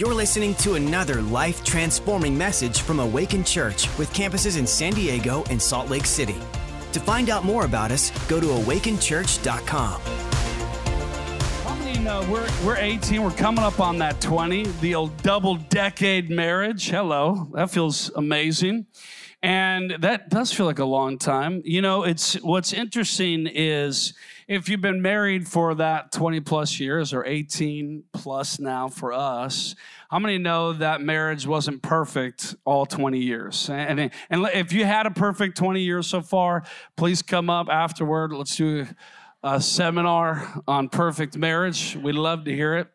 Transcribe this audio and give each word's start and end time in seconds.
You're 0.00 0.14
listening 0.14 0.54
to 0.54 0.76
another 0.76 1.20
life 1.20 1.62
transforming 1.62 2.38
message 2.38 2.80
from 2.80 3.00
Awaken 3.00 3.44
Church 3.44 3.86
with 3.98 4.10
campuses 4.14 4.58
in 4.58 4.66
San 4.66 4.94
Diego 4.94 5.44
and 5.50 5.60
Salt 5.60 5.90
Lake 5.90 6.06
City. 6.06 6.36
To 6.92 7.00
find 7.00 7.28
out 7.28 7.44
more 7.44 7.66
about 7.66 7.90
us, 7.90 8.10
go 8.26 8.40
to 8.40 8.46
awakenchurch.com. 8.46 10.00
How 11.64 11.74
many 11.74 11.98
know 11.98 12.26
we're, 12.32 12.48
we're 12.64 12.78
18, 12.78 13.22
we're 13.22 13.30
coming 13.32 13.62
up 13.62 13.78
on 13.78 13.98
that 13.98 14.22
20, 14.22 14.68
the 14.80 14.94
old 14.94 15.14
double 15.22 15.56
decade 15.56 16.30
marriage. 16.30 16.88
Hello, 16.88 17.50
that 17.52 17.70
feels 17.70 18.10
amazing. 18.16 18.86
And 19.42 19.96
that 20.00 20.30
does 20.30 20.50
feel 20.50 20.64
like 20.64 20.78
a 20.78 20.84
long 20.86 21.18
time. 21.18 21.60
You 21.62 21.82
know, 21.82 22.04
it's 22.04 22.40
what's 22.40 22.72
interesting 22.72 23.46
is 23.46 24.14
if 24.50 24.68
you've 24.68 24.80
been 24.80 25.00
married 25.00 25.46
for 25.46 25.76
that 25.76 26.10
20 26.10 26.40
plus 26.40 26.80
years 26.80 27.12
or 27.12 27.24
18 27.24 28.02
plus 28.12 28.58
now 28.58 28.88
for 28.88 29.12
us, 29.12 29.76
how 30.10 30.18
many 30.18 30.38
know 30.38 30.72
that 30.72 31.00
marriage 31.00 31.46
wasn't 31.46 31.80
perfect 31.82 32.56
all 32.64 32.84
20 32.84 33.20
years? 33.20 33.70
And, 33.70 34.10
and 34.28 34.46
if 34.52 34.72
you 34.72 34.84
had 34.84 35.06
a 35.06 35.12
perfect 35.12 35.56
20 35.56 35.80
years 35.80 36.08
so 36.08 36.20
far, 36.20 36.64
please 36.96 37.22
come 37.22 37.48
up 37.48 37.68
afterward. 37.68 38.32
Let's 38.32 38.56
do 38.56 38.88
a 39.44 39.60
seminar 39.60 40.60
on 40.66 40.88
perfect 40.88 41.36
marriage. 41.36 41.94
We'd 41.94 42.16
love 42.16 42.44
to 42.46 42.52
hear 42.52 42.74
it. 42.74 42.88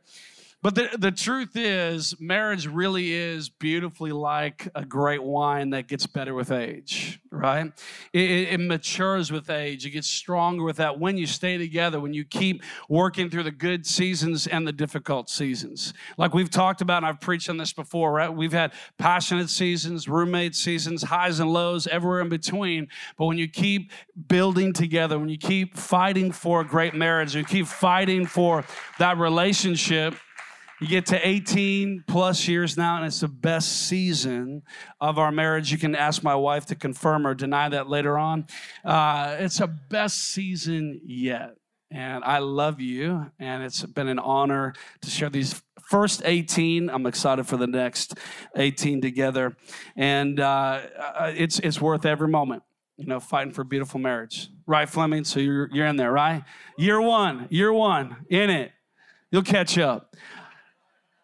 But 0.65 0.73
the, 0.73 0.89
the 0.97 1.11
truth 1.11 1.55
is, 1.55 2.19
marriage 2.19 2.65
really 2.65 3.13
is 3.13 3.49
beautifully 3.49 4.11
like 4.11 4.67
a 4.73 4.83
great 4.83 5.21
wine 5.21 5.69
that 5.69 5.87
gets 5.87 6.07
better 6.07 6.33
with 6.33 6.51
age, 6.51 7.21
right? 7.29 7.71
It, 8.13 8.31
it, 8.49 8.59
matures 8.59 9.31
with 9.31 9.51
age. 9.51 9.85
It 9.85 9.91
gets 9.91 10.07
stronger 10.07 10.63
with 10.63 10.77
that 10.77 10.99
when 10.99 11.17
you 11.17 11.27
stay 11.27 11.59
together, 11.59 11.99
when 11.99 12.15
you 12.15 12.25
keep 12.25 12.63
working 12.89 13.29
through 13.29 13.43
the 13.43 13.51
good 13.51 13.85
seasons 13.85 14.47
and 14.47 14.67
the 14.67 14.71
difficult 14.71 15.29
seasons. 15.29 15.93
Like 16.17 16.33
we've 16.33 16.49
talked 16.49 16.81
about, 16.81 17.03
and 17.03 17.05
I've 17.05 17.21
preached 17.21 17.47
on 17.47 17.57
this 17.57 17.71
before, 17.71 18.11
right? 18.11 18.33
We've 18.33 18.51
had 18.51 18.73
passionate 18.97 19.51
seasons, 19.51 20.07
roommate 20.07 20.55
seasons, 20.55 21.03
highs 21.03 21.39
and 21.39 21.53
lows, 21.53 21.85
everywhere 21.85 22.21
in 22.21 22.29
between. 22.29 22.87
But 23.19 23.25
when 23.25 23.37
you 23.37 23.47
keep 23.47 23.91
building 24.27 24.73
together, 24.73 25.19
when 25.19 25.29
you 25.29 25.37
keep 25.37 25.77
fighting 25.77 26.31
for 26.31 26.61
a 26.61 26.65
great 26.65 26.95
marriage, 26.95 27.35
you 27.35 27.43
keep 27.43 27.67
fighting 27.67 28.25
for 28.25 28.65
that 28.97 29.19
relationship, 29.19 30.15
you 30.81 30.87
get 30.87 31.05
to 31.07 31.27
18 31.27 32.03
plus 32.07 32.47
years 32.47 32.75
now, 32.77 32.97
and 32.97 33.05
it's 33.05 33.21
the 33.21 33.27
best 33.27 33.87
season 33.87 34.63
of 34.99 35.17
our 35.17 35.31
marriage. 35.31 35.71
You 35.71 35.77
can 35.77 35.95
ask 35.95 36.23
my 36.23 36.35
wife 36.35 36.65
to 36.67 36.75
confirm 36.75 37.25
or 37.25 37.33
deny 37.33 37.69
that 37.69 37.89
later 37.89 38.17
on. 38.17 38.47
Uh, 38.83 39.37
it's 39.39 39.59
a 39.59 39.67
best 39.67 40.17
season 40.31 41.01
yet. 41.05 41.55
And 41.91 42.23
I 42.23 42.39
love 42.39 42.81
you, 42.81 43.31
and 43.39 43.63
it's 43.63 43.83
been 43.83 44.07
an 44.07 44.19
honor 44.19 44.73
to 45.01 45.09
share 45.09 45.29
these 45.29 45.61
first 45.89 46.21
18. 46.25 46.89
I'm 46.89 47.05
excited 47.05 47.47
for 47.47 47.57
the 47.57 47.67
next 47.67 48.15
18 48.55 49.01
together. 49.01 49.55
And 49.95 50.39
uh, 50.39 50.81
uh, 50.97 51.31
it's, 51.35 51.59
it's 51.59 51.79
worth 51.79 52.05
every 52.05 52.27
moment 52.27 52.63
you 52.97 53.05
know, 53.05 53.19
fighting 53.19 53.53
for 53.53 53.63
beautiful 53.63 53.99
marriage. 53.99 54.49
Right, 54.65 54.87
Fleming? 54.87 55.25
So 55.25 55.39
you're, 55.39 55.69
you're 55.71 55.85
in 55.87 55.97
there, 55.97 56.11
right? 56.11 56.43
Year 56.77 57.01
one, 57.01 57.47
year 57.49 57.71
one, 57.71 58.25
in 58.29 58.49
it. 58.49 58.71
You'll 59.31 59.43
catch 59.43 59.77
up. 59.77 60.15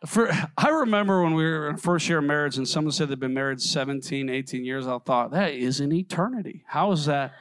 For, 0.06 0.32
I 0.58 0.70
remember 0.70 1.24
when 1.24 1.34
we 1.34 1.44
were 1.44 1.70
in 1.70 1.78
first 1.78 2.08
year 2.10 2.20
of 2.20 2.24
marriage 2.24 2.58
and 2.58 2.68
someone 2.68 2.92
said 2.92 3.10
they'd 3.10 3.20
been 3.20 3.34
married 3.34 3.62
17, 3.62 4.30
18 4.30 4.66
years. 4.66 4.88
I 4.88 4.98
thought, 5.00 5.32
that 5.32 5.54
is 5.54 5.80
an 5.80 5.92
eternity. 5.92 6.64
How 6.68 6.92
is 6.92 7.06
that? 7.06 7.34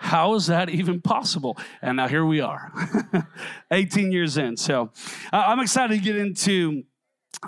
How 0.00 0.34
is 0.34 0.46
that 0.46 0.70
even 0.70 1.00
possible? 1.00 1.58
And 1.82 1.96
now 1.96 2.06
here 2.06 2.24
we 2.24 2.40
are, 2.40 2.72
18 3.72 4.12
years 4.12 4.36
in. 4.36 4.56
So 4.56 4.92
uh, 5.32 5.44
I'm 5.48 5.58
excited 5.58 5.98
to 5.98 6.00
get 6.00 6.14
into 6.14 6.84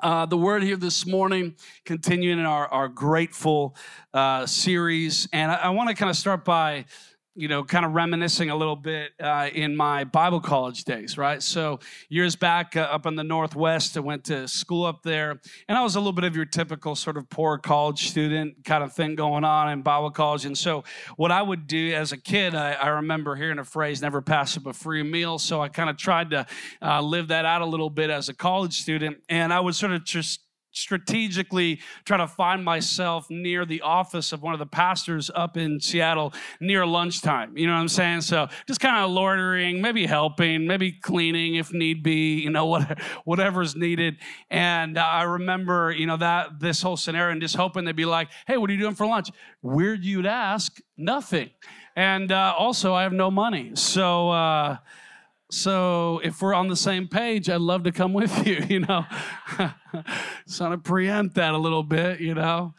uh, 0.02 0.26
the 0.26 0.36
word 0.36 0.64
here 0.64 0.76
this 0.76 1.06
morning, 1.06 1.54
continuing 1.84 2.40
in 2.40 2.46
our, 2.46 2.66
our 2.68 2.88
grateful 2.88 3.76
uh, 4.12 4.46
series. 4.46 5.28
And 5.32 5.52
I, 5.52 5.56
I 5.56 5.68
want 5.70 5.90
to 5.90 5.94
kind 5.94 6.10
of 6.10 6.16
start 6.16 6.44
by 6.44 6.86
you 7.34 7.46
know, 7.46 7.62
kind 7.62 7.86
of 7.86 7.92
reminiscing 7.92 8.50
a 8.50 8.56
little 8.56 8.76
bit 8.76 9.12
uh, 9.20 9.48
in 9.52 9.76
my 9.76 10.02
Bible 10.02 10.40
college 10.40 10.84
days, 10.84 11.16
right? 11.16 11.40
So, 11.42 11.78
years 12.08 12.34
back 12.34 12.76
uh, 12.76 12.80
up 12.80 13.06
in 13.06 13.14
the 13.14 13.22
Northwest, 13.22 13.96
I 13.96 14.00
went 14.00 14.24
to 14.24 14.48
school 14.48 14.84
up 14.84 15.02
there, 15.04 15.40
and 15.68 15.78
I 15.78 15.82
was 15.82 15.94
a 15.94 16.00
little 16.00 16.12
bit 16.12 16.24
of 16.24 16.34
your 16.34 16.44
typical 16.44 16.96
sort 16.96 17.16
of 17.16 17.30
poor 17.30 17.56
college 17.56 18.08
student 18.08 18.64
kind 18.64 18.82
of 18.82 18.92
thing 18.92 19.14
going 19.14 19.44
on 19.44 19.70
in 19.70 19.82
Bible 19.82 20.10
college. 20.10 20.44
And 20.44 20.58
so, 20.58 20.82
what 21.16 21.30
I 21.30 21.40
would 21.40 21.68
do 21.68 21.94
as 21.94 22.10
a 22.10 22.16
kid, 22.16 22.54
I, 22.54 22.72
I 22.72 22.88
remember 22.88 23.36
hearing 23.36 23.60
a 23.60 23.64
phrase, 23.64 24.02
never 24.02 24.20
pass 24.20 24.56
up 24.56 24.66
a 24.66 24.72
free 24.72 25.04
meal. 25.04 25.38
So, 25.38 25.62
I 25.62 25.68
kind 25.68 25.88
of 25.88 25.96
tried 25.96 26.30
to 26.30 26.46
uh, 26.82 27.00
live 27.00 27.28
that 27.28 27.44
out 27.44 27.62
a 27.62 27.66
little 27.66 27.90
bit 27.90 28.10
as 28.10 28.28
a 28.28 28.34
college 28.34 28.80
student, 28.80 29.18
and 29.28 29.52
I 29.52 29.60
would 29.60 29.76
sort 29.76 29.92
of 29.92 30.04
just 30.04 30.40
strategically 30.72 31.80
try 32.04 32.16
to 32.16 32.26
find 32.26 32.64
myself 32.64 33.28
near 33.30 33.64
the 33.64 33.80
office 33.80 34.32
of 34.32 34.42
one 34.42 34.52
of 34.52 34.58
the 34.58 34.66
pastors 34.66 35.30
up 35.34 35.56
in 35.56 35.80
Seattle 35.80 36.32
near 36.60 36.86
lunchtime. 36.86 37.56
You 37.56 37.66
know 37.66 37.74
what 37.74 37.80
I'm 37.80 37.88
saying? 37.88 38.22
So 38.22 38.48
just 38.66 38.80
kind 38.80 39.04
of 39.04 39.10
loitering, 39.10 39.80
maybe 39.80 40.06
helping, 40.06 40.66
maybe 40.66 40.92
cleaning 40.92 41.56
if 41.56 41.72
need 41.72 42.02
be, 42.02 42.40
you 42.40 42.50
know, 42.50 42.66
whatever, 42.70 42.96
whatever's 43.24 43.76
needed. 43.76 44.16
And 44.50 44.98
I 44.98 45.22
remember, 45.22 45.92
you 45.92 46.06
know, 46.06 46.16
that 46.16 46.60
this 46.60 46.82
whole 46.82 46.96
scenario 46.96 47.32
and 47.32 47.40
just 47.40 47.56
hoping 47.56 47.84
they'd 47.84 47.96
be 47.96 48.04
like, 48.04 48.28
hey, 48.46 48.56
what 48.56 48.70
are 48.70 48.72
you 48.72 48.78
doing 48.78 48.94
for 48.94 49.06
lunch? 49.06 49.30
Weird 49.62 50.04
you'd 50.04 50.26
ask, 50.26 50.80
nothing. 50.96 51.50
And 51.96 52.30
uh, 52.30 52.54
also, 52.56 52.94
I 52.94 53.02
have 53.02 53.12
no 53.12 53.30
money. 53.30 53.72
So, 53.74 54.30
uh, 54.30 54.76
so 55.50 56.20
if 56.22 56.40
we're 56.40 56.54
on 56.54 56.68
the 56.68 56.76
same 56.76 57.08
page, 57.08 57.50
I'd 57.50 57.60
love 57.60 57.82
to 57.84 57.92
come 57.92 58.12
with 58.12 58.46
you, 58.46 58.64
you 58.68 58.80
know. 58.80 59.04
so 60.46 60.70
to 60.70 60.78
preempt 60.78 61.34
that 61.34 61.54
a 61.54 61.58
little 61.58 61.82
bit, 61.82 62.20
you 62.20 62.34
know. 62.34 62.74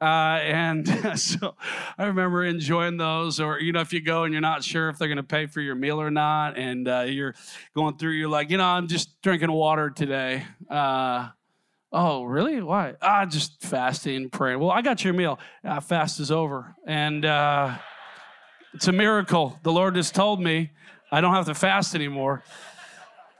Uh, 0.00 0.38
and 0.42 0.88
so 1.18 1.54
I 1.96 2.06
remember 2.06 2.44
enjoying 2.44 2.96
those, 2.96 3.40
or 3.40 3.60
you 3.60 3.72
know, 3.72 3.80
if 3.80 3.92
you 3.92 4.00
go 4.00 4.24
and 4.24 4.32
you're 4.32 4.40
not 4.40 4.64
sure 4.64 4.88
if 4.88 4.98
they're 4.98 5.08
going 5.08 5.16
to 5.16 5.22
pay 5.22 5.46
for 5.46 5.60
your 5.60 5.74
meal 5.74 6.00
or 6.00 6.10
not, 6.10 6.58
and 6.58 6.88
uh, 6.88 7.04
you're 7.06 7.34
going 7.74 7.96
through, 7.96 8.12
you're 8.12 8.28
like, 8.28 8.50
you 8.50 8.58
know, 8.58 8.64
I'm 8.64 8.88
just 8.88 9.20
drinking 9.22 9.52
water 9.52 9.90
today. 9.90 10.44
Uh, 10.68 11.28
oh, 11.92 12.24
really? 12.24 12.60
Why? 12.60 12.94
Ah, 13.00 13.24
just 13.24 13.62
fasting, 13.62 14.30
praying. 14.30 14.58
Well, 14.58 14.70
I 14.70 14.82
got 14.82 15.04
your 15.04 15.14
meal. 15.14 15.38
Ah, 15.64 15.80
fast 15.80 16.20
is 16.20 16.30
over, 16.30 16.74
and 16.86 17.24
uh, 17.24 17.76
it's 18.74 18.88
a 18.88 18.92
miracle. 18.92 19.58
The 19.62 19.72
Lord 19.72 19.96
has 19.96 20.10
told 20.10 20.40
me 20.40 20.72
I 21.14 21.20
don't 21.20 21.32
have 21.32 21.46
to 21.46 21.54
fast 21.54 21.94
anymore. 21.94 22.42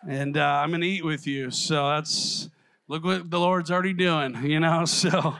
And 0.09 0.37
uh, 0.37 0.45
I'm 0.63 0.71
going 0.71 0.83
to 0.83 0.87
eat 0.87 1.05
with 1.05 1.27
you. 1.27 1.51
So 1.51 1.89
that's, 1.89 2.49
look 2.87 3.03
what 3.03 3.29
the 3.29 3.41
Lord's 3.41 3.73
already 3.73 3.95
doing, 3.95 4.45
you 4.45 4.61
know? 4.61 4.85
So. 4.95 5.35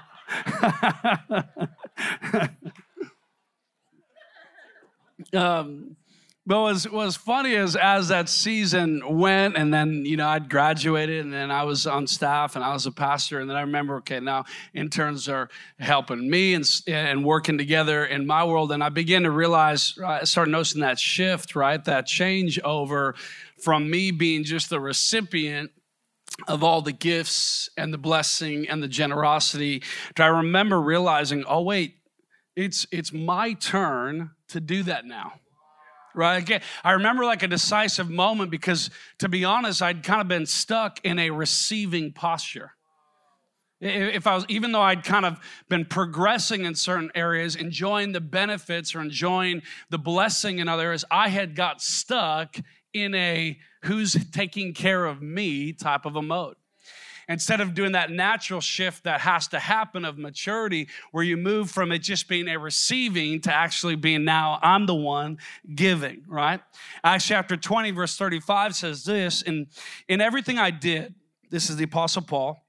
um, 5.33 5.95
but 6.47 6.61
what 6.61 6.73
was, 6.73 6.91
was 6.91 7.17
funny 7.17 7.53
is 7.53 7.75
as 7.75 8.09
that 8.09 8.29
season 8.29 9.19
went, 9.19 9.57
and 9.57 9.73
then, 9.73 10.05
you 10.05 10.19
know, 10.19 10.29
I'd 10.29 10.51
graduated, 10.51 11.25
and 11.25 11.33
then 11.33 11.51
I 11.51 11.63
was 11.63 11.87
on 11.87 12.07
staff, 12.07 12.55
and 12.55 12.63
I 12.63 12.75
was 12.75 12.85
a 12.85 12.93
pastor, 12.93 13.41
and 13.41 13.49
then 13.49 13.57
I 13.57 13.63
remember, 13.63 13.97
okay, 13.97 14.21
now 14.21 14.45
interns 14.75 15.27
are 15.27 15.49
helping 15.79 16.29
me 16.29 16.53
and, 16.53 16.69
and 16.87 17.25
working 17.25 17.57
together 17.57 18.05
in 18.05 18.27
my 18.27 18.45
world, 18.45 18.73
and 18.73 18.85
I 18.85 18.91
began 18.91 19.23
to 19.23 19.31
realize, 19.31 19.99
I 20.05 20.25
started 20.25 20.51
noticing 20.51 20.83
that 20.83 20.99
shift, 20.99 21.57
right, 21.57 21.83
that 21.85 22.07
change 22.07 22.61
over 22.61 23.15
from 23.59 23.89
me 23.89 24.11
being 24.11 24.45
just 24.45 24.69
the 24.69 24.81
recipient 24.81 25.71
of 26.47 26.63
all 26.63 26.83
the 26.83 26.93
gifts 26.93 27.71
and 27.79 27.91
the 27.91 27.99
blessing 27.99 28.69
and 28.69 28.83
the 28.83 28.89
generosity, 28.89 29.83
I 30.19 30.27
remember 30.27 30.79
realizing, 30.79 31.45
oh, 31.49 31.63
wait, 31.63 31.95
it's, 32.55 32.87
it's 32.91 33.15
my 33.15 33.55
turn 33.55 34.33
to 34.49 34.61
do 34.61 34.83
that 34.83 35.07
now 35.07 35.35
right? 36.15 36.37
Again, 36.37 36.63
I 36.83 36.93
remember 36.93 37.25
like 37.25 37.43
a 37.43 37.49
decisive 37.49 38.11
moment 38.11 38.51
because, 38.51 38.91
to 39.19 39.29
be 39.29 39.45
honest, 39.45 39.83
I'd 39.83 40.03
kind 40.03 40.21
of 40.21 40.29
been 40.29 40.47
stuck 40.47 41.01
in 41.05 41.19
a 41.19 41.31
receiving 41.31 42.13
posture. 42.13 42.73
If 43.81 44.27
I 44.27 44.35
was, 44.35 44.47
even 44.49 44.73
though 44.73 44.81
I'd 44.81 45.05
kind 45.05 45.27
of 45.27 45.39
been 45.69 45.85
progressing 45.85 46.65
in 46.65 46.75
certain 46.75 47.11
areas, 47.15 47.55
enjoying 47.57 48.13
the 48.13 48.21
benefits 48.21 48.95
or 48.95 49.01
enjoying 49.01 49.63
the 49.91 49.99
blessing 49.99 50.59
in 50.59 50.69
other 50.69 50.85
areas, 50.85 51.05
I 51.11 51.29
had 51.29 51.55
got 51.55 51.83
stuck 51.83 52.57
in 52.95 53.15
a 53.15 53.59
who's 53.83 54.17
taking 54.31 54.73
care 54.73 55.05
of 55.05 55.21
me 55.21 55.73
type 55.73 56.07
of 56.07 56.17
a 56.17 56.23
mode 56.23 56.57
instead 57.29 57.61
of 57.61 57.75
doing 57.75 57.93
that 57.93 58.11
natural 58.11 58.61
shift 58.61 59.05
that 59.05 59.21
has 59.21 59.49
to 59.49 59.59
happen 59.59 60.05
of 60.05 60.19
maturity, 60.19 60.89
where 61.13 61.25
you 61.25 61.37
move 61.37 61.71
from 61.71 61.93
it 61.93 61.99
just 61.99 62.29
being 62.29 62.49
a 62.49 62.59
receiving 62.59 63.41
to 63.43 63.55
actually 63.55 63.97
being 63.97 64.25
now 64.25 64.59
I'm 64.63 64.87
the 64.87 64.95
one 64.95 65.39
giving, 65.75 66.23
right? 66.27 66.61
Acts 67.03 67.27
chapter 67.27 67.57
20, 67.57 67.91
verse 67.93 68.17
35 68.17 68.75
says 68.75 69.05
this 69.05 69.43
in, 69.43 69.67
in 70.09 70.21
everything 70.21 70.59
I 70.59 70.71
did, 70.71 71.15
this 71.51 71.71
is 71.71 71.77
the 71.77 71.85
Apostle 71.85 72.23
Paul 72.23 72.65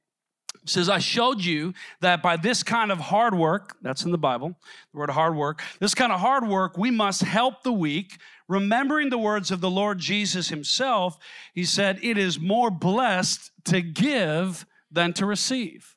says, 0.66 0.90
I 0.90 1.00
showed 1.00 1.44
you 1.44 1.74
that 2.02 2.22
by 2.22 2.38
this 2.38 2.64
kind 2.64 2.92
of 2.92 3.00
hard 3.00 3.36
work, 3.36 3.78
that's 3.82 4.04
in 4.04 4.12
the 4.12 4.18
Bible, 4.18 4.56
the 4.92 5.00
word 5.00 5.10
hard 5.10 5.36
work, 5.36 5.62
this 5.80 5.94
kind 5.94 6.12
of 6.12 6.20
hard 6.20 6.48
work, 6.48 6.78
we 6.78 6.92
must 6.92 7.22
help 7.22 7.64
the 7.64 7.72
weak, 7.72 8.18
remembering 8.48 9.10
the 9.10 9.18
words 9.18 9.52
of 9.52 9.62
the 9.62 9.70
Lord 9.70 10.00
Jesus 10.00 10.50
himself. 10.50 11.18
He 11.54 11.64
said, 11.64 12.00
It 12.02 12.18
is 12.18 12.40
more 12.40 12.72
blessed 12.72 13.52
to 13.66 13.82
give 13.82 14.66
than 14.92 15.14
to 15.14 15.26
receive. 15.26 15.96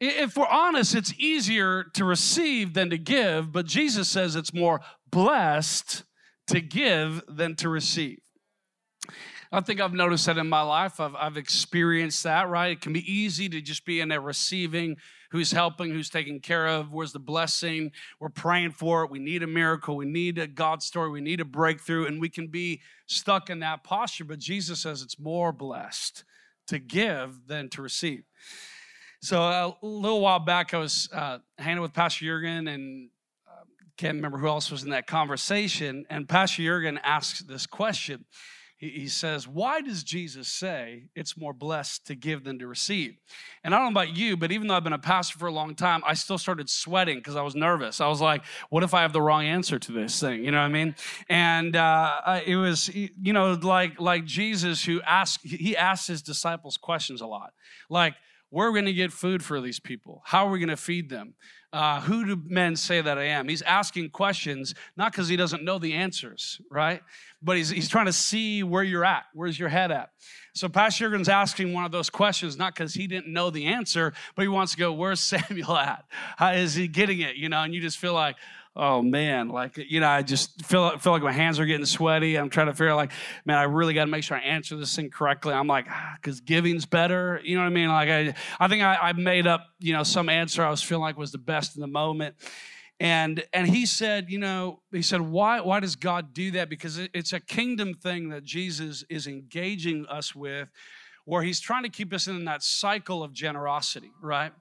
If 0.00 0.36
we're 0.36 0.46
honest, 0.46 0.94
it's 0.94 1.14
easier 1.18 1.84
to 1.94 2.04
receive 2.04 2.74
than 2.74 2.90
to 2.90 2.98
give, 2.98 3.50
but 3.50 3.66
Jesus 3.66 4.08
says 4.08 4.36
it's 4.36 4.54
more 4.54 4.80
blessed 5.10 6.04
to 6.48 6.60
give 6.60 7.22
than 7.28 7.56
to 7.56 7.68
receive. 7.68 8.20
I 9.50 9.60
think 9.60 9.80
I've 9.80 9.94
noticed 9.94 10.26
that 10.26 10.36
in 10.36 10.48
my 10.48 10.60
life. 10.60 11.00
I've, 11.00 11.14
I've 11.14 11.36
experienced 11.38 12.22
that, 12.24 12.48
right? 12.48 12.72
It 12.72 12.80
can 12.80 12.92
be 12.92 13.10
easy 13.10 13.48
to 13.48 13.60
just 13.60 13.86
be 13.86 14.00
in 14.00 14.12
a 14.12 14.20
receiving 14.20 14.96
who's 15.30 15.52
helping, 15.52 15.90
who's 15.90 16.10
taking 16.10 16.40
care 16.40 16.66
of, 16.66 16.92
where's 16.92 17.12
the 17.12 17.18
blessing. 17.18 17.92
We're 18.20 18.28
praying 18.28 18.72
for 18.72 19.04
it. 19.04 19.10
We 19.10 19.18
need 19.18 19.42
a 19.42 19.46
miracle. 19.46 19.96
We 19.96 20.06
need 20.06 20.38
a 20.38 20.46
God 20.46 20.82
story. 20.82 21.10
We 21.10 21.20
need 21.20 21.40
a 21.40 21.44
breakthrough. 21.44 22.06
And 22.06 22.20
we 22.20 22.28
can 22.28 22.48
be 22.48 22.80
stuck 23.06 23.48
in 23.50 23.60
that 23.60 23.84
posture. 23.84 24.24
But 24.24 24.38
Jesus 24.38 24.80
says 24.80 25.02
it's 25.02 25.18
more 25.18 25.52
blessed 25.52 26.24
to 26.68 26.78
give 26.78 27.46
than 27.46 27.68
to 27.70 27.82
receive. 27.82 28.24
So 29.20 29.40
a 29.40 29.74
little 29.82 30.20
while 30.20 30.38
back, 30.38 30.74
I 30.74 30.78
was 30.78 31.08
uh, 31.12 31.38
hanging 31.56 31.82
with 31.82 31.92
Pastor 31.92 32.24
Jurgen 32.24 32.68
and 32.68 33.10
uh, 33.46 33.64
can't 33.96 34.16
remember 34.16 34.38
who 34.38 34.46
else 34.46 34.70
was 34.70 34.84
in 34.84 34.90
that 34.90 35.06
conversation. 35.06 36.04
And 36.08 36.28
Pastor 36.28 36.62
Jurgen 36.62 37.00
asked 37.02 37.48
this 37.48 37.66
question 37.66 38.26
he, 38.78 39.08
says, 39.08 39.48
Why 39.48 39.80
does 39.80 40.04
Jesus 40.04 40.46
say 40.46 41.04
it's 41.16 41.36
more 41.36 41.52
blessed 41.52 42.06
to 42.06 42.14
give 42.14 42.44
than 42.44 42.60
to 42.60 42.68
receive? 42.68 43.16
And 43.64 43.74
I 43.74 43.78
don't 43.78 43.92
know 43.92 44.00
about 44.00 44.16
you, 44.16 44.36
but 44.36 44.52
even 44.52 44.68
though 44.68 44.74
I've 44.74 44.84
been 44.84 44.92
a 44.92 44.98
pastor 44.98 45.36
for 45.36 45.48
a 45.48 45.52
long 45.52 45.74
time, 45.74 46.02
I 46.06 46.14
still 46.14 46.38
started 46.38 46.70
sweating 46.70 47.18
because 47.18 47.34
I 47.34 47.42
was 47.42 47.56
nervous. 47.56 48.00
I 48.00 48.06
was 48.06 48.20
like, 48.20 48.44
What 48.70 48.84
if 48.84 48.94
I 48.94 49.02
have 49.02 49.12
the 49.12 49.20
wrong 49.20 49.44
answer 49.44 49.80
to 49.80 49.92
this 49.92 50.20
thing? 50.20 50.44
You 50.44 50.52
know 50.52 50.58
what 50.58 50.66
I 50.66 50.68
mean? 50.68 50.94
And 51.28 51.74
uh, 51.74 52.40
it 52.46 52.54
was, 52.54 52.88
you 52.94 53.32
know, 53.32 53.54
like, 53.54 54.00
like 54.00 54.24
Jesus 54.24 54.84
who 54.84 55.02
asked, 55.02 55.44
he 55.44 55.76
asked 55.76 56.06
his 56.06 56.22
disciples 56.22 56.76
questions 56.76 57.20
a 57.20 57.26
lot. 57.26 57.52
Like, 57.90 58.14
where 58.50 58.66
are 58.66 58.70
we 58.70 58.76
going 58.76 58.86
to 58.86 58.92
get 58.92 59.12
food 59.12 59.44
for 59.44 59.60
these 59.60 59.78
people? 59.78 60.22
How 60.24 60.46
are 60.46 60.50
we 60.50 60.58
going 60.58 60.68
to 60.68 60.76
feed 60.76 61.10
them? 61.10 61.34
Uh, 61.70 62.00
who 62.00 62.24
do 62.24 62.42
men 62.46 62.76
say 62.76 63.02
that 63.02 63.18
I 63.18 63.24
am? 63.24 63.46
He's 63.46 63.60
asking 63.60 64.08
questions, 64.08 64.74
not 64.96 65.12
because 65.12 65.28
he 65.28 65.36
doesn't 65.36 65.62
know 65.62 65.78
the 65.78 65.92
answers, 65.92 66.60
right? 66.70 67.02
But 67.42 67.58
he's, 67.58 67.68
he's 67.68 67.90
trying 67.90 68.06
to 68.06 68.12
see 68.12 68.62
where 68.62 68.82
you're 68.82 69.04
at. 69.04 69.24
Where's 69.34 69.58
your 69.58 69.68
head 69.68 69.90
at? 69.90 70.08
So 70.54 70.70
Pastor 70.70 71.10
Jurgen's 71.10 71.28
asking 71.28 71.74
one 71.74 71.84
of 71.84 71.92
those 71.92 72.08
questions, 72.08 72.56
not 72.56 72.74
because 72.74 72.94
he 72.94 73.06
didn't 73.06 73.30
know 73.30 73.50
the 73.50 73.66
answer, 73.66 74.14
but 74.34 74.42
he 74.42 74.48
wants 74.48 74.72
to 74.72 74.78
go, 74.78 74.94
where's 74.94 75.20
Samuel 75.48 75.76
at? 75.76 76.04
How 76.36 76.52
is 76.52 76.74
he 76.74 76.88
getting 76.88 77.20
it? 77.20 77.36
You 77.36 77.50
know, 77.50 77.62
and 77.62 77.74
you 77.74 77.82
just 77.82 77.98
feel 77.98 78.14
like, 78.14 78.36
oh 78.76 79.02
man, 79.02 79.48
like 79.48 79.76
you 79.76 80.00
know, 80.00 80.08
I 80.08 80.22
just 80.22 80.64
feel 80.64 80.96
feel 80.98 81.12
like 81.12 81.22
my 81.22 81.32
hands 81.32 81.58
are 81.58 81.66
getting 81.66 81.86
sweaty. 81.86 82.36
I'm 82.36 82.50
trying 82.50 82.68
to 82.68 82.72
figure 82.72 82.90
out 82.90 82.96
like, 82.96 83.12
man, 83.44 83.58
I 83.58 83.64
really 83.64 83.94
got 83.94 84.04
to 84.04 84.10
make 84.10 84.24
sure 84.24 84.36
I 84.36 84.40
answer 84.40 84.76
this 84.76 84.94
thing 84.94 85.10
correctly. 85.10 85.52
I'm 85.52 85.66
like, 85.66 85.86
because 86.20 86.40
ah, 86.40 86.44
giving's 86.46 86.86
better. 86.86 87.40
You 87.44 87.56
know 87.56 87.62
what 87.62 87.68
I 87.68 87.74
mean? 87.74 87.88
Like 87.88 88.08
I, 88.08 88.34
I 88.60 88.68
think 88.68 88.82
I, 88.82 88.96
I 88.96 89.12
made 89.12 89.46
up 89.46 89.66
you 89.80 89.92
know 89.92 90.02
some 90.02 90.28
answer 90.28 90.64
I 90.64 90.70
was 90.70 90.82
feeling 90.82 91.02
like 91.02 91.18
was 91.18 91.32
the 91.32 91.38
best 91.38 91.76
in 91.76 91.80
the 91.80 91.88
moment. 91.88 92.36
And 93.00 93.44
and 93.52 93.68
he 93.68 93.86
said, 93.86 94.28
you 94.28 94.38
know, 94.38 94.80
he 94.90 95.02
said, 95.02 95.20
why 95.20 95.60
why 95.60 95.80
does 95.80 95.96
God 95.96 96.34
do 96.34 96.50
that? 96.52 96.68
Because 96.68 96.98
it's 97.14 97.32
a 97.32 97.40
kingdom 97.40 97.94
thing 97.94 98.30
that 98.30 98.44
Jesus 98.44 99.04
is 99.08 99.26
engaging 99.26 100.06
us 100.06 100.34
with, 100.34 100.68
where 101.24 101.42
he's 101.42 101.60
trying 101.60 101.84
to 101.84 101.88
keep 101.88 102.12
us 102.12 102.26
in 102.26 102.44
that 102.46 102.62
cycle 102.62 103.22
of 103.22 103.32
generosity, 103.32 104.10
right? 104.20 104.52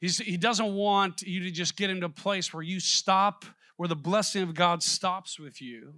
He's, 0.00 0.18
he 0.18 0.36
doesn't 0.36 0.74
want 0.74 1.22
you 1.22 1.40
to 1.40 1.50
just 1.50 1.76
get 1.76 1.90
into 1.90 2.06
a 2.06 2.10
place 2.10 2.52
where 2.52 2.62
you 2.62 2.80
stop 2.80 3.44
where 3.76 3.88
the 3.88 3.96
blessing 3.96 4.42
of 4.42 4.54
God 4.54 4.82
stops 4.82 5.38
with 5.38 5.62
you, 5.62 5.94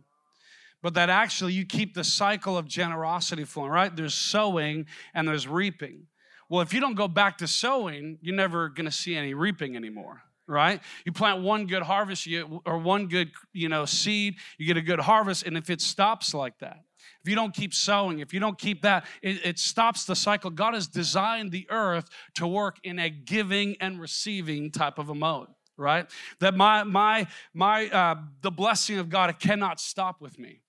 but 0.82 0.94
that 0.94 1.10
actually 1.10 1.52
you 1.52 1.66
keep 1.66 1.94
the 1.94 2.04
cycle 2.04 2.56
of 2.56 2.68
generosity 2.68 3.42
flowing, 3.42 3.72
right? 3.72 3.94
There's 3.96 4.14
sowing 4.14 4.86
and 5.14 5.26
there's 5.26 5.48
reaping. 5.48 6.06
Well, 6.48 6.60
if 6.60 6.72
you 6.72 6.78
don't 6.78 6.94
go 6.94 7.08
back 7.08 7.38
to 7.38 7.48
sowing, 7.48 8.18
you're 8.22 8.36
never 8.36 8.68
going 8.68 8.84
to 8.84 8.92
see 8.92 9.16
any 9.16 9.34
reaping 9.34 9.74
anymore 9.74 10.22
right 10.48 10.80
you 11.04 11.12
plant 11.12 11.40
one 11.40 11.66
good 11.66 11.82
harvest 11.82 12.26
you, 12.26 12.60
or 12.66 12.76
one 12.76 13.06
good 13.06 13.30
you 13.52 13.68
know 13.68 13.84
seed 13.84 14.34
you 14.58 14.66
get 14.66 14.76
a 14.76 14.82
good 14.82 14.98
harvest 14.98 15.46
and 15.46 15.56
if 15.56 15.70
it 15.70 15.80
stops 15.80 16.34
like 16.34 16.58
that 16.58 16.80
if 17.22 17.28
you 17.28 17.34
don't 17.34 17.54
keep 17.54 17.72
sowing 17.74 18.20
if 18.20 18.32
you 18.34 18.40
don't 18.40 18.58
keep 18.58 18.82
that 18.82 19.04
it, 19.22 19.44
it 19.44 19.58
stops 19.58 20.04
the 20.04 20.16
cycle 20.16 20.50
god 20.50 20.74
has 20.74 20.86
designed 20.86 21.50
the 21.50 21.66
earth 21.70 22.08
to 22.34 22.46
work 22.46 22.78
in 22.84 22.98
a 22.98 23.10
giving 23.10 23.76
and 23.80 24.00
receiving 24.00 24.70
type 24.70 24.98
of 24.98 25.08
a 25.08 25.14
mode 25.14 25.48
right? 25.76 26.06
That 26.40 26.54
my 26.54 26.84
my 26.84 27.26
my 27.52 27.88
uh, 27.88 28.16
the 28.40 28.50
blessing 28.50 28.98
of 28.98 29.08
God 29.08 29.30
it 29.30 29.38
cannot 29.38 29.80
stop 29.80 30.20
with 30.20 30.38
me. 30.38 30.60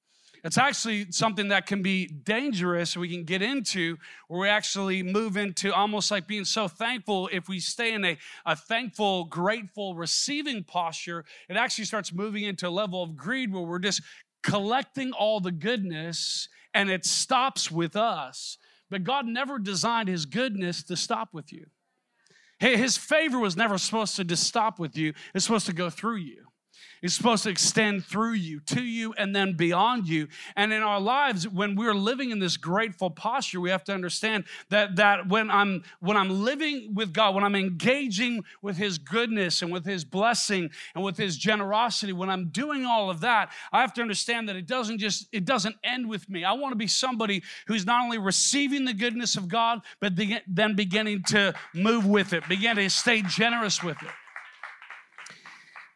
It's 0.43 0.57
actually 0.57 1.09
something 1.11 1.47
that 1.49 1.67
can 1.67 1.81
be 1.81 2.05
dangerous. 2.05 2.97
We 2.97 3.07
can 3.07 3.23
get 3.23 3.41
into 3.41 3.97
where 4.27 4.41
we 4.41 4.49
actually 4.49 5.01
move 5.01 5.37
into 5.37 5.73
almost 5.73 6.11
like 6.11 6.27
being 6.27 6.43
so 6.43 6.67
thankful. 6.67 7.29
If 7.31 7.47
we 7.47 7.61
stay 7.61 7.93
in 7.93 8.03
a, 8.03 8.17
a 8.45 8.53
thankful, 8.53 9.23
grateful, 9.23 9.95
receiving 9.95 10.65
posture, 10.65 11.23
it 11.47 11.55
actually 11.55 11.85
starts 11.85 12.11
moving 12.11 12.43
into 12.43 12.67
a 12.67 12.69
level 12.69 13.01
of 13.01 13.15
greed 13.15 13.53
where 13.53 13.63
we're 13.63 13.79
just 13.79 14.01
collecting 14.43 15.11
all 15.11 15.39
the 15.39 15.51
goodness 15.51 16.47
and 16.73 16.89
it 16.89 17.05
stops 17.05 17.71
with 17.71 17.95
us. 17.95 18.57
But 18.89 19.03
God 19.03 19.25
never 19.25 19.57
designed 19.57 20.09
his 20.09 20.25
goodness 20.25 20.83
to 20.83 20.95
stop 20.95 21.29
with 21.33 21.51
you. 21.51 21.65
His 22.59 22.95
favor 22.95 23.39
was 23.39 23.57
never 23.57 23.77
supposed 23.77 24.15
to 24.17 24.23
just 24.23 24.43
stop 24.43 24.79
with 24.79 24.97
you, 24.97 25.13
it's 25.33 25.45
supposed 25.45 25.65
to 25.65 25.73
go 25.73 25.89
through 25.89 26.17
you. 26.17 26.45
It's 27.03 27.13
supposed 27.13 27.43
to 27.43 27.49
extend 27.49 28.05
through 28.05 28.35
you, 28.35 28.61
to 28.61 28.81
you, 28.81 29.13
and 29.17 29.35
then 29.35 29.57
beyond 29.57 30.07
you. 30.07 30.29
And 30.55 30.71
in 30.71 30.81
our 30.81 31.01
lives, 31.01 31.45
when 31.45 31.75
we're 31.75 31.93
living 31.93 32.31
in 32.31 32.39
this 32.39 32.55
grateful 32.55 33.09
posture, 33.09 33.59
we 33.59 33.69
have 33.71 33.83
to 33.83 33.93
understand 33.93 34.45
that, 34.69 34.95
that 34.95 35.27
when 35.27 35.51
I'm 35.51 35.83
when 35.99 36.15
I'm 36.15 36.29
living 36.45 36.93
with 36.95 37.11
God, 37.11 37.35
when 37.35 37.43
I'm 37.43 37.55
engaging 37.55 38.45
with 38.61 38.77
His 38.77 38.97
goodness 38.97 39.61
and 39.61 39.69
with 39.69 39.83
His 39.83 40.05
blessing 40.05 40.69
and 40.95 41.03
with 41.03 41.17
His 41.17 41.35
generosity, 41.35 42.13
when 42.13 42.29
I'm 42.29 42.47
doing 42.47 42.85
all 42.85 43.09
of 43.09 43.19
that, 43.19 43.51
I 43.73 43.81
have 43.81 43.93
to 43.95 44.01
understand 44.01 44.47
that 44.47 44.55
it 44.55 44.65
doesn't 44.65 44.99
just 44.99 45.27
it 45.33 45.43
doesn't 45.43 45.75
end 45.83 46.07
with 46.07 46.29
me. 46.29 46.45
I 46.45 46.53
want 46.53 46.71
to 46.71 46.77
be 46.77 46.87
somebody 46.87 47.43
who's 47.67 47.85
not 47.85 48.01
only 48.01 48.17
receiving 48.17 48.85
the 48.85 48.93
goodness 48.93 49.35
of 49.35 49.49
God, 49.49 49.81
but 49.99 50.13
then 50.47 50.75
beginning 50.77 51.23
to 51.23 51.53
move 51.73 52.05
with 52.05 52.31
it, 52.31 52.47
begin 52.47 52.77
to 52.77 52.89
stay 52.89 53.21
generous 53.23 53.83
with 53.83 54.01
it. 54.01 54.22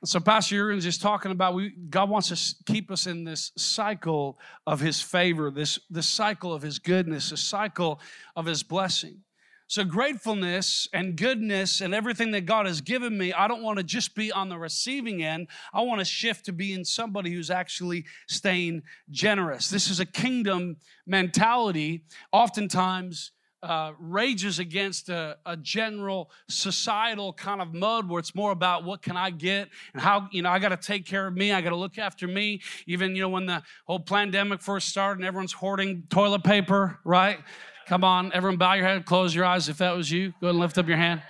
So, 0.04 0.20
Pastor 0.20 0.56
Jurgen's 0.56 0.84
just 0.84 1.02
talking 1.02 1.32
about 1.32 1.56
we, 1.56 1.72
God 1.90 2.10
wants 2.10 2.30
to 2.30 2.72
keep 2.72 2.92
us 2.92 3.08
in 3.08 3.24
this 3.24 3.52
cycle 3.58 4.38
of 4.68 4.80
His 4.80 5.02
favor, 5.02 5.50
this, 5.50 5.80
this 5.90 6.08
cycle 6.08 6.54
of 6.54 6.62
His 6.62 6.78
goodness, 6.78 7.32
a 7.32 7.38
cycle 7.38 8.00
of 8.36 8.46
His 8.46 8.62
blessing. 8.62 9.22
So, 9.70 9.84
gratefulness 9.84 10.88
and 10.94 11.18
goodness 11.18 11.82
and 11.82 11.96
everything 11.96 12.32
that 12.32 12.46
God 12.46 12.68
has 12.68 12.80
given 12.80 13.18
me, 13.18 13.34
I 13.34 13.48
don't 13.48 13.64
want 13.64 13.80
to 13.80 13.84
just 13.84 14.16
be 14.16 14.32
on 14.32 14.50
the 14.50 14.58
receiving 14.58 15.24
end. 15.24 15.48
I 15.74 15.82
want 15.82 16.00
to 16.00 16.06
shift 16.06 16.46
to 16.46 16.54
being 16.54 16.86
somebody 16.86 17.34
who's 17.34 17.50
actually 17.50 18.06
staying 18.30 18.84
generous. 19.10 19.70
This 19.70 19.90
is 19.90 20.00
a 20.00 20.06
kingdom 20.06 20.78
mentality. 21.08 22.04
Oftentimes, 22.32 23.32
uh, 23.64 23.94
rages 24.00 24.60
against 24.60 25.10
a, 25.10 25.38
a, 25.46 25.58
general 25.58 26.30
societal 26.48 27.34
kind 27.34 27.60
of 27.60 27.74
mode 27.74 28.08
where 28.08 28.20
it's 28.20 28.36
more 28.36 28.52
about 28.52 28.84
what 28.84 29.02
can 29.02 29.18
I 29.18 29.32
get 29.32 29.70
and 29.94 30.02
how, 30.02 30.28
you 30.32 30.44
know, 30.44 30.50
I 30.50 30.60
got 30.60 30.70
to 30.70 30.78
take 30.78 31.06
care 31.06 31.26
of 31.26 31.36
me. 31.36 31.52
I 31.52 31.62
got 31.62 31.72
to 31.72 31.76
look 31.76 31.98
after 31.98 32.28
me. 32.28 32.62
Even, 32.86 33.16
you 33.16 33.24
know, 33.24 33.30
when 33.30 33.48
the 33.48 33.64
whole 33.86 34.00
pandemic 34.00 34.62
first 34.62 34.90
started 34.90 35.20
and 35.20 35.28
everyone's 35.28 35.54
hoarding 35.54 36.04
toilet 36.10 36.44
paper, 36.44 37.00
right? 37.04 37.40
Come 37.88 38.04
on, 38.04 38.32
everyone 38.34 38.58
bow 38.58 38.74
your 38.74 38.86
head, 38.86 39.06
close 39.06 39.34
your 39.34 39.46
eyes 39.46 39.70
if 39.70 39.80
that 39.80 39.96
was 39.96 40.12
you. 40.12 40.30
Go 40.40 40.48
ahead 40.48 40.50
and 40.52 40.60
lift 40.60 40.78
up 40.78 40.88
your 40.88 40.98
hand. 40.98 41.24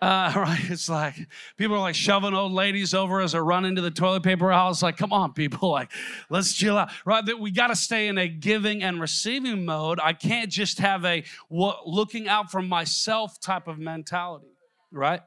Uh, 0.00 0.32
right? 0.36 0.70
It's 0.70 0.88
like 0.88 1.14
people 1.56 1.76
are 1.76 1.80
like 1.80 1.94
shoving 1.94 2.34
old 2.34 2.52
ladies 2.52 2.94
over 2.94 3.20
as 3.20 3.32
they 3.32 3.38
run 3.38 3.64
into 3.64 3.80
the 3.80 3.90
toilet 3.90 4.22
paper 4.22 4.52
aisle. 4.52 4.70
It's 4.70 4.82
like, 4.82 4.96
come 4.96 5.12
on, 5.12 5.32
people, 5.32 5.70
like 5.70 5.90
let's 6.30 6.52
chill 6.52 6.76
out. 6.76 6.90
Right? 7.04 7.24
That 7.24 7.38
we 7.38 7.50
got 7.50 7.68
to 7.68 7.76
stay 7.76 8.08
in 8.08 8.18
a 8.18 8.28
giving 8.28 8.82
and 8.82 9.00
receiving 9.00 9.64
mode. 9.64 9.98
I 10.02 10.12
can't 10.12 10.50
just 10.50 10.78
have 10.78 11.04
a 11.04 11.24
what, 11.48 11.88
looking 11.88 12.28
out 12.28 12.50
for 12.50 12.62
myself 12.62 13.40
type 13.40 13.68
of 13.68 13.78
mentality. 13.78 14.46
Right? 14.92 15.20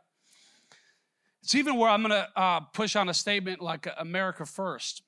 It's 1.41 1.55
even 1.55 1.77
where 1.77 1.89
I'm 1.89 2.03
going 2.03 2.11
to 2.11 2.27
uh, 2.39 2.59
push 2.73 2.95
on 2.95 3.09
a 3.09 3.13
statement 3.13 3.61
like 3.61 3.87
America 3.97 4.45
first. 4.45 5.01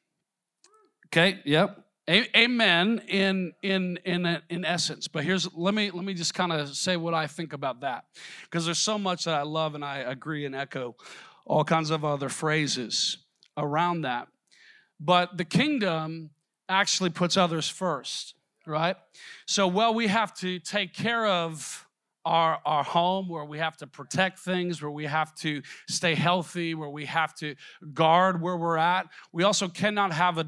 Okay. 1.07 1.39
Yep. 1.45 1.83
Amen 2.09 3.01
in 3.07 3.53
in 3.61 3.99
in 4.05 4.41
in 4.49 4.65
essence. 4.65 5.07
But 5.07 5.23
here's 5.23 5.53
let 5.53 5.73
me 5.73 5.91
let 5.91 6.03
me 6.03 6.13
just 6.13 6.33
kind 6.33 6.51
of 6.51 6.75
say 6.75 6.97
what 6.97 7.13
I 7.13 7.27
think 7.27 7.53
about 7.53 7.81
that 7.81 8.05
because 8.43 8.65
there's 8.65 8.79
so 8.79 8.97
much 8.97 9.25
that 9.25 9.35
I 9.35 9.43
love 9.43 9.75
and 9.75 9.85
I 9.85 9.99
agree 9.99 10.45
and 10.45 10.55
echo 10.55 10.95
all 11.45 11.63
kinds 11.63 11.91
of 11.91 12.03
other 12.03 12.27
phrases 12.27 13.17
around 13.55 14.01
that. 14.01 14.27
But 14.99 15.37
the 15.37 15.45
kingdom 15.45 16.31
actually 16.67 17.11
puts 17.11 17.37
others 17.37 17.69
first, 17.69 18.33
right? 18.65 18.97
So 19.45 19.67
well 19.67 19.93
we 19.93 20.07
have 20.07 20.33
to 20.39 20.57
take 20.57 20.93
care 20.93 21.27
of 21.27 21.87
our, 22.25 22.59
our 22.65 22.83
home, 22.83 23.27
where 23.27 23.45
we 23.45 23.57
have 23.57 23.77
to 23.77 23.87
protect 23.87 24.39
things, 24.39 24.81
where 24.81 24.91
we 24.91 25.05
have 25.05 25.33
to 25.35 25.61
stay 25.87 26.15
healthy, 26.15 26.75
where 26.75 26.89
we 26.89 27.05
have 27.05 27.33
to 27.35 27.55
guard 27.93 28.41
where 28.41 28.57
we're 28.57 28.77
at. 28.77 29.07
We 29.31 29.43
also 29.43 29.67
cannot 29.67 30.13
have 30.13 30.37
a, 30.37 30.45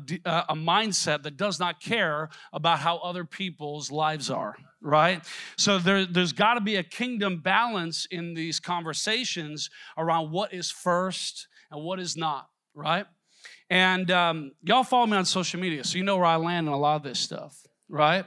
a 0.49 0.55
mindset 0.55 1.23
that 1.23 1.37
does 1.37 1.59
not 1.59 1.81
care 1.81 2.29
about 2.51 2.79
how 2.79 2.97
other 2.97 3.25
people's 3.25 3.91
lives 3.91 4.29
are, 4.29 4.55
right? 4.81 5.23
So 5.57 5.79
there, 5.79 6.05
there's 6.05 6.33
got 6.33 6.55
to 6.55 6.61
be 6.61 6.75
a 6.75 6.83
kingdom 6.83 7.39
balance 7.39 8.07
in 8.11 8.33
these 8.33 8.59
conversations 8.59 9.69
around 9.97 10.31
what 10.31 10.53
is 10.53 10.69
first 10.69 11.47
and 11.71 11.83
what 11.83 11.99
is 11.99 12.15
not, 12.15 12.47
right? 12.73 13.05
And 13.69 14.11
um, 14.11 14.51
y'all 14.61 14.83
follow 14.83 15.07
me 15.07 15.17
on 15.17 15.25
social 15.25 15.59
media, 15.59 15.83
so 15.83 15.97
you 15.97 16.03
know 16.03 16.17
where 16.17 16.25
I 16.25 16.35
land 16.35 16.67
in 16.67 16.73
a 16.73 16.77
lot 16.77 16.97
of 16.97 17.03
this 17.03 17.19
stuff, 17.19 17.65
right? 17.89 18.25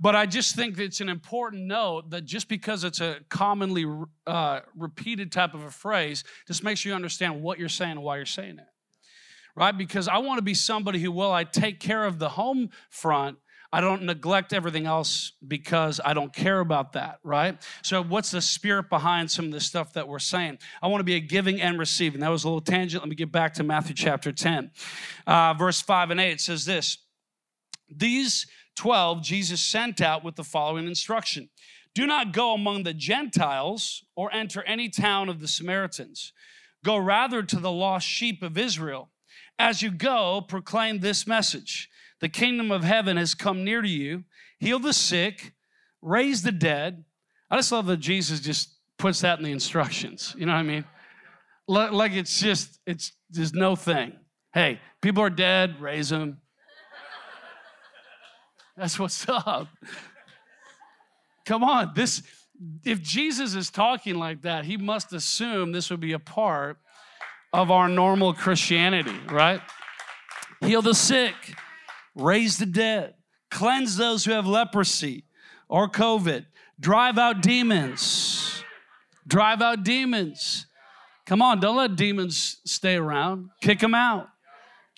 But 0.00 0.14
I 0.14 0.26
just 0.26 0.54
think 0.54 0.78
it's 0.78 1.00
an 1.00 1.08
important 1.08 1.64
note 1.64 2.10
that 2.10 2.24
just 2.24 2.48
because 2.48 2.84
it's 2.84 3.00
a 3.00 3.16
commonly 3.28 3.84
uh, 4.26 4.60
repeated 4.76 5.32
type 5.32 5.54
of 5.54 5.64
a 5.64 5.70
phrase, 5.70 6.22
just 6.46 6.62
make 6.62 6.76
sure 6.76 6.90
you 6.90 6.96
understand 6.96 7.42
what 7.42 7.58
you're 7.58 7.68
saying 7.68 7.92
and 7.92 8.02
why 8.02 8.16
you're 8.16 8.26
saying 8.26 8.58
it, 8.58 8.68
right? 9.56 9.76
Because 9.76 10.06
I 10.06 10.18
want 10.18 10.38
to 10.38 10.42
be 10.42 10.54
somebody 10.54 11.00
who, 11.00 11.10
well, 11.10 11.32
I 11.32 11.42
take 11.42 11.80
care 11.80 12.04
of 12.04 12.20
the 12.20 12.28
home 12.28 12.70
front, 12.90 13.38
I 13.70 13.80
don't 13.80 14.04
neglect 14.04 14.52
everything 14.52 14.86
else 14.86 15.32
because 15.46 16.00
I 16.02 16.14
don't 16.14 16.32
care 16.32 16.60
about 16.60 16.94
that, 16.94 17.18
right? 17.22 17.60
So, 17.82 18.02
what's 18.02 18.30
the 18.30 18.40
spirit 18.40 18.88
behind 18.88 19.30
some 19.30 19.44
of 19.46 19.52
the 19.52 19.60
stuff 19.60 19.92
that 19.92 20.08
we're 20.08 20.20
saying? 20.20 20.58
I 20.80 20.86
want 20.86 21.00
to 21.00 21.04
be 21.04 21.16
a 21.16 21.20
giving 21.20 21.60
and 21.60 21.78
receiving. 21.78 22.20
That 22.20 22.30
was 22.30 22.44
a 22.44 22.48
little 22.48 22.62
tangent. 22.62 23.02
Let 23.02 23.10
me 23.10 23.14
get 23.14 23.30
back 23.30 23.52
to 23.54 23.62
Matthew 23.62 23.94
chapter 23.94 24.32
10, 24.32 24.70
uh, 25.26 25.52
verse 25.52 25.82
5 25.82 26.12
and 26.12 26.20
8. 26.20 26.30
It 26.30 26.40
says 26.40 26.64
this 26.64 26.98
These 27.94 28.46
12 28.78 29.22
Jesus 29.22 29.60
sent 29.60 30.00
out 30.00 30.22
with 30.22 30.36
the 30.36 30.44
following 30.44 30.86
instruction 30.86 31.50
Do 31.94 32.06
not 32.06 32.32
go 32.32 32.54
among 32.54 32.84
the 32.84 32.94
Gentiles 32.94 34.04
or 34.14 34.32
enter 34.32 34.62
any 34.62 34.88
town 34.88 35.28
of 35.28 35.40
the 35.40 35.48
Samaritans. 35.48 36.32
Go 36.84 36.96
rather 36.96 37.42
to 37.42 37.58
the 37.58 37.72
lost 37.72 38.06
sheep 38.06 38.40
of 38.40 38.56
Israel. 38.56 39.10
As 39.58 39.82
you 39.82 39.90
go, 39.90 40.40
proclaim 40.40 41.00
this 41.00 41.26
message 41.26 41.90
the 42.20 42.28
kingdom 42.28 42.70
of 42.70 42.84
heaven 42.84 43.16
has 43.16 43.34
come 43.34 43.64
near 43.64 43.82
to 43.82 43.88
you. 43.88 44.24
Heal 44.60 44.78
the 44.78 44.92
sick, 44.92 45.54
raise 46.00 46.42
the 46.42 46.52
dead. 46.52 47.04
I 47.50 47.56
just 47.56 47.72
love 47.72 47.86
that 47.86 47.98
Jesus 47.98 48.40
just 48.40 48.76
puts 48.96 49.20
that 49.22 49.38
in 49.38 49.44
the 49.44 49.52
instructions. 49.52 50.34
You 50.38 50.46
know 50.46 50.52
what 50.52 50.58
I 50.58 50.62
mean? 50.62 50.84
Like 51.66 52.12
it's 52.12 52.40
just, 52.40 52.78
it's 52.86 53.12
just 53.32 53.54
no 53.54 53.74
thing. 53.76 54.12
Hey, 54.54 54.80
people 55.00 55.22
are 55.22 55.30
dead, 55.30 55.80
raise 55.80 56.08
them. 56.10 56.38
That's 58.78 58.98
what's 58.98 59.28
up. 59.28 59.68
Come 61.44 61.64
on, 61.64 61.92
this 61.94 62.22
if 62.84 63.00
Jesus 63.00 63.54
is 63.54 63.70
talking 63.70 64.16
like 64.16 64.42
that, 64.42 64.64
he 64.64 64.76
must 64.76 65.12
assume 65.12 65.72
this 65.72 65.90
would 65.90 66.00
be 66.00 66.12
a 66.12 66.18
part 66.18 66.78
of 67.52 67.70
our 67.70 67.88
normal 67.88 68.34
Christianity, 68.34 69.18
right? 69.30 69.60
Heal 70.60 70.82
the 70.82 70.94
sick, 70.94 71.34
raise 72.14 72.58
the 72.58 72.66
dead, 72.66 73.14
cleanse 73.50 73.96
those 73.96 74.24
who 74.24 74.32
have 74.32 74.46
leprosy 74.46 75.24
or 75.68 75.88
COVID, 75.88 76.46
drive 76.80 77.18
out 77.18 77.42
demons. 77.42 78.62
Drive 79.26 79.60
out 79.60 79.84
demons. 79.84 80.66
Come 81.26 81.42
on, 81.42 81.60
don't 81.60 81.76
let 81.76 81.96
demons 81.96 82.60
stay 82.64 82.96
around. 82.96 83.50
Kick 83.60 83.80
them 83.80 83.94
out. 83.94 84.28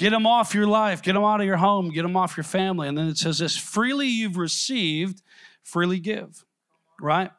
Get 0.01 0.13
them 0.13 0.27
off 0.27 0.55
your 0.55 0.67
life. 0.67 1.03
Get 1.03 1.13
them 1.13 1.25
out 1.25 1.41
of 1.41 1.47
your 1.47 1.59
home. 1.59 1.91
Get 1.91 2.05
them 2.05 2.17
off 2.17 2.35
your 2.35 2.45
family. 2.45 2.89
And 2.89 2.97
then 2.97 3.09
it 3.09 3.19
says 3.19 3.37
this 3.37 3.55
freely 3.55 4.07
you've 4.07 4.39
received, 4.39 5.21
freely 5.63 6.01
give. 6.01 6.43
Right? 6.99 7.31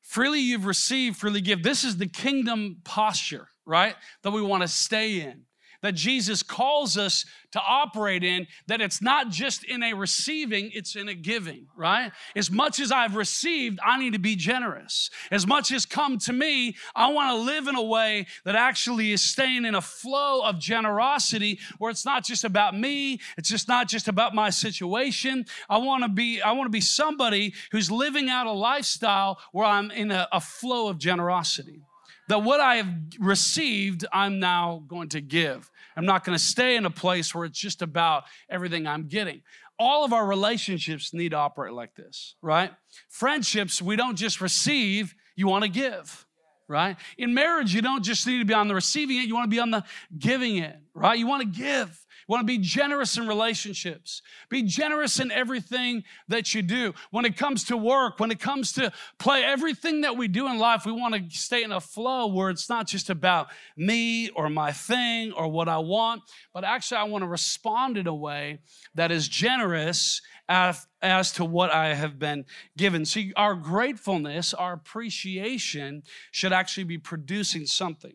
Freely 0.00 0.40
you've 0.40 0.64
received, 0.64 1.18
freely 1.18 1.42
give. 1.42 1.62
This 1.62 1.84
is 1.84 1.98
the 1.98 2.06
kingdom 2.06 2.78
posture, 2.84 3.48
right? 3.66 3.96
That 4.22 4.30
we 4.30 4.40
want 4.40 4.62
to 4.62 4.68
stay 4.68 5.20
in 5.20 5.42
that 5.84 5.94
Jesus 5.94 6.42
calls 6.42 6.96
us 6.96 7.26
to 7.52 7.60
operate 7.60 8.24
in, 8.24 8.46
that 8.68 8.80
it's 8.80 9.02
not 9.02 9.28
just 9.28 9.64
in 9.64 9.82
a 9.82 9.92
receiving, 9.92 10.70
it's 10.72 10.96
in 10.96 11.10
a 11.10 11.14
giving, 11.14 11.66
right? 11.76 12.10
As 12.34 12.50
much 12.50 12.80
as 12.80 12.90
I've 12.90 13.16
received, 13.16 13.78
I 13.84 13.98
need 13.98 14.14
to 14.14 14.18
be 14.18 14.34
generous. 14.34 15.10
As 15.30 15.46
much 15.46 15.70
as 15.72 15.84
come 15.84 16.16
to 16.20 16.32
me, 16.32 16.74
I 16.94 17.12
want 17.12 17.36
to 17.36 17.36
live 17.36 17.68
in 17.68 17.76
a 17.76 17.82
way 17.82 18.26
that 18.46 18.56
actually 18.56 19.12
is 19.12 19.20
staying 19.20 19.66
in 19.66 19.74
a 19.74 19.82
flow 19.82 20.40
of 20.40 20.58
generosity 20.58 21.58
where 21.76 21.90
it's 21.90 22.06
not 22.06 22.24
just 22.24 22.44
about 22.44 22.74
me, 22.74 23.20
it's 23.36 23.50
just 23.50 23.68
not 23.68 23.86
just 23.86 24.08
about 24.08 24.34
my 24.34 24.48
situation. 24.48 25.44
I 25.68 25.76
want 25.76 26.02
to 26.02 26.08
be 26.08 26.40
I 26.40 26.52
want 26.52 26.64
to 26.64 26.70
be 26.70 26.80
somebody 26.80 27.52
who's 27.72 27.90
living 27.90 28.30
out 28.30 28.46
a 28.46 28.52
lifestyle 28.52 29.38
where 29.52 29.66
I'm 29.66 29.90
in 29.90 30.10
a, 30.10 30.26
a 30.32 30.40
flow 30.40 30.88
of 30.88 30.96
generosity 30.96 31.82
that 32.28 32.42
what 32.42 32.60
I 32.60 32.76
have 32.76 32.88
received, 33.18 34.04
I'm 34.12 34.40
now 34.40 34.82
going 34.88 35.10
to 35.10 35.20
give. 35.20 35.70
I'm 35.96 36.06
not 36.06 36.24
going 36.24 36.36
to 36.36 36.42
stay 36.42 36.76
in 36.76 36.86
a 36.86 36.90
place 36.90 37.34
where 37.34 37.44
it's 37.44 37.58
just 37.58 37.82
about 37.82 38.24
everything 38.48 38.86
I'm 38.86 39.08
getting. 39.08 39.42
All 39.78 40.04
of 40.04 40.12
our 40.12 40.26
relationships 40.26 41.12
need 41.12 41.30
to 41.30 41.36
operate 41.36 41.72
like 41.72 41.94
this, 41.94 42.36
right? 42.42 42.72
Friendships, 43.08 43.82
we 43.82 43.96
don't 43.96 44.16
just 44.16 44.40
receive, 44.40 45.14
you 45.36 45.48
want 45.48 45.64
to 45.64 45.70
give, 45.70 46.26
right? 46.68 46.96
In 47.18 47.34
marriage, 47.34 47.74
you 47.74 47.82
don't 47.82 48.04
just 48.04 48.26
need 48.26 48.38
to 48.38 48.44
be 48.44 48.54
on 48.54 48.68
the 48.68 48.74
receiving 48.74 49.18
end, 49.18 49.28
you 49.28 49.34
want 49.34 49.50
to 49.50 49.54
be 49.54 49.60
on 49.60 49.70
the 49.70 49.84
giving 50.16 50.60
end, 50.60 50.78
right? 50.94 51.18
You 51.18 51.26
want 51.26 51.42
to 51.42 51.60
give. 51.60 52.03
Want 52.28 52.40
to 52.40 52.46
be 52.46 52.58
generous 52.58 53.16
in 53.16 53.26
relationships. 53.26 54.22
Be 54.48 54.62
generous 54.62 55.20
in 55.20 55.30
everything 55.30 56.04
that 56.28 56.54
you 56.54 56.62
do. 56.62 56.94
When 57.10 57.24
it 57.24 57.36
comes 57.36 57.64
to 57.64 57.76
work, 57.76 58.18
when 58.18 58.30
it 58.30 58.40
comes 58.40 58.72
to 58.72 58.92
play, 59.18 59.44
everything 59.44 60.02
that 60.02 60.16
we 60.16 60.28
do 60.28 60.48
in 60.48 60.58
life, 60.58 60.86
we 60.86 60.92
want 60.92 61.14
to 61.14 61.36
stay 61.36 61.62
in 61.62 61.72
a 61.72 61.80
flow 61.80 62.26
where 62.26 62.50
it's 62.50 62.68
not 62.68 62.86
just 62.86 63.10
about 63.10 63.48
me 63.76 64.30
or 64.30 64.48
my 64.48 64.72
thing 64.72 65.32
or 65.32 65.48
what 65.48 65.68
I 65.68 65.78
want, 65.78 66.22
but 66.52 66.64
actually 66.64 66.98
I 66.98 67.04
want 67.04 67.22
to 67.22 67.28
respond 67.28 67.98
in 67.98 68.06
a 68.06 68.14
way 68.14 68.60
that 68.94 69.10
is 69.10 69.28
generous 69.28 70.22
as, 70.48 70.86
as 71.02 71.32
to 71.32 71.44
what 71.44 71.70
I 71.70 71.94
have 71.94 72.18
been 72.18 72.44
given. 72.76 73.04
See, 73.04 73.32
our 73.36 73.54
gratefulness, 73.54 74.54
our 74.54 74.72
appreciation 74.72 76.02
should 76.30 76.52
actually 76.52 76.84
be 76.84 76.98
producing 76.98 77.66
something 77.66 78.14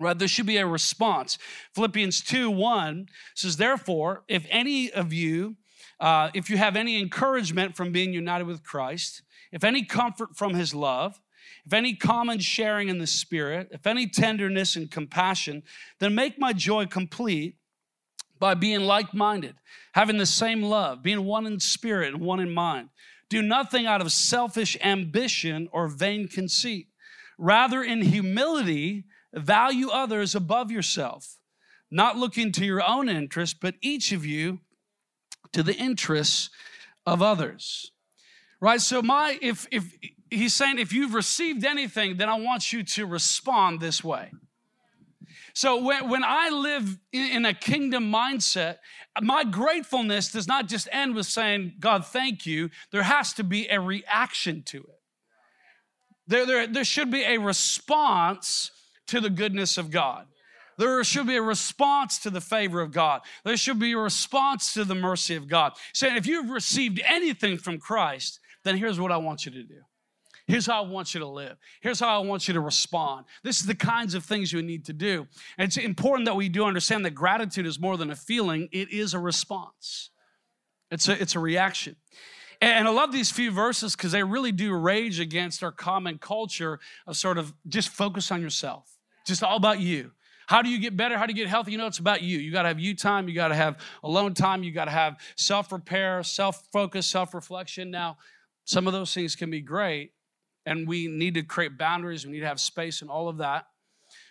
right? 0.00 0.18
There 0.18 0.28
should 0.28 0.46
be 0.46 0.56
a 0.56 0.66
response. 0.66 1.38
Philippians 1.74 2.22
2 2.22 2.50
1 2.50 3.08
says, 3.34 3.56
Therefore, 3.56 4.24
if 4.26 4.46
any 4.50 4.90
of 4.90 5.12
you, 5.12 5.56
uh, 6.00 6.30
if 6.34 6.48
you 6.50 6.56
have 6.56 6.76
any 6.76 6.98
encouragement 7.00 7.76
from 7.76 7.92
being 7.92 8.12
united 8.12 8.46
with 8.46 8.62
Christ, 8.62 9.22
if 9.52 9.62
any 9.62 9.84
comfort 9.84 10.36
from 10.36 10.54
his 10.54 10.74
love, 10.74 11.20
if 11.66 11.72
any 11.72 11.94
common 11.94 12.38
sharing 12.38 12.88
in 12.88 12.98
the 12.98 13.06
Spirit, 13.06 13.68
if 13.70 13.86
any 13.86 14.06
tenderness 14.06 14.76
and 14.76 14.90
compassion, 14.90 15.62
then 15.98 16.14
make 16.14 16.38
my 16.38 16.52
joy 16.52 16.86
complete 16.86 17.56
by 18.38 18.54
being 18.54 18.80
like 18.80 19.12
minded, 19.12 19.54
having 19.92 20.16
the 20.16 20.26
same 20.26 20.62
love, 20.62 21.02
being 21.02 21.24
one 21.24 21.46
in 21.46 21.60
spirit 21.60 22.14
and 22.14 22.22
one 22.22 22.40
in 22.40 22.50
mind. 22.50 22.88
Do 23.28 23.42
nothing 23.42 23.86
out 23.86 24.00
of 24.00 24.10
selfish 24.10 24.76
ambition 24.82 25.68
or 25.70 25.86
vain 25.86 26.26
conceit. 26.26 26.88
Rather, 27.38 27.82
in 27.82 28.02
humility, 28.02 29.04
Value 29.32 29.90
others 29.90 30.34
above 30.34 30.70
yourself, 30.70 31.36
not 31.90 32.16
looking 32.16 32.52
to 32.52 32.64
your 32.64 32.82
own 32.82 33.08
interest, 33.08 33.56
but 33.60 33.74
each 33.80 34.12
of 34.12 34.26
you 34.26 34.60
to 35.52 35.62
the 35.62 35.74
interests 35.74 36.50
of 37.06 37.22
others. 37.22 37.92
Right? 38.60 38.80
So 38.80 39.02
my 39.02 39.38
if 39.40 39.66
if 39.70 39.96
he's 40.30 40.54
saying 40.54 40.78
if 40.78 40.92
you've 40.92 41.14
received 41.14 41.64
anything, 41.64 42.16
then 42.16 42.28
I 42.28 42.38
want 42.38 42.72
you 42.72 42.82
to 42.82 43.06
respond 43.06 43.80
this 43.80 44.04
way. 44.04 44.30
So 45.54 45.82
when, 45.82 46.08
when 46.08 46.24
I 46.24 46.48
live 46.50 46.98
in, 47.12 47.30
in 47.30 47.44
a 47.44 47.54
kingdom 47.54 48.10
mindset, 48.10 48.76
my 49.20 49.44
gratefulness 49.44 50.32
does 50.32 50.46
not 50.46 50.68
just 50.68 50.88
end 50.92 51.14
with 51.14 51.26
saying, 51.26 51.74
God, 51.80 52.06
thank 52.06 52.46
you. 52.46 52.70
There 52.92 53.02
has 53.02 53.32
to 53.34 53.44
be 53.44 53.66
a 53.68 53.80
reaction 53.80 54.62
to 54.66 54.78
it. 54.78 55.00
There, 56.26 56.46
there, 56.46 56.66
there 56.66 56.84
should 56.84 57.10
be 57.10 57.24
a 57.24 57.38
response 57.38 58.70
to 59.10 59.20
the 59.20 59.30
goodness 59.30 59.78
of 59.78 59.90
God. 59.90 60.26
There 60.78 61.04
should 61.04 61.26
be 61.26 61.36
a 61.36 61.42
response 61.42 62.18
to 62.20 62.30
the 62.30 62.40
favor 62.40 62.80
of 62.80 62.90
God. 62.90 63.20
There 63.44 63.56
should 63.56 63.78
be 63.78 63.92
a 63.92 63.98
response 63.98 64.72
to 64.74 64.84
the 64.84 64.94
mercy 64.94 65.36
of 65.36 65.46
God. 65.46 65.72
Saying, 65.92 66.16
if 66.16 66.26
you've 66.26 66.48
received 66.48 67.02
anything 67.04 67.58
from 67.58 67.78
Christ, 67.78 68.40
then 68.64 68.78
here's 68.78 68.98
what 68.98 69.12
I 69.12 69.18
want 69.18 69.44
you 69.44 69.52
to 69.52 69.62
do. 69.62 69.82
Here's 70.46 70.66
how 70.66 70.82
I 70.82 70.88
want 70.88 71.12
you 71.12 71.20
to 71.20 71.26
live. 71.26 71.58
Here's 71.82 72.00
how 72.00 72.20
I 72.20 72.24
want 72.24 72.48
you 72.48 72.54
to 72.54 72.60
respond. 72.60 73.26
This 73.44 73.60
is 73.60 73.66
the 73.66 73.74
kinds 73.74 74.14
of 74.14 74.24
things 74.24 74.52
you 74.52 74.62
need 74.62 74.86
to 74.86 74.94
do. 74.94 75.26
And 75.58 75.66
it's 75.66 75.76
important 75.76 76.24
that 76.26 76.34
we 76.34 76.48
do 76.48 76.64
understand 76.64 77.04
that 77.04 77.10
gratitude 77.10 77.66
is 77.66 77.78
more 77.78 77.96
than 77.96 78.10
a 78.10 78.16
feeling, 78.16 78.68
it 78.72 78.90
is 78.90 79.12
a 79.12 79.18
response. 79.18 80.10
It's 80.90 81.08
a, 81.08 81.20
it's 81.20 81.36
a 81.36 81.40
reaction. 81.40 81.96
And 82.62 82.88
I 82.88 82.90
love 82.90 83.12
these 83.12 83.30
few 83.30 83.50
verses 83.50 83.94
because 83.94 84.12
they 84.12 84.22
really 84.22 84.52
do 84.52 84.74
rage 84.74 85.20
against 85.20 85.62
our 85.62 85.72
common 85.72 86.18
culture 86.18 86.80
of 87.06 87.16
sort 87.16 87.38
of 87.38 87.54
just 87.68 87.90
focus 87.90 88.32
on 88.32 88.40
yourself 88.40 88.99
just 89.26 89.42
all 89.42 89.56
about 89.56 89.80
you. 89.80 90.10
How 90.50 90.62
do 90.62 90.68
you 90.68 90.80
get 90.80 90.96
better? 90.96 91.16
How 91.16 91.26
do 91.26 91.32
you 91.32 91.36
get 91.36 91.48
healthy? 91.48 91.70
You 91.70 91.78
know, 91.78 91.86
it's 91.86 92.00
about 92.00 92.22
you. 92.22 92.38
You 92.38 92.50
got 92.50 92.62
to 92.62 92.68
have 92.68 92.80
you 92.80 92.96
time. 92.96 93.28
You 93.28 93.36
got 93.36 93.48
to 93.48 93.54
have 93.54 93.78
alone 94.02 94.34
time. 94.34 94.64
You 94.64 94.72
got 94.72 94.86
to 94.86 94.90
have 94.90 95.16
self 95.36 95.70
repair, 95.70 96.24
self 96.24 96.66
focus, 96.72 97.06
self 97.06 97.34
reflection. 97.34 97.88
Now, 97.88 98.18
some 98.64 98.88
of 98.88 98.92
those 98.92 99.14
things 99.14 99.36
can 99.36 99.48
be 99.48 99.60
great, 99.60 100.10
and 100.66 100.88
we 100.88 101.06
need 101.06 101.34
to 101.34 101.44
create 101.44 101.78
boundaries. 101.78 102.26
We 102.26 102.32
need 102.32 102.40
to 102.40 102.48
have 102.48 102.58
space 102.58 103.00
and 103.00 103.08
all 103.08 103.28
of 103.28 103.38
that, 103.38 103.66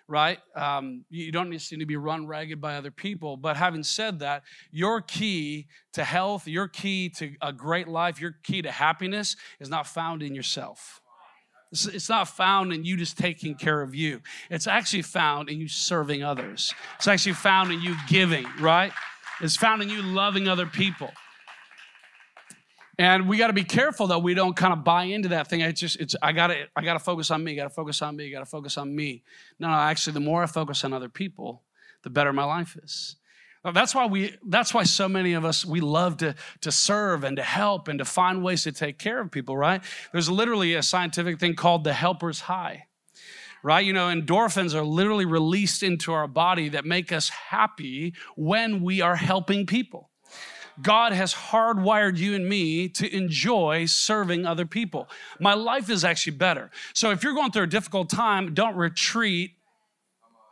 right? 0.09 0.39
Um, 0.57 1.05
you 1.09 1.31
don't 1.31 1.49
need 1.49 1.61
to 1.61 1.85
be 1.85 1.95
run 1.95 2.27
ragged 2.27 2.59
by 2.59 2.75
other 2.75 2.91
people. 2.91 3.37
But 3.37 3.55
having 3.55 3.83
said 3.83 4.19
that, 4.19 4.43
your 4.71 4.99
key 4.99 5.67
to 5.93 6.03
health, 6.03 6.49
your 6.49 6.67
key 6.67 7.07
to 7.11 7.33
a 7.41 7.53
great 7.53 7.87
life, 7.87 8.19
your 8.19 8.35
key 8.43 8.61
to 8.61 8.71
happiness 8.71 9.37
is 9.61 9.69
not 9.69 9.87
found 9.87 10.21
in 10.21 10.35
yourself. 10.35 10.99
It's 11.71 12.09
not 12.09 12.27
found 12.27 12.73
in 12.73 12.83
you 12.83 12.97
just 12.97 13.17
taking 13.17 13.53
care 13.53 13.81
of 13.81 13.93
you. 13.93 14.21
It's 14.49 14.65
actually 14.65 15.03
found 15.03 15.49
in 15.49 15.59
you 15.59 15.67
serving 15.67 16.23
others. 16.23 16.73
It's 16.97 17.07
actually 17.07 17.33
found 17.33 17.71
in 17.71 17.79
you 17.81 17.95
giving, 18.07 18.47
right? 18.59 18.91
It's 19.39 19.55
found 19.55 19.83
in 19.83 19.89
you 19.89 20.01
loving 20.01 20.47
other 20.47 20.65
people. 20.65 21.11
And 22.97 23.29
we 23.29 23.37
got 23.37 23.47
to 23.47 23.53
be 23.53 23.63
careful 23.63 24.07
that 24.07 24.19
we 24.19 24.33
don't 24.33 24.57
kind 24.57 24.73
of 24.73 24.83
buy 24.83 25.03
into 25.03 25.29
that 25.29 25.47
thing. 25.47 25.63
I 25.63 25.71
just, 25.71 25.95
it's, 26.01 26.15
I 26.21 26.33
got 26.33 26.47
to, 26.47 26.65
I 26.75 26.83
got 26.83 26.93
to 26.93 26.99
focus 26.99 27.31
on 27.31 27.43
me. 27.43 27.55
Got 27.55 27.63
to 27.63 27.69
focus 27.69 28.01
on 28.01 28.17
me. 28.17 28.29
Got 28.29 28.39
to 28.39 28.45
focus 28.45 28.77
on 28.77 28.93
me. 28.93 29.23
No, 29.57 29.69
no, 29.69 29.73
actually, 29.73 30.13
the 30.13 30.19
more 30.19 30.43
I 30.43 30.47
focus 30.47 30.83
on 30.83 30.91
other 30.91 31.07
people, 31.07 31.61
the 32.03 32.09
better 32.09 32.33
my 32.33 32.43
life 32.43 32.77
is. 32.83 33.15
That's 33.63 33.93
why 33.93 34.05
we. 34.05 34.35
That's 34.45 34.73
why 34.73 34.83
so 34.83 35.09
many 35.09 35.33
of 35.33 35.43
us 35.43 35.65
we 35.65 35.81
love 35.81 36.17
to 36.17 36.35
to 36.61 36.71
serve 36.71 37.23
and 37.23 37.35
to 37.37 37.43
help 37.43 37.87
and 37.89 37.99
to 37.99 38.05
find 38.05 38.41
ways 38.43 38.63
to 38.63 38.71
take 38.71 38.97
care 38.97 39.19
of 39.19 39.31
people. 39.31 39.57
Right? 39.57 39.81
There's 40.13 40.29
literally 40.29 40.75
a 40.75 40.83
scientific 40.83 41.39
thing 41.39 41.55
called 41.55 41.83
the 41.83 41.93
helper's 41.93 42.41
high. 42.41 42.85
Right? 43.61 43.85
You 43.85 43.91
know, 43.91 44.07
endorphins 44.07 44.73
are 44.73 44.85
literally 44.85 45.25
released 45.25 45.83
into 45.83 46.13
our 46.13 46.27
body 46.27 46.69
that 46.69 46.85
make 46.85 47.11
us 47.11 47.27
happy 47.27 48.13
when 48.37 48.81
we 48.81 49.01
are 49.01 49.17
helping 49.17 49.65
people. 49.65 50.09
God 50.81 51.11
has 51.11 51.33
hardwired 51.33 52.17
you 52.17 52.35
and 52.35 52.47
me 52.47 52.87
to 52.89 53.13
enjoy 53.13 53.85
serving 53.85 54.45
other 54.45 54.65
people. 54.65 55.09
My 55.39 55.53
life 55.53 55.89
is 55.89 56.05
actually 56.05 56.37
better. 56.37 56.71
So 56.93 57.11
if 57.11 57.23
you're 57.23 57.33
going 57.33 57.51
through 57.51 57.63
a 57.63 57.67
difficult 57.67 58.09
time, 58.09 58.53
don't 58.53 58.77
retreat, 58.77 59.51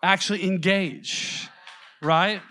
actually 0.04 0.44
engage, 0.44 1.48
right? 2.02 2.42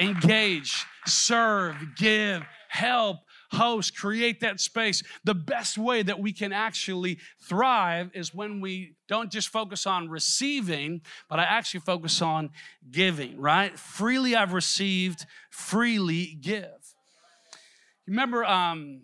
Engage, 0.00 0.86
serve, 1.06 1.76
give, 1.96 2.42
help, 2.68 3.18
host, 3.52 3.96
create 3.96 4.40
that 4.40 4.60
space. 4.60 5.02
The 5.24 5.34
best 5.34 5.76
way 5.76 6.02
that 6.02 6.18
we 6.20 6.32
can 6.32 6.52
actually 6.52 7.18
thrive 7.42 8.10
is 8.14 8.34
when 8.34 8.60
we 8.60 8.94
don't 9.08 9.30
just 9.30 9.48
focus 9.48 9.86
on 9.86 10.08
receiving, 10.08 11.02
but 11.28 11.38
I 11.38 11.44
actually 11.44 11.80
focus 11.80 12.22
on 12.22 12.50
giving, 12.90 13.38
right? 13.38 13.78
Freely 13.78 14.36
I've 14.36 14.52
received, 14.52 15.26
freely 15.50 16.38
give. 16.40 16.94
Remember, 18.06 18.44
um, 18.44 19.00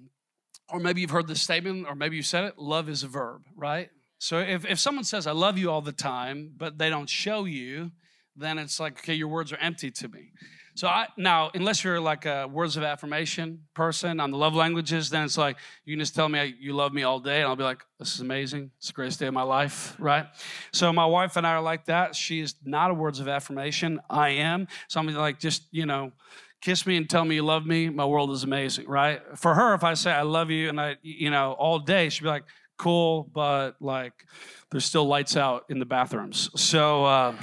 or 0.73 0.81
maybe 0.81 1.01
you've 1.01 1.11
heard 1.11 1.29
this 1.29 1.43
statement, 1.43 1.87
or 1.89 1.95
maybe 1.95 2.17
you 2.17 2.23
said 2.23 2.45
it 2.45 2.59
love 2.59 2.89
is 2.89 3.03
a 3.03 3.09
verb, 3.09 3.43
right? 3.57 3.91
So 4.19 4.39
if, 4.39 4.65
if 4.65 4.79
someone 4.79 5.05
says, 5.05 5.27
I 5.27 5.33
love 5.33 5.59
you 5.59 5.71
all 5.71 5.83
the 5.83 5.93
time, 5.93 6.53
but 6.57 6.79
they 6.79 6.89
don't 6.89 7.09
show 7.09 7.45
you, 7.45 7.93
then 8.35 8.59
it's 8.59 8.81
like, 8.81 8.99
okay, 8.99 9.15
your 9.15 9.29
words 9.29 9.53
are 9.53 9.59
empty 9.59 9.91
to 9.91 10.09
me. 10.09 10.33
So 10.77 10.89
I 10.89 11.07
now, 11.17 11.51
unless 11.55 11.83
you're 11.83 11.99
like 11.99 12.27
a 12.27 12.47
words 12.47 12.77
of 12.77 12.83
affirmation 12.83 13.63
person 13.73 14.21
on 14.21 14.31
the 14.31 14.37
love 14.37 14.55
languages, 14.55 15.09
then 15.09 15.25
it's 15.25 15.39
like 15.39 15.57
you 15.87 15.95
can 15.95 16.01
just 16.01 16.15
tell 16.15 16.29
me 16.29 16.55
you 16.61 16.75
love 16.75 16.93
me 16.93 17.03
all 17.03 17.19
day, 17.19 17.39
and 17.41 17.49
I'll 17.49 17.57
be 17.57 17.63
like, 17.63 17.83
"This 17.99 18.15
is 18.15 18.21
amazing. 18.21 18.71
It's 18.77 18.89
the 18.89 18.93
greatest 18.93 19.19
day 19.19 19.27
of 19.27 19.33
my 19.33 19.43
life." 19.43 19.97
Right? 19.99 20.27
So 20.75 20.93
my 20.93 21.07
wife 21.07 21.39
and 21.39 21.47
I 21.47 21.53
are 21.53 21.63
like 21.63 21.87
that. 21.87 22.15
She 22.15 22.41
is 22.41 22.57
not 22.63 22.91
a 22.91 22.95
words 22.95 23.21
of 23.21 23.27
affirmation. 23.27 24.01
I 24.11 24.29
am. 24.29 24.69
So 24.89 25.01
I'm 25.01 25.07
like, 25.07 25.41
just 25.41 25.63
you 25.71 25.87
know, 25.87 26.13
kiss 26.61 26.87
me 26.87 26.99
and 26.99 27.09
tell 27.09 27.25
me 27.25 27.37
you 27.37 27.43
love 27.43 27.65
me, 27.65 27.89
my 27.89 28.05
world 28.05 28.31
is 28.33 28.45
amazing, 28.45 28.87
right? 28.87 29.23
For 29.35 29.55
her, 29.55 29.73
if 29.73 29.83
I 29.83 29.95
say 29.95 30.13
I 30.13 30.23
love 30.23 30.51
you 30.51 30.69
and 30.69 30.79
I, 30.79 30.97
you 31.01 31.31
know, 31.31 31.53
all 31.53 31.79
day, 31.79 32.11
she'd 32.11 32.25
be 32.25 32.29
like, 32.29 32.45
cool, 32.77 33.31
but 33.33 33.77
like 33.81 34.27
there's 34.71 34.85
still 34.85 35.07
lights 35.07 35.39
out 35.39 35.65
in 35.71 35.79
the 35.79 35.87
bathrooms. 35.87 36.51
So, 36.55 37.07
uh, 37.07 37.35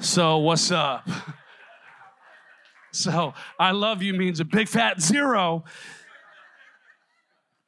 so 0.00 0.38
what's 0.38 0.72
up? 0.72 1.08
So 2.96 3.34
I 3.58 3.72
love 3.72 4.02
you 4.02 4.14
means 4.14 4.40
a 4.40 4.44
big 4.44 4.68
fat 4.68 5.00
zero. 5.00 5.64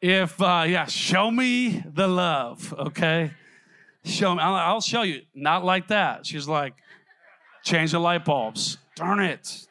If, 0.01 0.41
uh, 0.41 0.65
yeah, 0.67 0.87
show 0.87 1.31
me 1.31 1.83
the 1.85 2.07
love, 2.07 2.73
okay? 2.79 3.33
Show 4.05 4.35
me, 4.35 4.41
I'll, 4.41 4.55
I'll 4.55 4.81
show 4.81 5.03
you. 5.03 5.23
Not 5.35 5.65
like 5.65 5.89
that. 5.89 6.25
She's 6.25 6.47
like, 6.47 6.75
change 7.65 7.93
the 7.93 7.99
light 7.99 8.25
bulbs. 8.25 8.79
Darn 8.95 9.21
it. 9.21 9.67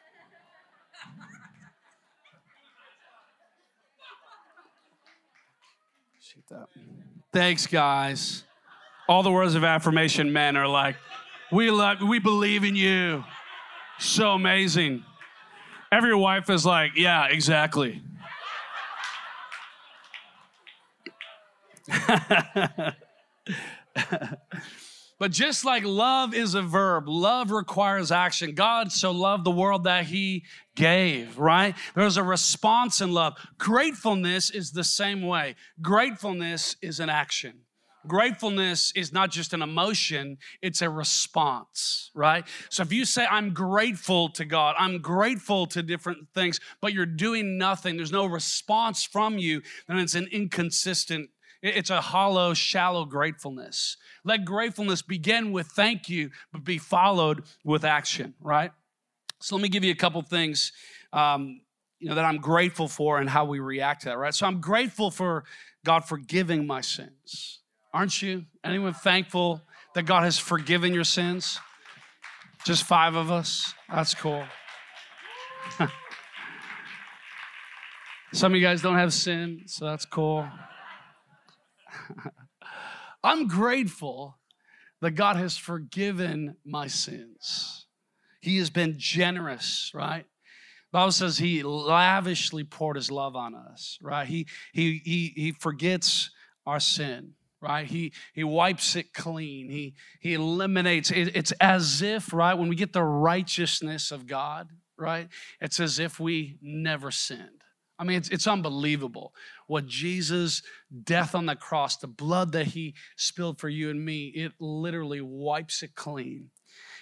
that. 6.50 6.68
Thanks, 7.32 7.66
guys. 7.66 8.44
All 9.08 9.22
the 9.22 9.30
words 9.30 9.54
of 9.54 9.64
affirmation 9.64 10.32
men 10.32 10.56
are 10.56 10.68
like, 10.68 10.96
we 11.52 11.70
love, 11.70 12.02
we 12.02 12.18
believe 12.18 12.64
in 12.64 12.76
you. 12.76 13.24
So 13.98 14.32
amazing. 14.32 15.04
Every 15.90 16.14
wife 16.14 16.50
is 16.50 16.66
like, 16.66 16.92
yeah, 16.96 17.26
exactly. 17.26 18.02
But 25.18 25.32
just 25.32 25.64
like 25.64 25.82
love 25.84 26.32
is 26.32 26.54
a 26.54 26.62
verb, 26.62 27.08
love 27.08 27.50
requires 27.50 28.12
action. 28.12 28.54
God 28.54 28.92
so 28.92 29.10
loved 29.10 29.44
the 29.44 29.50
world 29.50 29.84
that 29.84 30.04
he 30.06 30.44
gave, 30.76 31.38
right? 31.38 31.74
There's 31.96 32.16
a 32.16 32.22
response 32.22 33.00
in 33.00 33.12
love. 33.12 33.34
Gratefulness 33.58 34.50
is 34.50 34.70
the 34.70 34.84
same 34.84 35.22
way. 35.22 35.56
Gratefulness 35.82 36.76
is 36.80 37.00
an 37.00 37.10
action. 37.10 37.62
Gratefulness 38.08 38.92
is 38.96 39.12
not 39.12 39.30
just 39.30 39.52
an 39.52 39.62
emotion, 39.62 40.38
it's 40.62 40.82
a 40.82 40.90
response, 40.90 42.10
right? 42.14 42.44
So 42.70 42.82
if 42.82 42.92
you 42.92 43.04
say, 43.04 43.26
I'm 43.26 43.54
grateful 43.54 44.30
to 44.30 44.44
God, 44.44 44.74
I'm 44.78 45.00
grateful 45.00 45.66
to 45.66 45.82
different 45.82 46.28
things, 46.34 46.58
but 46.80 46.92
you're 46.92 47.06
doing 47.06 47.58
nothing, 47.58 47.96
there's 47.96 48.10
no 48.10 48.26
response 48.26 49.04
from 49.04 49.38
you, 49.38 49.62
then 49.86 49.98
it's 49.98 50.14
an 50.14 50.28
inconsistent 50.32 51.30
it's 51.60 51.90
a 51.90 52.00
hollow, 52.00 52.54
shallow 52.54 53.04
gratefulness. 53.04 53.96
Let 54.24 54.44
gratefulness 54.44 55.02
begin 55.02 55.50
with 55.50 55.66
thank 55.66 56.08
you, 56.08 56.30
but 56.52 56.62
be 56.62 56.78
followed 56.78 57.42
with 57.64 57.84
action, 57.84 58.34
right? 58.40 58.70
So 59.40 59.56
let 59.56 59.62
me 59.62 59.68
give 59.68 59.84
you 59.84 59.90
a 59.90 59.96
couple 59.96 60.22
things 60.22 60.72
um, 61.12 61.60
you 61.98 62.08
know, 62.08 62.14
that 62.14 62.24
I'm 62.24 62.38
grateful 62.38 62.86
for 62.86 63.18
and 63.18 63.28
how 63.28 63.44
we 63.44 63.58
react 63.58 64.02
to 64.02 64.10
that, 64.10 64.18
right? 64.18 64.34
So 64.34 64.46
I'm 64.46 64.60
grateful 64.60 65.10
for 65.10 65.44
God 65.84 66.04
forgiving 66.04 66.66
my 66.66 66.80
sins. 66.80 67.60
Aren't 67.92 68.22
you? 68.22 68.44
Anyone 68.64 68.94
thankful 68.94 69.62
that 69.94 70.04
God 70.04 70.24
has 70.24 70.38
forgiven 70.38 70.92
your 70.92 71.04
sins? 71.04 71.58
Just 72.64 72.84
five 72.84 73.14
of 73.14 73.30
us? 73.30 73.74
That's 73.88 74.14
cool. 74.14 74.44
Some 78.32 78.52
of 78.52 78.56
you 78.56 78.62
guys 78.62 78.82
don't 78.82 78.96
have 78.96 79.14
sin, 79.14 79.62
so 79.66 79.86
that's 79.86 80.04
cool. 80.04 80.46
I'm 83.24 83.48
grateful 83.48 84.38
that 85.00 85.12
God 85.12 85.36
has 85.36 85.56
forgiven 85.56 86.56
my 86.64 86.88
sins. 86.88 87.86
He 88.40 88.58
has 88.58 88.70
been 88.70 88.96
generous, 88.98 89.90
right? 89.94 90.26
Bible 90.92 91.12
says 91.12 91.38
he 91.38 91.62
lavishly 91.62 92.64
poured 92.64 92.96
his 92.96 93.10
love 93.10 93.36
on 93.36 93.54
us, 93.54 93.98
right? 94.00 94.26
He 94.26 94.46
he 94.72 95.00
he 95.04 95.32
he 95.36 95.52
forgets 95.52 96.30
our 96.66 96.80
sin, 96.80 97.34
right? 97.60 97.86
He 97.86 98.12
he 98.34 98.44
wipes 98.44 98.96
it 98.96 99.12
clean. 99.12 99.68
He 99.68 99.94
he 100.20 100.34
eliminates 100.34 101.10
it, 101.10 101.36
it's 101.36 101.52
as 101.60 102.02
if, 102.02 102.32
right, 102.32 102.54
when 102.54 102.68
we 102.68 102.76
get 102.76 102.92
the 102.92 103.02
righteousness 103.02 104.10
of 104.10 104.26
God, 104.26 104.68
right? 104.96 105.28
It's 105.60 105.80
as 105.80 105.98
if 105.98 106.20
we 106.20 106.58
never 106.62 107.10
sinned. 107.10 107.62
I 107.98 108.04
mean, 108.04 108.18
it's, 108.18 108.28
it's 108.28 108.46
unbelievable 108.46 109.34
what 109.66 109.86
Jesus' 109.86 110.62
death 111.02 111.34
on 111.34 111.46
the 111.46 111.56
cross, 111.56 111.96
the 111.96 112.06
blood 112.06 112.52
that 112.52 112.68
he 112.68 112.94
spilled 113.16 113.58
for 113.58 113.68
you 113.68 113.90
and 113.90 114.04
me, 114.04 114.28
it 114.28 114.52
literally 114.60 115.20
wipes 115.20 115.82
it 115.82 115.96
clean. 115.96 116.50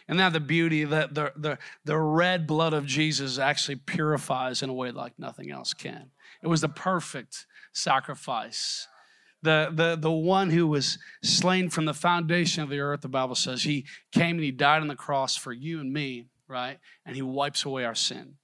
And 0.09 0.17
now 0.17 0.31
the 0.31 0.41
beauty 0.41 0.85
that 0.85 1.15
the, 1.15 1.33
the, 1.37 1.59
the 1.85 1.99
red 1.99 2.47
blood 2.47 2.73
of 2.73 2.87
Jesus 2.87 3.39
actually 3.39 3.77
purifies 3.77 4.63
in 4.63 4.71
a 4.71 4.75
way 4.75 4.91
like 4.91 5.19
nothing 5.19 5.51
else 5.51 5.75
can. 5.75 6.11
It 6.43 6.47
was 6.47 6.61
the 6.61 6.69
perfect 6.69 7.47
sacrifice. 7.73 8.89
The, 9.43 9.71
the, 9.73 9.97
the 9.97 10.11
one 10.11 10.51
who 10.51 10.67
was 10.67 10.99
slain 11.23 11.71
from 11.71 11.85
the 11.85 11.95
foundation 11.95 12.63
of 12.63 12.69
the 12.69 12.81
earth, 12.81 13.03
the 13.03 13.09
Bible 13.09 13.35
says, 13.35 13.63
he 13.63 13.87
came 14.13 14.37
and 14.37 14.45
he 14.45 14.51
died 14.51 14.83
on 14.83 14.89
the 14.89 14.97
cross 14.97 15.37
for 15.37 15.53
you 15.53 15.81
and 15.81 15.93
me, 15.93 16.27
right? 16.49 16.79
And 17.05 17.15
he 17.15 17.23
wipes 17.23 17.65
away 17.65 17.85
our 17.85 17.95
sin. 17.95 18.35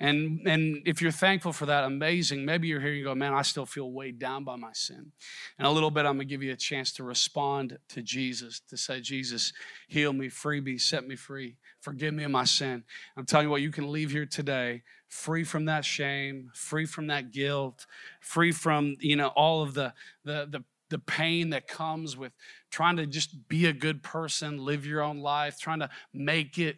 And, 0.00 0.40
and 0.46 0.82
if 0.86 1.00
you're 1.00 1.12
thankful 1.12 1.52
for 1.52 1.66
that, 1.66 1.84
amazing. 1.84 2.44
Maybe 2.44 2.68
you're 2.68 2.80
here 2.80 2.90
and 2.90 2.98
you 2.98 3.04
go, 3.04 3.14
man, 3.14 3.32
I 3.32 3.42
still 3.42 3.66
feel 3.66 3.90
weighed 3.92 4.18
down 4.18 4.44
by 4.44 4.56
my 4.56 4.72
sin. 4.72 5.12
And 5.58 5.66
a 5.66 5.70
little 5.70 5.90
bit, 5.90 6.00
I'm 6.00 6.16
going 6.16 6.26
to 6.28 6.32
give 6.32 6.42
you 6.42 6.52
a 6.52 6.56
chance 6.56 6.92
to 6.92 7.04
respond 7.04 7.78
to 7.88 8.02
Jesus, 8.02 8.60
to 8.68 8.76
say, 8.76 9.00
Jesus, 9.00 9.52
heal 9.88 10.12
me, 10.12 10.28
free 10.28 10.60
me, 10.60 10.78
set 10.78 11.06
me 11.06 11.16
free, 11.16 11.56
forgive 11.80 12.12
me 12.14 12.24
of 12.24 12.30
my 12.30 12.44
sin. 12.44 12.84
I'm 13.16 13.24
telling 13.24 13.46
you 13.46 13.50
what, 13.50 13.62
you 13.62 13.70
can 13.70 13.90
leave 13.90 14.10
here 14.10 14.26
today 14.26 14.82
free 15.08 15.44
from 15.44 15.66
that 15.66 15.84
shame, 15.84 16.50
free 16.54 16.86
from 16.86 17.06
that 17.06 17.30
guilt, 17.30 17.86
free 18.20 18.50
from, 18.50 18.96
you 18.98 19.14
know, 19.14 19.28
all 19.28 19.62
of 19.62 19.74
the, 19.74 19.92
the, 20.24 20.48
the 20.50 20.64
the 20.90 20.98
pain 20.98 21.50
that 21.50 21.66
comes 21.66 22.16
with 22.16 22.32
trying 22.70 22.96
to 22.96 23.06
just 23.06 23.48
be 23.48 23.66
a 23.66 23.72
good 23.72 24.02
person, 24.02 24.64
live 24.64 24.86
your 24.86 25.02
own 25.02 25.18
life, 25.18 25.58
trying 25.58 25.80
to 25.80 25.90
make 26.12 26.58
it, 26.58 26.76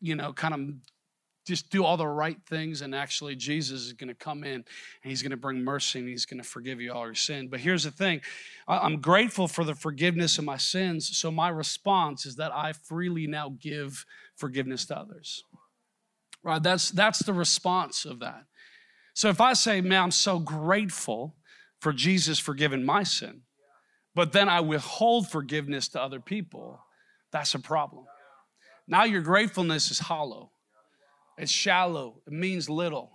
you 0.00 0.14
know, 0.14 0.32
kind 0.32 0.52
of 0.52 0.60
just 1.46 1.70
do 1.70 1.84
all 1.84 1.96
the 1.96 2.06
right 2.06 2.38
things 2.46 2.82
and 2.82 2.94
actually 2.94 3.36
jesus 3.36 3.82
is 3.82 3.92
going 3.92 4.08
to 4.08 4.14
come 4.14 4.44
in 4.44 4.54
and 4.54 4.64
he's 5.02 5.22
going 5.22 5.30
to 5.30 5.36
bring 5.36 5.62
mercy 5.62 5.98
and 6.00 6.08
he's 6.08 6.26
going 6.26 6.42
to 6.42 6.48
forgive 6.48 6.80
you 6.80 6.92
all 6.92 7.06
your 7.06 7.14
sin. 7.14 7.48
But 7.48 7.60
here's 7.60 7.84
the 7.84 7.90
thing 7.90 8.20
i'm 8.68 9.00
grateful 9.00 9.48
for 9.48 9.64
the 9.64 9.74
forgiveness 9.74 10.38
of 10.38 10.44
my 10.44 10.56
sins 10.56 11.16
so 11.16 11.30
my 11.30 11.48
response 11.48 12.26
is 12.26 12.36
that 12.36 12.52
i 12.52 12.72
freely 12.72 13.26
now 13.26 13.54
give 13.60 14.04
forgiveness 14.36 14.84
to 14.86 14.98
others. 14.98 15.44
Right 16.42 16.62
that's 16.62 16.90
that's 16.90 17.20
the 17.20 17.32
response 17.32 18.04
of 18.04 18.20
that. 18.20 18.44
So 19.14 19.28
if 19.28 19.40
i 19.40 19.52
say 19.52 19.80
man 19.80 20.02
i'm 20.04 20.10
so 20.10 20.38
grateful 20.38 21.36
for 21.80 21.92
jesus 21.92 22.38
forgiving 22.38 22.84
my 22.84 23.02
sin 23.02 23.42
but 24.14 24.32
then 24.32 24.48
i 24.48 24.60
withhold 24.60 25.28
forgiveness 25.28 25.88
to 25.88 26.02
other 26.02 26.20
people 26.20 26.80
that's 27.32 27.54
a 27.54 27.58
problem. 27.58 28.04
Now 28.88 29.04
your 29.04 29.20
gratefulness 29.20 29.90
is 29.90 29.98
hollow 29.98 30.52
it's 31.38 31.52
shallow, 31.52 32.22
it 32.26 32.32
means 32.32 32.68
little. 32.70 33.12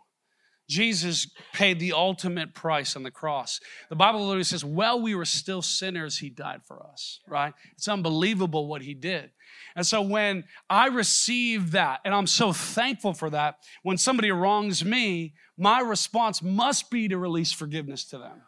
Jesus 0.70 1.30
paid 1.52 1.80
the 1.82 1.92
ultimate 1.92 2.56
price 2.56 2.96
on 2.96 3.04
the 3.04 3.12
cross. 3.12 3.60
The 3.90 3.96
Bible 3.98 4.22
literally 4.22 4.46
says, 4.46 4.64
while 4.64 5.02
we 5.02 5.14
were 5.14 5.26
still 5.26 5.62
sinners, 5.62 6.20
he 6.20 6.30
died 6.30 6.62
for 6.66 6.82
us, 6.82 7.20
right? 7.28 7.54
It's 7.74 7.90
unbelievable 7.90 8.68
what 8.68 8.82
he 8.82 8.94
did. 8.94 9.32
And 9.76 9.86
so 9.86 10.02
when 10.02 10.46
I 10.70 10.88
receive 10.88 11.72
that, 11.72 12.00
and 12.06 12.14
I'm 12.14 12.28
so 12.28 12.54
thankful 12.54 13.14
for 13.14 13.30
that, 13.32 13.58
when 13.84 13.98
somebody 13.98 14.32
wrongs 14.32 14.86
me, 14.86 15.34
my 15.58 15.82
response 15.82 16.42
must 16.42 16.90
be 16.90 17.10
to 17.10 17.18
release 17.18 17.52
forgiveness 17.52 18.06
to 18.06 18.18
them. 18.18 18.42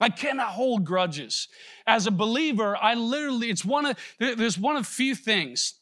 I 0.00 0.08
cannot 0.08 0.48
hold 0.48 0.84
grudges. 0.84 1.46
As 1.86 2.08
a 2.08 2.10
believer, 2.10 2.76
I 2.76 2.94
literally, 2.94 3.50
it's 3.50 3.64
one 3.64 3.86
of, 3.86 3.96
there's 4.18 4.58
one 4.58 4.76
of 4.76 4.84
few 4.84 5.14
things 5.14 5.74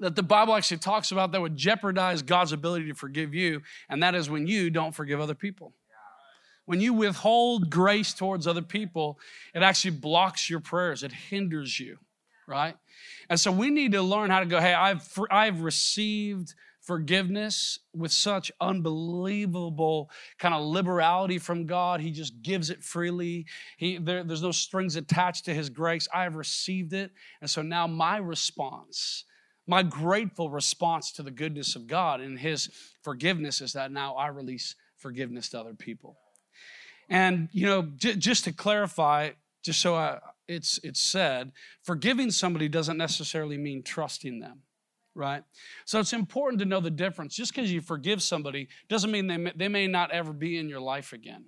that 0.00 0.16
the 0.16 0.22
Bible 0.22 0.54
actually 0.54 0.78
talks 0.78 1.12
about 1.12 1.32
that 1.32 1.40
would 1.40 1.56
jeopardize 1.56 2.22
God's 2.22 2.52
ability 2.52 2.88
to 2.88 2.94
forgive 2.94 3.34
you, 3.34 3.62
and 3.88 4.02
that 4.02 4.14
is 4.14 4.30
when 4.30 4.46
you 4.46 4.70
don't 4.70 4.92
forgive 4.92 5.20
other 5.20 5.34
people. 5.34 5.72
When 6.66 6.80
you 6.80 6.94
withhold 6.94 7.68
grace 7.68 8.14
towards 8.14 8.46
other 8.46 8.62
people, 8.62 9.18
it 9.54 9.62
actually 9.62 9.92
blocks 9.92 10.48
your 10.48 10.60
prayers, 10.60 11.02
it 11.02 11.12
hinders 11.12 11.78
you, 11.78 11.98
right? 12.46 12.76
And 13.28 13.38
so 13.38 13.52
we 13.52 13.70
need 13.70 13.92
to 13.92 14.02
learn 14.02 14.30
how 14.30 14.40
to 14.40 14.46
go, 14.46 14.60
hey, 14.60 14.72
I've, 14.72 15.06
I've 15.30 15.60
received 15.60 16.54
forgiveness 16.80 17.78
with 17.94 18.12
such 18.12 18.52
unbelievable 18.60 20.10
kind 20.38 20.54
of 20.54 20.62
liberality 20.64 21.38
from 21.38 21.66
God. 21.66 22.00
He 22.00 22.10
just 22.10 22.42
gives 22.42 22.70
it 22.70 22.84
freely. 22.84 23.46
He, 23.78 23.96
there, 23.98 24.22
there's 24.22 24.42
no 24.42 24.52
strings 24.52 24.96
attached 24.96 25.46
to 25.46 25.54
His 25.54 25.70
grace. 25.70 26.06
I 26.12 26.24
have 26.24 26.36
received 26.36 26.92
it. 26.92 27.10
And 27.40 27.48
so 27.48 27.62
now 27.62 27.86
my 27.86 28.18
response 28.18 29.24
my 29.66 29.82
grateful 29.82 30.50
response 30.50 31.12
to 31.12 31.22
the 31.22 31.30
goodness 31.30 31.76
of 31.76 31.86
God 31.86 32.20
and 32.20 32.38
His 32.38 32.68
forgiveness 33.02 33.60
is 33.60 33.72
that 33.72 33.92
now 33.92 34.14
I 34.14 34.28
release 34.28 34.74
forgiveness 34.96 35.48
to 35.50 35.60
other 35.60 35.74
people. 35.74 36.16
And, 37.08 37.48
you 37.52 37.66
know, 37.66 37.82
j- 37.96 38.16
just 38.16 38.44
to 38.44 38.52
clarify, 38.52 39.30
just 39.62 39.80
so 39.80 39.94
I, 39.94 40.18
it's, 40.48 40.78
it's 40.82 41.00
said, 41.00 41.52
forgiving 41.82 42.30
somebody 42.30 42.68
doesn't 42.68 42.96
necessarily 42.96 43.58
mean 43.58 43.82
trusting 43.82 44.40
them 44.40 44.62
right? 45.16 45.44
So 45.84 46.00
it's 46.00 46.12
important 46.12 46.58
to 46.58 46.64
know 46.64 46.80
the 46.80 46.90
difference. 46.90 47.36
Just 47.36 47.54
because 47.54 47.72
you 47.72 47.80
forgive 47.80 48.20
somebody 48.20 48.68
doesn't 48.88 49.10
mean 49.10 49.28
they 49.28 49.36
may, 49.36 49.52
they 49.54 49.68
may 49.68 49.86
not 49.86 50.10
ever 50.10 50.32
be 50.32 50.58
in 50.58 50.68
your 50.68 50.80
life 50.80 51.12
again 51.12 51.44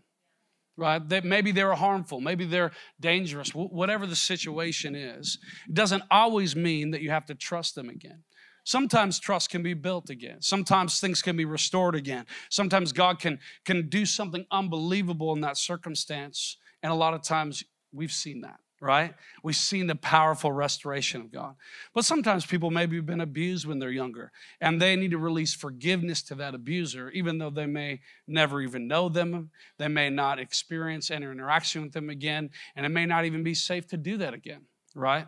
right? 0.77 1.07
That 1.09 1.25
maybe 1.25 1.53
they're 1.53 1.75
harmful, 1.75 2.21
maybe 2.21 2.45
they're 2.45 2.73
dangerous, 3.01 3.51
whatever 3.51 4.07
the 4.07 4.17
situation 4.17 4.95
is. 4.95 5.39
It 5.69 5.75
doesn't 5.75 6.03
always 6.11 6.55
mean 6.55 6.91
that 6.91 7.03
you 7.03 7.11
have 7.11 7.27
to 7.27 7.35
trust 7.35 7.75
them 7.75 7.89
again. 7.89 8.23
Sometimes 8.65 9.21
trust 9.21 9.51
can 9.51 9.63
be 9.63 9.75
built 9.75 10.11
again. 10.11 10.43
Sometimes 10.43 10.99
things 10.99 11.23
can 11.23 11.37
be 11.37 11.45
restored 11.45 11.95
again. 11.95 12.27
Sometimes 12.51 12.93
God 12.93 13.21
can, 13.21 13.39
can 13.65 13.89
do 13.89 14.05
something 14.05 14.45
unbelievable 14.51 15.33
in 15.33 15.41
that 15.43 15.57
circumstance. 15.57 16.57
And 16.83 16.93
a 16.93 16.97
lot 16.97 17.15
of 17.15 17.23
times 17.23 17.63
we've 17.93 18.13
seen 18.13 18.41
that 18.41 18.59
right? 18.81 19.15
We've 19.43 19.57
seen 19.57 19.87
the 19.87 19.95
powerful 19.95 20.53
restoration 20.53 21.21
of 21.23 21.33
God. 21.33 21.55
But 21.95 22.05
sometimes 22.05 22.45
people 22.45 22.71
maybe 22.71 22.97
have 22.97 23.07
been 23.07 23.21
abused 23.21 23.67
when 23.67 23.79
they're 23.79 23.91
younger 23.91 24.33
and 24.61 24.81
they 24.81 24.97
need 24.97 25.13
to 25.13 25.19
release 25.19 25.55
forgiveness 25.55 26.23
to 26.25 26.35
that 26.37 26.55
abuser, 26.55 27.11
even 27.11 27.39
though 27.39 27.51
they 27.51 27.67
may 27.67 28.01
never 28.27 28.61
even 28.61 28.87
know 28.87 29.09
them. 29.09 29.51
They 29.79 29.89
may 29.89 30.11
not 30.11 30.39
experience 30.39 31.11
any 31.11 31.27
interaction 31.27 31.83
with 31.83 31.93
them 31.93 32.11
again, 32.11 32.51
and 32.75 32.85
it 32.85 32.91
may 32.91 33.07
not 33.07 33.25
even 33.25 33.43
be 33.43 33.55
safe 33.55 33.87
to 33.89 33.97
do 33.97 34.19
that 34.19 34.35
again, 34.35 34.63
right? 34.95 35.27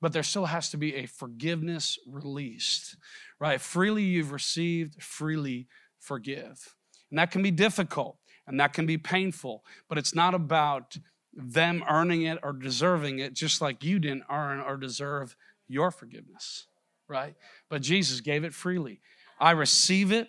But 0.00 0.12
there 0.12 0.22
still 0.22 0.46
has 0.46 0.70
to 0.70 0.76
be 0.76 0.94
a 0.94 1.06
forgiveness 1.06 1.98
released, 2.06 2.96
right? 3.40 3.60
Freely 3.60 4.02
you've 4.04 4.32
received, 4.32 5.02
freely 5.02 5.66
forgive. 5.98 6.74
And 7.10 7.18
that 7.18 7.30
can 7.30 7.42
be 7.42 7.50
difficult 7.50 8.18
and 8.46 8.60
that 8.60 8.72
can 8.72 8.86
be 8.86 8.98
painful, 8.98 9.64
but 9.88 9.98
it's 9.98 10.14
not 10.14 10.34
about 10.34 10.98
them 11.36 11.84
earning 11.88 12.22
it 12.22 12.38
or 12.42 12.52
deserving 12.52 13.18
it, 13.18 13.34
just 13.34 13.60
like 13.60 13.82
you 13.84 13.98
didn't 13.98 14.24
earn 14.30 14.60
or 14.60 14.76
deserve 14.76 15.36
your 15.68 15.90
forgiveness, 15.90 16.66
right? 17.08 17.34
But 17.68 17.82
Jesus 17.82 18.20
gave 18.20 18.44
it 18.44 18.54
freely. 18.54 19.00
I 19.40 19.52
receive 19.52 20.12
it, 20.12 20.28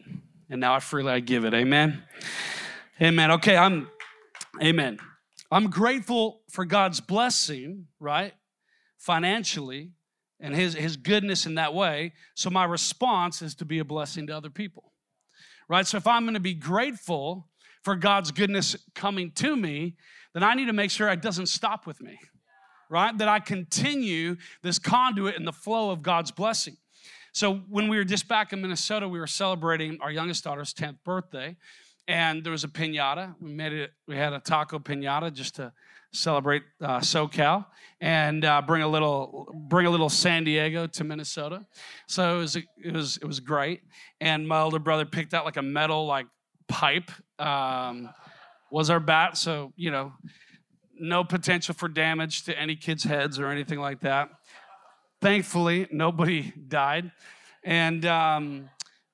and 0.50 0.60
now 0.60 0.74
I 0.74 0.80
freely 0.80 1.12
I 1.12 1.20
give 1.20 1.46
it. 1.46 1.54
Amen. 1.54 2.04
Amen. 3.02 3.32
Okay, 3.32 3.58
I'm 3.58 3.90
amen. 4.62 5.00
I'm 5.52 5.70
grateful 5.70 6.42
for 6.50 6.66
God's 6.66 7.00
blessing, 7.00 7.88
right? 8.00 8.34
Financially 8.98 9.92
and 10.40 10.56
his, 10.56 10.74
his 10.74 10.98
goodness 10.98 11.46
in 11.46 11.56
that 11.56 11.74
way. 11.74 12.14
So 12.34 12.50
my 12.50 12.66
response 12.66 13.42
is 13.42 13.56
to 13.56 13.66
be 13.66 13.80
a 13.80 13.86
blessing 13.86 14.28
to 14.28 14.36
other 14.36 14.50
people. 14.50 14.92
Right? 15.68 15.88
So 15.88 15.98
if 15.98 16.08
I'm 16.08 16.24
going 16.24 16.36
to 16.36 16.40
be 16.40 16.54
grateful 16.54 17.48
for 17.86 17.96
God's 17.96 18.32
goodness 18.32 18.76
coming 18.96 19.32
to 19.34 19.56
me, 19.56 19.96
then 20.34 20.44
I 20.44 20.56
need 20.56 20.66
to 20.66 20.74
make 20.74 20.90
sure 20.90 21.08
it 21.10 21.22
doesn't 21.22 21.46
stop 21.46 21.86
with 21.86 22.02
me, 22.02 22.20
right? 22.90 23.16
That 23.16 23.28
I 23.28 23.40
continue 23.40 24.38
this 24.64 24.80
conduit 24.80 25.36
in 25.36 25.46
the 25.46 25.54
flow 25.54 25.92
of 25.92 26.02
God's 26.02 26.32
blessing. 26.32 26.78
So 27.32 27.58
when 27.70 27.88
we 27.88 27.98
were 27.98 28.04
just 28.04 28.28
back 28.28 28.54
in 28.54 28.62
Minnesota, 28.62 29.08
we 29.08 29.20
were 29.20 29.28
celebrating 29.28 30.00
our 30.02 30.12
youngest 30.12 30.44
daughter's 30.44 30.74
10th 30.74 30.98
birthday, 31.06 31.56
and 32.08 32.44
there 32.44 32.52
was 32.52 32.64
a 32.64 32.68
pinata. 32.68 33.36
We 33.40 33.54
made 33.54 33.72
it. 33.72 33.92
We 34.08 34.16
had 34.16 34.34
a 34.34 34.40
taco 34.40 34.80
pinata 34.80 35.32
just 35.32 35.56
to 35.56 35.72
celebrate 36.12 36.64
uh, 36.82 37.00
SoCal 37.00 37.66
and 38.02 38.46
uh, 38.46 38.62
bring 38.62 38.82
a 38.82 38.88
little 38.88 39.54
bring 39.68 39.86
a 39.86 39.90
little 39.90 40.10
San 40.10 40.44
Diego 40.44 40.88
to 40.88 41.04
Minnesota. 41.04 41.66
So 42.08 42.38
it 42.38 42.40
was 42.40 42.56
it 42.56 42.94
was 42.94 43.18
it 43.18 43.26
was 43.26 43.40
great. 43.40 43.82
And 44.22 44.48
my 44.48 44.62
older 44.62 44.80
brother 44.80 45.06
picked 45.06 45.34
out 45.34 45.46
like 45.46 45.58
a 45.58 45.62
metal 45.62 46.06
like 46.08 46.28
pipe. 46.68 47.12
Um, 47.40 48.10
was 48.72 48.90
our 48.90 49.00
bat. 49.00 49.38
So, 49.38 49.72
you 49.76 49.92
know, 49.92 50.14
no 51.00 51.24
potential 51.24 51.76
for 51.76 51.88
damage 51.88 52.44
to 52.44 52.60
any 52.60 52.76
kids' 52.76 53.04
heads 53.04 53.40
or 53.40 53.48
anything 53.48 53.80
like 53.80 54.02
that. 54.02 54.30
Thankfully, 55.22 55.88
nobody 55.92 56.54
died. 56.68 57.12
And 57.64 58.06
um, 58.06 58.70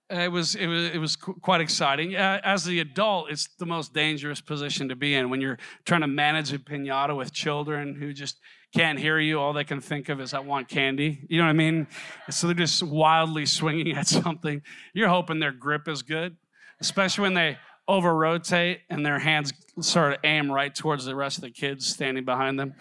it 0.10 0.32
was, 0.32 0.56
it 0.56 0.68
was, 0.68 0.86
it 0.90 0.98
was 0.98 1.16
quite 1.16 1.62
exciting. 1.62 2.16
As 2.16 2.66
the 2.66 2.80
adult, 2.80 3.32
it's 3.32 3.48
the 3.60 3.66
most 3.66 3.94
dangerous 3.94 4.42
position 4.42 4.90
to 4.90 4.96
be 4.96 5.16
in 5.16 5.30
when 5.30 5.40
you're 5.40 5.58
trying 5.86 6.02
to 6.02 6.08
manage 6.08 6.52
a 6.52 6.60
pinata 6.60 7.16
with 7.16 7.32
children 7.32 7.96
who 7.96 8.12
just 8.12 8.38
can't 8.74 9.00
hear 9.00 9.20
you. 9.20 9.40
All 9.40 9.54
they 9.54 9.64
can 9.64 9.80
think 9.80 10.10
of 10.10 10.20
is, 10.20 10.34
I 10.34 10.40
want 10.40 10.68
candy. 10.68 11.26
You 11.30 11.38
know 11.38 11.46
what 11.46 11.52
I 11.52 11.54
mean? 11.54 11.88
So 12.30 12.48
they're 12.48 12.56
just 12.56 12.84
wildly 12.84 13.46
swinging 13.60 13.96
at 13.96 14.08
something. 14.08 14.62
You're 14.94 15.10
hoping 15.10 15.40
their 15.40 15.52
grip 15.52 15.88
is 15.88 16.02
good, 16.02 16.36
especially 16.82 17.22
when 17.22 17.34
they 17.34 17.58
over 17.88 18.16
rotate 18.16 18.82
and 18.90 19.06
their 19.06 19.20
hands 19.20 19.54
sort 19.80 20.14
of 20.14 20.20
aim 20.24 20.52
right 20.52 20.74
towards 20.74 21.06
the 21.06 21.16
rest 21.16 21.38
of 21.38 21.42
the 21.44 21.52
kids 21.52 21.86
standing 21.86 22.26
behind 22.26 22.60
them. 22.60 22.74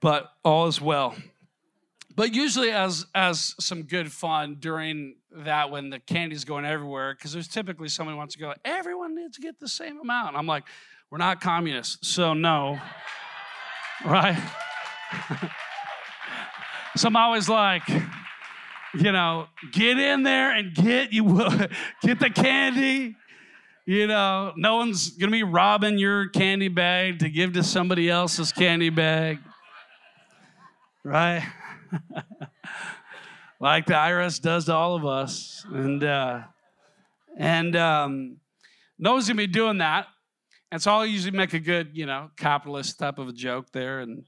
But 0.00 0.30
all 0.44 0.66
is 0.66 0.80
well. 0.80 1.14
But 2.18 2.34
usually, 2.34 2.72
as 2.72 3.06
as 3.14 3.54
some 3.60 3.84
good 3.84 4.10
fun 4.10 4.56
during 4.58 5.14
that 5.30 5.70
when 5.70 5.90
the 5.90 6.00
candy's 6.00 6.44
going 6.44 6.64
everywhere, 6.64 7.14
because 7.14 7.32
there's 7.32 7.46
typically 7.46 7.88
someone 7.88 8.16
wants 8.16 8.34
to 8.34 8.40
go, 8.40 8.54
everyone 8.64 9.14
needs 9.14 9.36
to 9.36 9.40
get 9.40 9.60
the 9.60 9.68
same 9.68 10.00
amount. 10.00 10.36
I'm 10.36 10.46
like, 10.46 10.64
we're 11.10 11.18
not 11.18 11.40
communists, 11.40 12.08
so 12.08 12.34
no, 12.34 12.80
right? 14.04 14.36
so 16.96 17.06
I'm 17.06 17.14
always 17.14 17.48
like, 17.48 17.88
you 17.88 19.12
know, 19.12 19.46
get 19.70 19.98
in 19.98 20.24
there 20.24 20.50
and 20.50 20.74
get 20.74 21.12
you 21.12 21.22
get 22.02 22.18
the 22.18 22.30
candy 22.30 23.14
you 23.88 24.06
know, 24.06 24.52
no 24.54 24.76
one's 24.76 25.12
going 25.12 25.30
to 25.30 25.34
be 25.34 25.42
robbing 25.42 25.96
your 25.96 26.28
candy 26.28 26.68
bag 26.68 27.20
to 27.20 27.30
give 27.30 27.54
to 27.54 27.62
somebody 27.62 28.10
else's 28.10 28.52
candy 28.52 28.90
bag. 28.90 29.38
Right? 31.02 31.42
like 33.60 33.86
the 33.86 33.94
IRS 33.94 34.42
does 34.42 34.66
to 34.66 34.74
all 34.74 34.94
of 34.94 35.06
us. 35.06 35.64
And, 35.72 36.04
uh, 36.04 36.42
and 37.38 37.74
um, 37.76 38.36
no 38.98 39.14
one's 39.14 39.26
going 39.26 39.38
to 39.38 39.42
be 39.42 39.46
doing 39.46 39.78
that. 39.78 40.06
And 40.70 40.82
so 40.82 40.92
I'll 40.92 41.06
usually 41.06 41.34
make 41.34 41.54
a 41.54 41.58
good, 41.58 41.92
you 41.94 42.04
know, 42.04 42.30
capitalist 42.36 42.98
type 42.98 43.18
of 43.18 43.28
a 43.28 43.32
joke 43.32 43.72
there. 43.72 44.00
And 44.00 44.24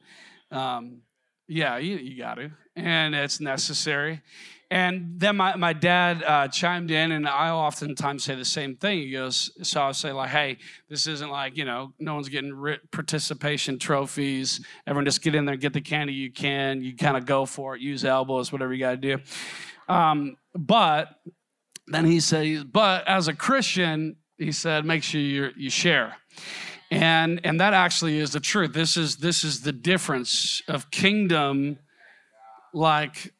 um, 0.50 1.02
yeah, 1.46 1.76
you, 1.76 1.98
you 1.98 2.16
got 2.16 2.36
to. 2.36 2.50
And 2.76 3.14
it's 3.14 3.40
necessary. 3.40 4.22
And 4.72 5.18
then 5.18 5.36
my, 5.36 5.56
my 5.56 5.72
dad 5.72 6.22
uh, 6.22 6.46
chimed 6.46 6.92
in, 6.92 7.10
and 7.10 7.26
I 7.26 7.50
oftentimes 7.50 8.22
say 8.22 8.36
the 8.36 8.44
same 8.44 8.76
thing. 8.76 8.98
He 8.98 9.10
goes, 9.10 9.50
So 9.62 9.80
I'll 9.80 9.94
say, 9.94 10.12
like, 10.12 10.30
hey, 10.30 10.58
this 10.88 11.08
isn't 11.08 11.28
like, 11.28 11.56
you 11.56 11.64
know, 11.64 11.92
no 11.98 12.14
one's 12.14 12.28
getting 12.28 12.76
participation 12.92 13.80
trophies. 13.80 14.64
Everyone 14.86 15.04
just 15.04 15.22
get 15.22 15.34
in 15.34 15.44
there, 15.44 15.56
get 15.56 15.72
the 15.72 15.80
candy 15.80 16.12
you 16.12 16.30
can. 16.30 16.82
You 16.82 16.94
kind 16.94 17.16
of 17.16 17.26
go 17.26 17.46
for 17.46 17.74
it, 17.74 17.80
use 17.80 18.04
elbows, 18.04 18.52
whatever 18.52 18.72
you 18.72 18.78
got 18.78 18.90
to 18.90 18.96
do. 18.96 19.18
Um, 19.88 20.36
but 20.54 21.16
then 21.88 22.04
he 22.04 22.20
says, 22.20 22.62
But 22.62 23.08
as 23.08 23.26
a 23.26 23.34
Christian, 23.34 24.16
he 24.38 24.52
said, 24.52 24.84
make 24.84 25.02
sure 25.02 25.20
you 25.20 25.50
you 25.56 25.68
share. 25.68 26.16
And, 26.90 27.40
and 27.44 27.60
that 27.60 27.72
actually 27.72 28.18
is 28.18 28.32
the 28.32 28.40
truth. 28.40 28.72
This 28.72 28.96
is, 28.96 29.18
this 29.18 29.44
is 29.44 29.60
the 29.60 29.72
difference 29.72 30.60
of 30.66 30.90
kingdom 30.90 31.78
like 32.74 33.32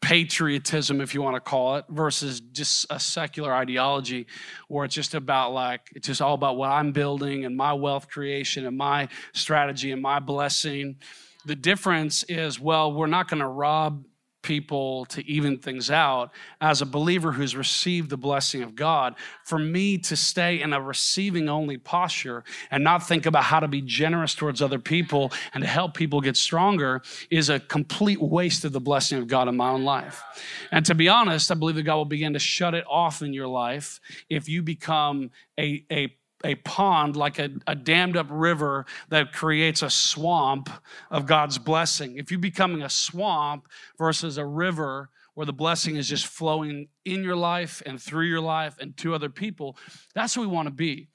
patriotism, 0.00 1.00
if 1.00 1.14
you 1.14 1.22
want 1.22 1.36
to 1.36 1.40
call 1.40 1.76
it, 1.76 1.84
versus 1.88 2.40
just 2.40 2.86
a 2.90 2.98
secular 2.98 3.52
ideology 3.52 4.26
where 4.68 4.84
it's 4.84 4.94
just 4.94 5.14
about 5.14 5.52
like, 5.52 5.90
it's 5.94 6.06
just 6.06 6.22
all 6.22 6.34
about 6.34 6.56
what 6.56 6.70
I'm 6.70 6.92
building 6.92 7.44
and 7.44 7.56
my 7.56 7.72
wealth 7.72 8.08
creation 8.08 8.66
and 8.66 8.76
my 8.76 9.08
strategy 9.32 9.92
and 9.92 10.00
my 10.00 10.18
blessing. 10.18 10.96
The 11.44 11.56
difference 11.56 12.22
is, 12.24 12.58
well, 12.58 12.92
we're 12.92 13.06
not 13.06 13.28
going 13.28 13.40
to 13.40 13.48
rob 13.48 14.04
people 14.42 15.04
to 15.06 15.26
even 15.28 15.58
things 15.58 15.90
out 15.90 16.30
as 16.60 16.82
a 16.82 16.86
believer 16.86 17.32
who's 17.32 17.54
received 17.56 18.10
the 18.10 18.16
blessing 18.16 18.62
of 18.62 18.74
God, 18.74 19.14
for 19.44 19.58
me 19.58 19.98
to 19.98 20.16
stay 20.16 20.60
in 20.60 20.72
a 20.72 20.80
receiving 20.80 21.48
only 21.48 21.76
posture 21.76 22.44
and 22.70 22.82
not 22.82 23.06
think 23.06 23.26
about 23.26 23.44
how 23.44 23.60
to 23.60 23.68
be 23.68 23.80
generous 23.80 24.34
towards 24.34 24.62
other 24.62 24.78
people 24.78 25.32
and 25.54 25.62
to 25.62 25.68
help 25.68 25.94
people 25.94 26.20
get 26.20 26.36
stronger 26.36 27.02
is 27.30 27.48
a 27.48 27.60
complete 27.60 28.20
waste 28.20 28.64
of 28.64 28.72
the 28.72 28.80
blessing 28.80 29.18
of 29.18 29.26
God 29.28 29.48
in 29.48 29.56
my 29.56 29.70
own 29.70 29.84
life. 29.84 30.22
And 30.70 30.84
to 30.86 30.94
be 30.94 31.08
honest, 31.08 31.50
I 31.50 31.54
believe 31.54 31.76
that 31.76 31.82
God 31.82 31.96
will 31.96 32.04
begin 32.04 32.32
to 32.32 32.38
shut 32.38 32.74
it 32.74 32.84
off 32.88 33.22
in 33.22 33.32
your 33.32 33.48
life 33.48 34.00
if 34.28 34.48
you 34.48 34.62
become 34.62 35.30
a, 35.58 35.84
a 35.90 36.14
a 36.44 36.54
pond, 36.56 37.16
like 37.16 37.38
a, 37.38 37.50
a, 37.66 37.74
dammed 37.74 38.16
up 38.16 38.26
river 38.30 38.86
that 39.08 39.32
creates 39.32 39.82
a 39.82 39.90
swamp 39.90 40.70
of 41.10 41.26
God's 41.26 41.58
blessing. 41.58 42.16
If 42.16 42.30
you're 42.30 42.40
becoming 42.40 42.82
a 42.82 42.90
swamp 42.90 43.68
versus 43.98 44.38
a 44.38 44.44
river 44.44 45.10
where 45.34 45.46
the 45.46 45.52
blessing 45.52 45.96
is 45.96 46.08
just 46.08 46.26
flowing 46.26 46.88
in 47.04 47.22
your 47.22 47.36
life 47.36 47.82
and 47.84 48.00
through 48.00 48.26
your 48.26 48.40
life 48.40 48.76
and 48.80 48.96
to 48.98 49.14
other 49.14 49.28
people, 49.28 49.76
that's 50.14 50.36
what 50.36 50.42
we 50.46 50.54
want 50.54 50.66
to 50.66 50.74
be. 50.74 51.08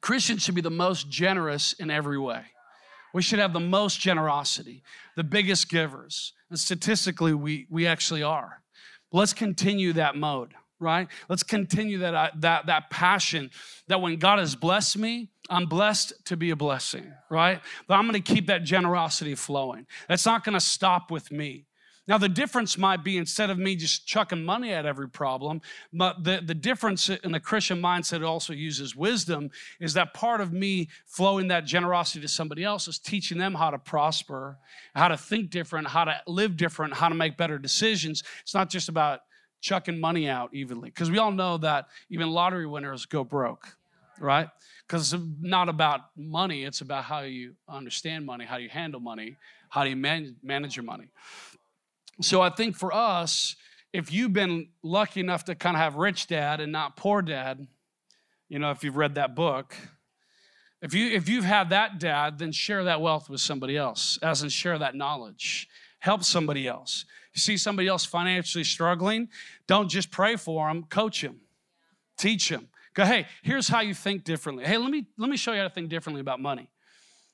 Christians 0.00 0.42
should 0.42 0.54
be 0.54 0.60
the 0.60 0.70
most 0.70 1.08
generous 1.08 1.72
in 1.74 1.90
every 1.90 2.18
way. 2.18 2.42
We 3.14 3.22
should 3.22 3.38
have 3.38 3.52
the 3.52 3.60
most 3.60 4.00
generosity, 4.00 4.82
the 5.16 5.24
biggest 5.24 5.68
givers. 5.68 6.32
And 6.50 6.58
statistically, 6.58 7.32
we, 7.34 7.66
we 7.70 7.86
actually 7.86 8.22
are. 8.22 8.62
let's 9.12 9.32
continue 9.32 9.92
that 9.94 10.16
mode 10.16 10.54
right? 10.80 11.08
Let's 11.28 11.42
continue 11.42 11.98
that, 11.98 12.14
uh, 12.14 12.30
that, 12.36 12.66
that 12.66 12.90
passion 12.90 13.50
that 13.88 14.00
when 14.00 14.16
God 14.18 14.38
has 14.38 14.54
blessed 14.54 14.98
me, 14.98 15.30
I'm 15.50 15.66
blessed 15.66 16.12
to 16.26 16.36
be 16.36 16.50
a 16.50 16.56
blessing, 16.56 17.12
right? 17.30 17.60
But 17.86 17.94
I'm 17.94 18.06
gonna 18.06 18.20
keep 18.20 18.46
that 18.48 18.64
generosity 18.64 19.34
flowing. 19.34 19.86
That's 20.08 20.26
not 20.26 20.44
gonna 20.44 20.60
stop 20.60 21.10
with 21.10 21.30
me. 21.32 21.64
Now, 22.08 22.16
the 22.16 22.28
difference 22.28 22.78
might 22.78 23.04
be 23.04 23.18
instead 23.18 23.50
of 23.50 23.58
me 23.58 23.76
just 23.76 24.06
chucking 24.06 24.42
money 24.42 24.72
at 24.72 24.86
every 24.86 25.10
problem, 25.10 25.60
but 25.92 26.24
the, 26.24 26.40
the 26.42 26.54
difference 26.54 27.10
in 27.10 27.32
the 27.32 27.38
Christian 27.38 27.82
mindset 27.82 28.26
also 28.26 28.54
uses 28.54 28.96
wisdom 28.96 29.50
is 29.78 29.92
that 29.92 30.14
part 30.14 30.40
of 30.40 30.50
me 30.50 30.88
flowing 31.04 31.48
that 31.48 31.66
generosity 31.66 32.20
to 32.22 32.28
somebody 32.28 32.64
else 32.64 32.88
is 32.88 32.98
teaching 32.98 33.36
them 33.36 33.54
how 33.54 33.70
to 33.70 33.78
prosper, 33.78 34.56
how 34.94 35.08
to 35.08 35.18
think 35.18 35.50
different, 35.50 35.86
how 35.86 36.04
to 36.04 36.18
live 36.26 36.56
different, 36.56 36.94
how 36.94 37.10
to 37.10 37.14
make 37.14 37.36
better 37.36 37.58
decisions. 37.58 38.22
It's 38.40 38.54
not 38.54 38.70
just 38.70 38.88
about 38.88 39.20
chucking 39.60 39.98
money 40.00 40.28
out 40.28 40.54
evenly. 40.54 40.90
Because 40.90 41.10
we 41.10 41.18
all 41.18 41.32
know 41.32 41.58
that 41.58 41.88
even 42.10 42.30
lottery 42.30 42.66
winners 42.66 43.06
go 43.06 43.24
broke, 43.24 43.76
right? 44.18 44.48
Because 44.86 45.12
it's 45.12 45.22
not 45.40 45.68
about 45.68 46.00
money, 46.16 46.64
it's 46.64 46.80
about 46.80 47.04
how 47.04 47.20
you 47.20 47.54
understand 47.68 48.24
money, 48.24 48.44
how 48.44 48.56
you 48.56 48.68
handle 48.68 49.00
money, 49.00 49.36
how 49.68 49.84
do 49.84 49.90
you 49.90 49.96
man- 49.96 50.36
manage 50.42 50.76
your 50.76 50.84
money. 50.84 51.08
So 52.20 52.40
I 52.40 52.50
think 52.50 52.76
for 52.76 52.92
us, 52.92 53.56
if 53.92 54.12
you've 54.12 54.32
been 54.32 54.68
lucky 54.82 55.20
enough 55.20 55.44
to 55.44 55.54
kind 55.54 55.76
of 55.76 55.80
have 55.80 55.96
rich 55.96 56.26
dad 56.26 56.60
and 56.60 56.72
not 56.72 56.96
poor 56.96 57.22
dad, 57.22 57.66
you 58.48 58.58
know, 58.58 58.70
if 58.70 58.82
you've 58.82 58.96
read 58.96 59.14
that 59.16 59.34
book, 59.34 59.74
if 60.80 60.94
you 60.94 61.08
if 61.08 61.28
you've 61.28 61.44
had 61.44 61.70
that 61.70 61.98
dad, 61.98 62.38
then 62.38 62.52
share 62.52 62.84
that 62.84 63.00
wealth 63.00 63.28
with 63.28 63.40
somebody 63.40 63.76
else, 63.76 64.18
as 64.22 64.42
in 64.42 64.48
share 64.48 64.78
that 64.78 64.94
knowledge. 64.94 65.68
Help 65.98 66.22
somebody 66.22 66.66
else. 66.66 67.04
You 67.34 67.40
see 67.40 67.56
somebody 67.56 67.88
else 67.88 68.04
financially 68.04 68.64
struggling, 68.64 69.28
don't 69.66 69.88
just 69.88 70.10
pray 70.10 70.36
for 70.36 70.68
them, 70.68 70.84
coach 70.84 71.22
them, 71.22 71.40
teach 72.16 72.48
them. 72.48 72.68
Go, 72.94 73.04
hey, 73.04 73.26
here's 73.42 73.68
how 73.68 73.80
you 73.80 73.94
think 73.94 74.24
differently. 74.24 74.64
Hey, 74.64 74.76
let 74.76 74.90
me 74.90 75.06
let 75.16 75.30
me 75.30 75.36
show 75.36 75.52
you 75.52 75.58
how 75.58 75.68
to 75.68 75.72
think 75.72 75.88
differently 75.88 76.20
about 76.20 76.40
money. 76.40 76.68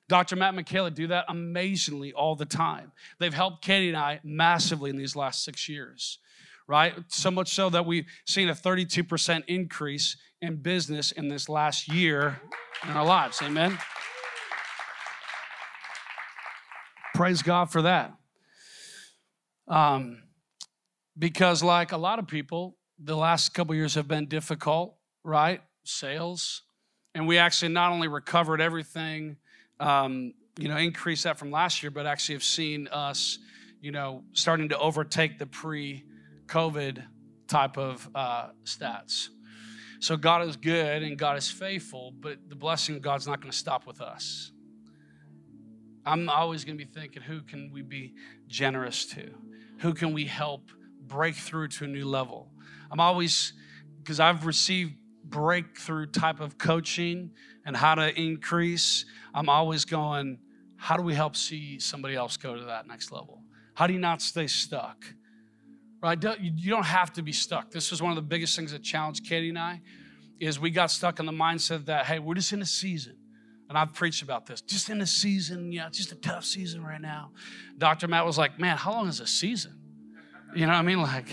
Dr. 0.08 0.36
Matt 0.36 0.54
Michaela 0.54 0.90
do 0.90 1.06
that 1.06 1.24
amazingly 1.28 2.12
all 2.12 2.36
the 2.36 2.44
time. 2.44 2.92
They've 3.18 3.32
helped 3.32 3.64
Katie 3.64 3.88
and 3.88 3.96
I 3.96 4.20
massively 4.22 4.90
in 4.90 4.96
these 4.96 5.16
last 5.16 5.42
six 5.42 5.68
years, 5.68 6.18
right? 6.68 6.94
So 7.08 7.30
much 7.30 7.54
so 7.54 7.70
that 7.70 7.86
we've 7.86 8.04
seen 8.26 8.50
a 8.50 8.54
32% 8.54 9.44
increase 9.46 10.16
in 10.42 10.56
business 10.56 11.12
in 11.12 11.28
this 11.28 11.48
last 11.48 11.88
year 11.90 12.40
in 12.86 12.90
our 12.90 13.04
lives. 13.06 13.40
Amen. 13.42 13.78
Praise 17.14 17.42
God 17.42 17.70
for 17.70 17.80
that. 17.82 18.12
Um, 19.68 20.22
because, 21.18 21.62
like 21.62 21.92
a 21.92 21.96
lot 21.96 22.18
of 22.18 22.26
people, 22.26 22.76
the 22.98 23.16
last 23.16 23.54
couple 23.54 23.74
years 23.74 23.94
have 23.94 24.08
been 24.08 24.26
difficult, 24.26 24.96
right? 25.22 25.60
Sales. 25.84 26.62
And 27.14 27.26
we 27.28 27.38
actually 27.38 27.72
not 27.72 27.92
only 27.92 28.08
recovered 28.08 28.60
everything, 28.60 29.36
um, 29.78 30.34
you 30.58 30.68
know, 30.68 30.76
increase 30.76 31.22
that 31.22 31.38
from 31.38 31.50
last 31.50 31.82
year, 31.82 31.90
but 31.90 32.06
actually 32.06 32.34
have 32.36 32.44
seen 32.44 32.88
us, 32.88 33.38
you 33.80 33.92
know, 33.92 34.24
starting 34.32 34.68
to 34.70 34.78
overtake 34.78 35.38
the 35.38 35.46
pre 35.46 36.04
COVID 36.46 37.04
type 37.46 37.78
of 37.78 38.08
uh, 38.14 38.48
stats. 38.64 39.28
So 40.00 40.16
God 40.16 40.46
is 40.46 40.56
good 40.56 41.02
and 41.02 41.16
God 41.16 41.38
is 41.38 41.50
faithful, 41.50 42.12
but 42.20 42.38
the 42.48 42.56
blessing 42.56 42.96
of 42.96 43.02
God's 43.02 43.26
not 43.26 43.40
going 43.40 43.50
to 43.50 43.56
stop 43.56 43.86
with 43.86 44.00
us. 44.00 44.52
I'm 46.04 46.28
always 46.28 46.64
going 46.64 46.76
to 46.78 46.84
be 46.84 46.90
thinking, 46.90 47.22
who 47.22 47.40
can 47.40 47.70
we 47.72 47.82
be 47.82 48.14
generous 48.46 49.06
to? 49.06 49.30
Who 49.78 49.94
can 49.94 50.12
we 50.12 50.24
help 50.24 50.70
break 51.06 51.34
through 51.34 51.68
to 51.68 51.84
a 51.84 51.88
new 51.88 52.06
level? 52.06 52.50
I'm 52.90 53.00
always, 53.00 53.52
because 53.98 54.20
I've 54.20 54.46
received 54.46 54.94
breakthrough 55.24 56.06
type 56.06 56.40
of 56.40 56.58
coaching 56.58 57.30
and 57.66 57.76
how 57.76 57.94
to 57.94 58.18
increase, 58.20 59.04
I'm 59.34 59.48
always 59.48 59.84
going, 59.84 60.38
how 60.76 60.96
do 60.96 61.02
we 61.02 61.14
help 61.14 61.34
see 61.36 61.78
somebody 61.78 62.14
else 62.14 62.36
go 62.36 62.54
to 62.54 62.64
that 62.64 62.86
next 62.86 63.10
level? 63.10 63.42
How 63.74 63.86
do 63.86 63.92
you 63.92 63.98
not 63.98 64.22
stay 64.22 64.46
stuck? 64.46 65.04
Right? 66.02 66.22
You 66.40 66.70
don't 66.70 66.84
have 66.84 67.12
to 67.14 67.22
be 67.22 67.32
stuck. 67.32 67.70
This 67.70 67.90
was 67.90 68.02
one 68.02 68.10
of 68.10 68.16
the 68.16 68.22
biggest 68.22 68.54
things 68.54 68.72
that 68.72 68.82
challenged 68.82 69.26
Katie 69.26 69.48
and 69.48 69.58
I 69.58 69.80
is 70.38 70.60
we 70.60 70.70
got 70.70 70.90
stuck 70.90 71.18
in 71.20 71.26
the 71.26 71.32
mindset 71.32 71.86
that, 71.86 72.06
hey, 72.06 72.18
we're 72.18 72.34
just 72.34 72.52
in 72.52 72.60
a 72.60 72.66
season. 72.66 73.16
And 73.74 73.80
I've 73.80 73.92
preached 73.92 74.22
about 74.22 74.46
this. 74.46 74.60
Just 74.60 74.88
in 74.88 75.00
a 75.00 75.06
season, 75.06 75.72
yeah, 75.72 75.88
it's 75.88 75.98
just 75.98 76.12
a 76.12 76.14
tough 76.14 76.44
season 76.44 76.84
right 76.84 77.00
now. 77.00 77.32
Dr. 77.76 78.06
Matt 78.06 78.24
was 78.24 78.38
like, 78.38 78.56
man, 78.56 78.76
how 78.76 78.92
long 78.92 79.08
is 79.08 79.18
a 79.18 79.26
season? 79.26 79.76
You 80.54 80.66
know 80.66 80.74
what 80.74 80.78
I 80.78 80.82
mean? 80.82 81.02
Like 81.02 81.26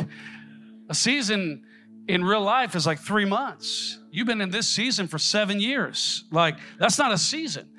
a 0.89 0.95
season 0.95 1.63
in 2.08 2.23
real 2.23 2.41
life 2.41 2.73
is 2.73 2.88
like 2.88 2.97
three 2.97 3.25
months. 3.25 3.99
You've 4.10 4.25
been 4.25 4.41
in 4.41 4.49
this 4.49 4.67
season 4.67 5.06
for 5.08 5.19
seven 5.19 5.60
years. 5.60 6.23
Like, 6.32 6.58
that's 6.80 6.97
not 6.97 7.12
a 7.12 7.17
season. 7.19 7.69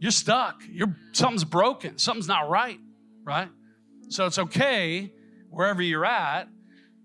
You're 0.00 0.10
stuck. 0.10 0.64
You're 0.68 0.96
something's 1.12 1.44
broken. 1.44 1.96
Something's 1.96 2.26
not 2.26 2.50
right, 2.50 2.80
right? 3.22 3.50
So 4.08 4.26
it's 4.26 4.40
okay 4.40 5.12
wherever 5.48 5.80
you're 5.80 6.04
at, 6.04 6.48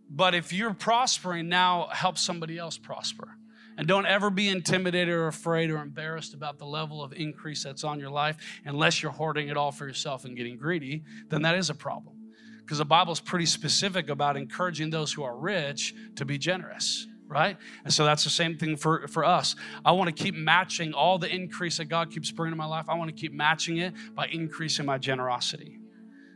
but 0.09 0.33
if 0.33 0.51
you're 0.51 0.73
prospering 0.73 1.47
now, 1.47 1.89
help 1.91 2.17
somebody 2.17 2.57
else 2.57 2.79
prosper. 2.79 3.37
And 3.77 3.87
don't 3.87 4.05
ever 4.05 4.29
be 4.29 4.49
intimidated 4.49 5.13
or 5.13 5.27
afraid 5.27 5.69
or 5.69 5.77
embarrassed 5.77 6.33
about 6.33 6.59
the 6.59 6.65
level 6.65 7.03
of 7.03 7.13
increase 7.13 7.63
that's 7.63 7.83
on 7.83 7.99
your 7.99 8.09
life 8.09 8.37
unless 8.65 9.01
you're 9.01 9.11
hoarding 9.11 9.49
it 9.49 9.57
all 9.57 9.71
for 9.71 9.87
yourself 9.87 10.25
and 10.25 10.35
getting 10.37 10.57
greedy, 10.57 11.03
then 11.29 11.41
that 11.43 11.55
is 11.55 11.69
a 11.69 11.75
problem. 11.75 12.15
Because 12.59 12.77
the 12.77 12.85
Bible's 12.85 13.19
pretty 13.19 13.45
specific 13.45 14.09
about 14.09 14.37
encouraging 14.37 14.89
those 14.89 15.11
who 15.11 15.23
are 15.23 15.35
rich 15.35 15.93
to 16.15 16.25
be 16.25 16.37
generous 16.37 17.07
right? 17.25 17.57
And 17.83 17.91
so 17.91 18.05
that's 18.05 18.23
the 18.23 18.29
same 18.29 18.59
thing 18.59 18.77
for, 18.77 19.07
for 19.07 19.25
us. 19.25 19.55
I 19.83 19.91
want 19.93 20.15
to 20.15 20.23
keep 20.23 20.35
matching 20.35 20.93
all 20.93 21.17
the 21.17 21.33
increase 21.33 21.77
that 21.77 21.85
God 21.85 22.11
keeps 22.11 22.29
bringing 22.29 22.51
in 22.51 22.57
my 22.59 22.65
life. 22.65 22.85
I 22.87 22.93
want 22.93 23.09
to 23.09 23.19
keep 23.19 23.33
matching 23.33 23.77
it 23.77 23.95
by 24.13 24.27
increasing 24.27 24.85
my 24.85 24.99
generosity 24.99 25.79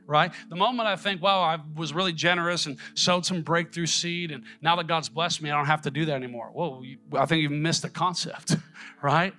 right? 0.08 0.32
The 0.50 0.56
moment 0.56 0.88
I 0.88 0.96
think, 0.96 1.22
wow, 1.22 1.41
I 1.41 1.60
was 1.76 1.93
really 1.93 2.13
generous 2.13 2.65
and 2.65 2.78
sowed 2.96 3.26
some 3.26 3.41
breakthrough 3.41 3.86
seed, 3.86 4.32
and 4.32 4.43
now 4.62 4.76
that 4.78 4.88
God's 4.88 5.10
blessed 5.10 5.41
me, 5.41 5.52
I 5.52 5.58
don't 5.58 5.67
have 5.67 5.82
to 5.84 5.91
do 5.91 6.06
that 6.06 6.15
anymore. 6.15 6.50
Whoa, 6.54 6.84
I 7.13 7.26
think 7.26 7.43
you've 7.43 7.52
missed 7.52 7.82
the 7.84 7.89
concept, 7.89 8.56
right? 9.02 9.34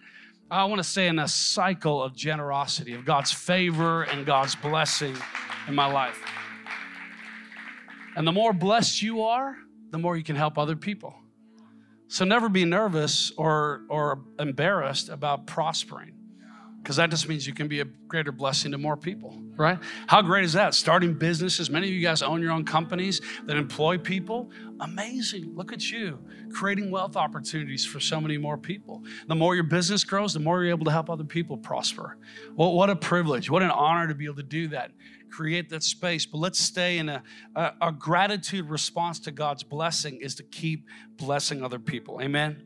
I 0.50 0.64
want 0.64 0.78
to 0.78 0.88
say 0.88 1.08
in 1.08 1.18
a 1.18 1.28
cycle 1.28 2.02
of 2.02 2.14
generosity, 2.14 2.94
of 2.94 3.04
God's 3.04 3.32
favor 3.32 4.04
and 4.04 4.24
God's 4.24 4.54
blessing 4.54 5.16
in 5.66 5.74
my 5.74 5.90
life. 5.90 6.22
And 8.16 8.26
the 8.26 8.32
more 8.32 8.52
blessed 8.52 9.02
you 9.02 9.22
are, 9.24 9.56
the 9.90 9.98
more 9.98 10.16
you 10.16 10.24
can 10.24 10.36
help 10.36 10.58
other 10.58 10.76
people. 10.76 11.14
So 12.08 12.24
never 12.24 12.48
be 12.48 12.64
nervous 12.64 13.30
or, 13.36 13.82
or 13.88 14.22
embarrassed 14.38 15.10
about 15.10 15.46
prospering 15.46 16.17
because 16.82 16.96
that 16.96 17.10
just 17.10 17.28
means 17.28 17.46
you 17.46 17.52
can 17.52 17.68
be 17.68 17.80
a 17.80 17.84
greater 17.84 18.32
blessing 18.32 18.72
to 18.72 18.78
more 18.78 18.96
people, 18.96 19.42
right? 19.56 19.78
How 20.06 20.22
great 20.22 20.44
is 20.44 20.54
that? 20.54 20.74
Starting 20.74 21.12
businesses. 21.12 21.68
Many 21.68 21.88
of 21.88 21.92
you 21.92 22.00
guys 22.00 22.22
own 22.22 22.40
your 22.40 22.52
own 22.52 22.64
companies 22.64 23.20
that 23.44 23.56
employ 23.56 23.98
people. 23.98 24.50
Amazing. 24.80 25.54
Look 25.54 25.72
at 25.72 25.90
you 25.90 26.18
creating 26.52 26.90
wealth 26.90 27.16
opportunities 27.16 27.84
for 27.84 28.00
so 28.00 28.20
many 28.20 28.38
more 28.38 28.56
people. 28.56 29.02
The 29.26 29.34
more 29.34 29.54
your 29.54 29.64
business 29.64 30.04
grows, 30.04 30.32
the 30.32 30.40
more 30.40 30.62
you're 30.62 30.70
able 30.70 30.86
to 30.86 30.90
help 30.90 31.10
other 31.10 31.24
people 31.24 31.56
prosper. 31.56 32.16
Well, 32.54 32.72
what 32.72 32.90
a 32.90 32.96
privilege. 32.96 33.50
What 33.50 33.62
an 33.62 33.70
honor 33.70 34.08
to 34.08 34.14
be 34.14 34.24
able 34.24 34.36
to 34.36 34.42
do 34.42 34.68
that. 34.68 34.92
Create 35.30 35.68
that 35.70 35.82
space. 35.82 36.24
But 36.24 36.38
let's 36.38 36.58
stay 36.58 36.98
in 36.98 37.08
a, 37.08 37.22
a, 37.54 37.72
a 37.82 37.92
gratitude 37.92 38.70
response 38.70 39.18
to 39.20 39.30
God's 39.30 39.62
blessing 39.62 40.20
is 40.22 40.34
to 40.36 40.42
keep 40.42 40.86
blessing 41.16 41.62
other 41.62 41.78
people. 41.78 42.20
Amen. 42.22 42.62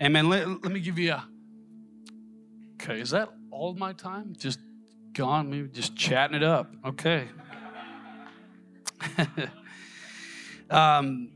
Amen. 0.00 0.28
Let, 0.28 0.46
let 0.62 0.70
me 0.70 0.80
give 0.80 0.98
you 0.98 1.12
a. 1.12 1.28
Okay, 2.80 3.00
is 3.00 3.10
that 3.10 3.30
all 3.50 3.74
my 3.74 3.92
time? 3.92 4.34
Just 4.38 4.58
gone, 5.12 5.50
maybe 5.50 5.68
just 5.68 5.96
chatting 5.96 6.36
it 6.36 6.42
up. 6.42 6.72
Okay. 6.84 7.28
um, 10.70 11.30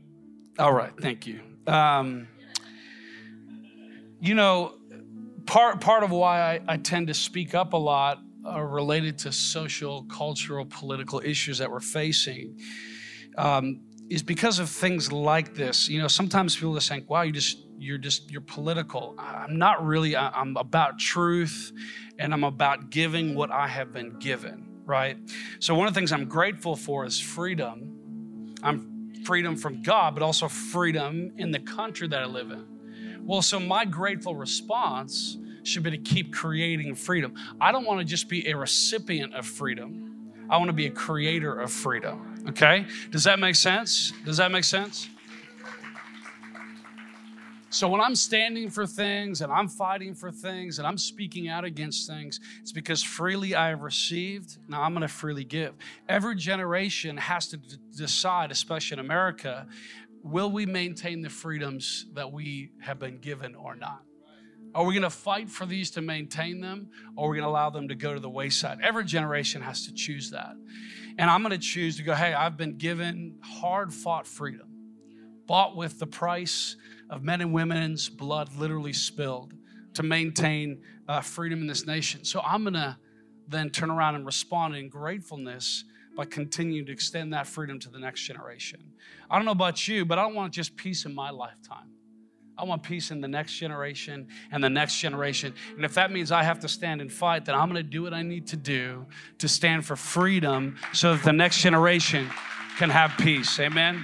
all 0.59 0.73
right, 0.73 0.91
thank 0.99 1.27
you. 1.27 1.39
Um, 1.67 2.27
you 4.19 4.35
know, 4.35 4.75
part 5.45 5.81
part 5.81 6.03
of 6.03 6.11
why 6.11 6.41
I, 6.41 6.61
I 6.67 6.77
tend 6.77 7.07
to 7.07 7.13
speak 7.13 7.53
up 7.55 7.73
a 7.73 7.77
lot 7.77 8.19
are 8.45 8.67
related 8.67 9.17
to 9.19 9.31
social, 9.31 10.03
cultural, 10.03 10.65
political 10.65 11.21
issues 11.23 11.57
that 11.59 11.71
we're 11.71 11.79
facing. 11.79 12.59
Um, 13.37 13.81
is 14.09 14.21
because 14.21 14.59
of 14.59 14.69
things 14.69 15.11
like 15.11 15.55
this. 15.55 15.89
You 15.89 16.01
know, 16.01 16.07
sometimes 16.07 16.55
people 16.55 16.77
are 16.77 16.81
saying, 16.81 17.05
"Wow, 17.07 17.21
you 17.23 17.31
just 17.31 17.57
you're 17.83 17.97
just 17.97 18.31
you're 18.31 18.41
political." 18.41 19.15
I'm 19.17 19.57
not 19.57 19.85
really. 19.85 20.15
I'm 20.15 20.57
about 20.57 20.99
truth, 20.99 21.71
and 22.17 22.33
I'm 22.33 22.43
about 22.43 22.89
giving 22.89 23.35
what 23.35 23.51
I 23.51 23.67
have 23.67 23.93
been 23.93 24.17
given. 24.19 24.65
Right. 24.85 25.17
So 25.59 25.75
one 25.75 25.87
of 25.87 25.93
the 25.93 25.99
things 25.99 26.11
I'm 26.11 26.27
grateful 26.27 26.75
for 26.75 27.05
is 27.05 27.19
freedom. 27.19 28.55
I'm 28.63 28.93
freedom 29.23 29.55
from 29.55 29.81
God, 29.81 30.13
but 30.13 30.23
also 30.23 30.47
freedom 30.47 31.31
in 31.37 31.51
the 31.51 31.59
country 31.59 32.07
that 32.07 32.21
I 32.21 32.25
live 32.25 32.51
in. 32.51 32.65
Well, 33.25 33.41
so 33.41 33.59
my 33.59 33.85
grateful 33.85 34.35
response 34.35 35.37
should 35.63 35.83
be 35.83 35.91
to 35.91 35.97
keep 35.97 36.33
creating 36.33 36.95
freedom. 36.95 37.33
I 37.61 37.71
don't 37.71 37.85
want 37.85 37.99
to 37.99 38.05
just 38.05 38.27
be 38.27 38.49
a 38.49 38.57
recipient 38.57 39.33
of 39.33 39.45
freedom. 39.45 40.33
I 40.49 40.57
want 40.57 40.67
to 40.67 40.73
be 40.73 40.87
a 40.87 40.91
creator 40.91 41.57
of 41.57 41.71
freedom. 41.71 42.43
Okay? 42.49 42.85
Does 43.11 43.23
that 43.23 43.39
make 43.39 43.55
sense? 43.55 44.11
Does 44.25 44.37
that 44.37 44.51
make 44.51 44.65
sense? 44.65 45.07
So 47.73 47.87
when 47.87 48.01
I'm 48.01 48.13
standing 48.13 48.69
for 48.69 48.85
things 48.85 49.41
and 49.41 49.51
I'm 49.51 49.67
fighting 49.67 50.13
for 50.13 50.31
things 50.31 50.77
and 50.77 50.87
I'm 50.87 50.97
speaking 50.97 51.47
out 51.47 51.63
against 51.63 52.07
things, 52.07 52.39
it's 52.61 52.71
because 52.71 53.01
freely 53.01 53.55
I 53.55 53.69
have 53.69 53.81
received, 53.81 54.59
now 54.67 54.83
I'm 54.83 54.93
going 54.93 55.01
to 55.01 55.07
freely 55.07 55.43
give. 55.43 55.73
Every 56.07 56.35
generation 56.35 57.17
has 57.17 57.47
to 57.47 57.57
d- 57.57 57.77
decide, 57.97 58.51
especially 58.51 58.99
in 58.99 58.99
America, 58.99 59.65
will 60.21 60.51
we 60.51 60.67
maintain 60.67 61.23
the 61.23 61.31
freedoms 61.31 62.05
that 62.13 62.31
we 62.31 62.69
have 62.79 62.99
been 62.99 63.17
given 63.17 63.55
or 63.55 63.75
not? 63.75 64.03
Are 64.75 64.85
we 64.85 64.93
going 64.93 65.01
to 65.01 65.09
fight 65.09 65.49
for 65.49 65.65
these 65.65 65.89
to 65.91 66.01
maintain 66.01 66.61
them, 66.61 66.89
or 67.15 67.25
are 67.25 67.31
we 67.31 67.37
going 67.37 67.45
to 67.45 67.49
allow 67.49 67.71
them 67.71 67.87
to 67.87 67.95
go 67.95 68.13
to 68.13 68.19
the 68.19 68.29
wayside? 68.29 68.81
Every 68.83 69.03
generation 69.03 69.63
has 69.63 69.87
to 69.87 69.93
choose 69.93 70.29
that. 70.29 70.53
And 71.17 71.27
I'm 71.27 71.41
going 71.41 71.51
to 71.51 71.57
choose 71.57 71.97
to 71.97 72.03
go, 72.03 72.13
hey, 72.13 72.35
I've 72.35 72.55
been 72.55 72.77
given 72.77 73.39
hard 73.41 73.91
fought 73.91 74.27
freedom, 74.27 74.67
bought 75.53 75.75
with 75.75 75.99
the 75.99 76.07
price 76.07 76.77
of 77.11 77.21
men 77.21 77.39
and 77.39 77.53
women's 77.53 78.09
blood 78.09 78.49
literally 78.57 78.91
spilled 78.91 79.53
to 79.93 80.01
maintain 80.01 80.81
uh, 81.07 81.21
freedom 81.21 81.61
in 81.61 81.67
this 81.67 81.85
nation. 81.85 82.25
So 82.25 82.41
I'm 82.41 82.63
going 82.63 82.73
to 82.73 82.97
then 83.47 83.69
turn 83.69 83.91
around 83.91 84.15
and 84.15 84.25
respond 84.25 84.75
in 84.75 84.89
gratefulness 84.89 85.83
by 86.17 86.25
continuing 86.25 86.87
to 86.87 86.91
extend 86.91 87.33
that 87.33 87.45
freedom 87.45 87.77
to 87.81 87.89
the 87.91 87.99
next 87.99 88.21
generation. 88.21 88.79
I 89.29 89.35
don't 89.35 89.45
know 89.45 89.51
about 89.51 89.87
you, 89.87 90.05
but 90.05 90.17
I 90.17 90.23
don't 90.23 90.33
want 90.33 90.53
just 90.53 90.75
peace 90.75 91.05
in 91.05 91.13
my 91.13 91.29
lifetime. 91.29 91.91
I 92.57 92.63
want 92.63 92.81
peace 92.81 93.11
in 93.11 93.21
the 93.21 93.27
next 93.27 93.53
generation 93.53 94.29
and 94.51 94.63
the 94.63 94.71
next 94.71 94.99
generation. 94.99 95.53
And 95.75 95.85
if 95.85 95.93
that 95.93 96.11
means 96.11 96.31
I 96.31 96.41
have 96.41 96.61
to 96.61 96.67
stand 96.67 96.99
and 96.99 97.13
fight, 97.13 97.45
then 97.45 97.53
I'm 97.53 97.69
going 97.69 97.75
to 97.75 97.87
do 97.87 98.01
what 98.01 98.13
I 98.15 98.23
need 98.23 98.47
to 98.47 98.57
do 98.57 99.05
to 99.37 99.47
stand 99.47 99.85
for 99.85 99.95
freedom 99.95 100.77
so 100.93 101.13
that 101.13 101.23
the 101.23 101.31
next 101.31 101.61
generation 101.61 102.27
can 102.79 102.89
have 102.89 103.13
peace. 103.19 103.59
Amen. 103.59 104.03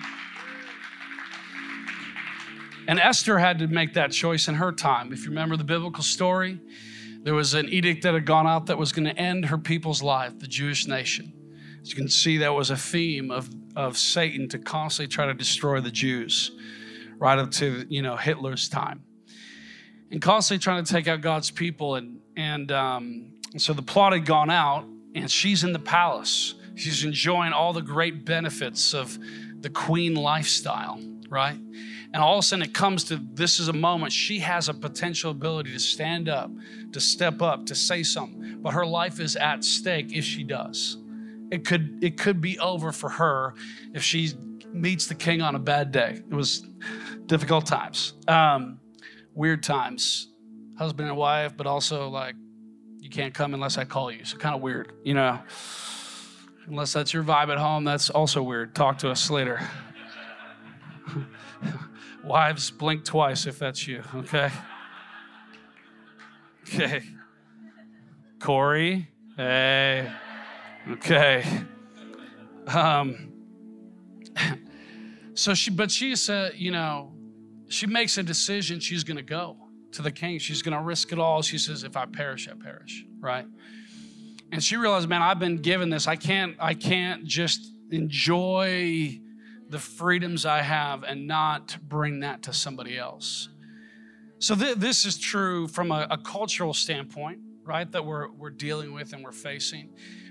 And 2.89 2.99
Esther 2.99 3.37
had 3.37 3.59
to 3.59 3.67
make 3.67 3.93
that 3.93 4.11
choice 4.11 4.47
in 4.47 4.55
her 4.55 4.71
time. 4.71 5.13
If 5.13 5.19
you 5.19 5.29
remember 5.29 5.55
the 5.55 5.63
biblical 5.63 6.01
story, 6.01 6.59
there 7.21 7.35
was 7.35 7.53
an 7.53 7.69
edict 7.69 8.01
that 8.01 8.15
had 8.15 8.25
gone 8.25 8.47
out 8.47 8.65
that 8.65 8.79
was 8.79 8.91
going 8.91 9.05
to 9.05 9.15
end 9.15 9.45
her 9.45 9.59
people's 9.59 10.01
life, 10.01 10.39
the 10.39 10.47
Jewish 10.47 10.87
nation. 10.87 11.31
As 11.83 11.91
you 11.91 11.95
can 11.95 12.09
see, 12.09 12.37
that 12.37 12.51
was 12.51 12.71
a 12.71 12.75
theme 12.75 13.29
of, 13.29 13.47
of 13.75 13.95
Satan 13.95 14.49
to 14.49 14.57
constantly 14.57 15.07
try 15.07 15.27
to 15.27 15.35
destroy 15.35 15.79
the 15.81 15.91
Jews 15.91 16.49
right 17.19 17.37
up 17.37 17.51
to 17.51 17.85
you 17.89 18.01
know 18.01 18.15
Hitler's 18.15 18.67
time, 18.67 19.03
and 20.09 20.19
constantly 20.19 20.63
trying 20.63 20.83
to 20.83 20.91
take 20.91 21.07
out 21.07 21.21
God's 21.21 21.51
people. 21.51 21.93
And 21.93 22.21
and 22.35 22.71
um, 22.71 23.33
so 23.57 23.71
the 23.71 23.83
plot 23.83 24.13
had 24.13 24.25
gone 24.25 24.49
out, 24.49 24.85
and 25.13 25.29
she's 25.29 25.63
in 25.63 25.73
the 25.73 25.79
palace. 25.79 26.55
She's 26.73 27.03
enjoying 27.03 27.53
all 27.53 27.71
the 27.71 27.83
great 27.83 28.25
benefits 28.25 28.95
of 28.95 29.15
the 29.61 29.69
queen 29.69 30.15
lifestyle, 30.15 30.99
right? 31.29 31.59
And 32.13 32.23
all 32.23 32.35
of 32.35 32.39
a 32.39 32.41
sudden, 32.43 32.63
it 32.63 32.73
comes 32.73 33.03
to 33.05 33.17
this 33.33 33.59
is 33.59 33.67
a 33.67 33.73
moment 33.73 34.11
she 34.11 34.39
has 34.39 34.67
a 34.67 34.73
potential 34.73 35.29
ability 35.29 35.71
to 35.73 35.79
stand 35.79 36.27
up, 36.27 36.49
to 36.91 36.99
step 36.99 37.41
up, 37.41 37.67
to 37.67 37.75
say 37.75 38.01
something, 38.01 38.57
but 38.61 38.73
her 38.73 38.85
life 38.85 39.19
is 39.19 39.35
at 39.35 39.63
stake 39.63 40.11
if 40.11 40.25
she 40.25 40.43
does. 40.43 40.97
It 41.51 41.65
could 41.65 42.03
it 42.03 42.17
could 42.17 42.41
be 42.41 42.57
over 42.59 42.91
for 42.91 43.09
her 43.09 43.53
if 43.93 44.03
she 44.03 44.33
meets 44.71 45.07
the 45.07 45.15
king 45.15 45.41
on 45.41 45.55
a 45.55 45.59
bad 45.59 45.91
day. 45.91 46.21
It 46.29 46.33
was 46.33 46.65
difficult 47.27 47.67
times, 47.67 48.13
um, 48.27 48.79
weird 49.35 49.61
times, 49.61 50.29
husband 50.77 51.09
and 51.09 51.17
wife, 51.17 51.55
but 51.55 51.67
also 51.67 52.09
like 52.09 52.35
you 52.99 53.09
can't 53.09 53.33
come 53.33 53.53
unless 53.53 53.77
I 53.77 53.85
call 53.85 54.11
you. 54.11 54.25
So 54.25 54.37
kind 54.37 54.55
of 54.55 54.61
weird, 54.61 54.93
you 55.03 55.13
know. 55.13 55.39
Unless 56.67 56.93
that's 56.93 57.13
your 57.13 57.23
vibe 57.23 57.49
at 57.49 57.57
home, 57.57 57.83
that's 57.83 58.11
also 58.11 58.43
weird. 58.43 58.75
Talk 58.75 58.99
to 58.99 59.09
us 59.09 59.29
later. 59.31 59.59
Wives, 62.23 62.69
blink 62.71 63.05
twice 63.05 63.45
if 63.47 63.59
that's 63.59 63.87
you, 63.87 64.03
okay? 64.13 64.51
Okay. 66.63 67.03
Corey, 68.39 69.07
hey. 69.37 70.11
Okay. 70.91 71.43
Um, 72.67 73.31
so 75.33 75.53
she, 75.53 75.71
but 75.71 75.91
she 75.91 76.15
said, 76.15 76.53
you 76.55 76.71
know, 76.71 77.13
she 77.69 77.87
makes 77.87 78.17
a 78.17 78.23
decision. 78.23 78.79
She's 78.79 79.03
going 79.03 79.17
to 79.17 79.23
go 79.23 79.57
to 79.93 80.01
the 80.01 80.11
king. 80.11 80.39
She's 80.39 80.61
going 80.61 80.77
to 80.77 80.83
risk 80.83 81.11
it 81.11 81.19
all. 81.19 81.41
She 81.41 81.57
says, 81.57 81.83
if 81.83 81.97
I 81.97 82.05
perish, 82.05 82.47
I 82.47 82.53
perish, 82.61 83.05
right? 83.19 83.45
And 84.51 84.63
she 84.63 84.77
realized, 84.77 85.07
man, 85.09 85.21
I've 85.21 85.39
been 85.39 85.57
given 85.57 85.89
this. 85.89 86.07
I 86.07 86.15
can't, 86.15 86.55
I 86.59 86.73
can't 86.73 87.25
just 87.25 87.71
enjoy 87.91 89.19
the 89.69 89.79
freedoms 89.79 90.45
I 90.45 90.61
have 90.61 91.03
and 91.03 91.27
not 91.27 91.77
bring 91.87 92.21
that 92.21 92.43
to 92.43 92.53
somebody 92.53 92.97
else. 92.97 93.49
So 94.39 94.55
th- 94.55 94.77
this 94.77 95.05
is 95.05 95.17
true 95.17 95.67
from 95.67 95.91
a, 95.91 96.07
a 96.09 96.17
cultural 96.17 96.73
standpoint, 96.73 97.39
right? 97.63 97.89
That 97.91 98.05
we're 98.05 98.29
we're 98.31 98.49
dealing 98.49 98.93
with 98.93 99.13
and 99.13 99.23
we're 99.23 99.31
facing. 99.31 99.89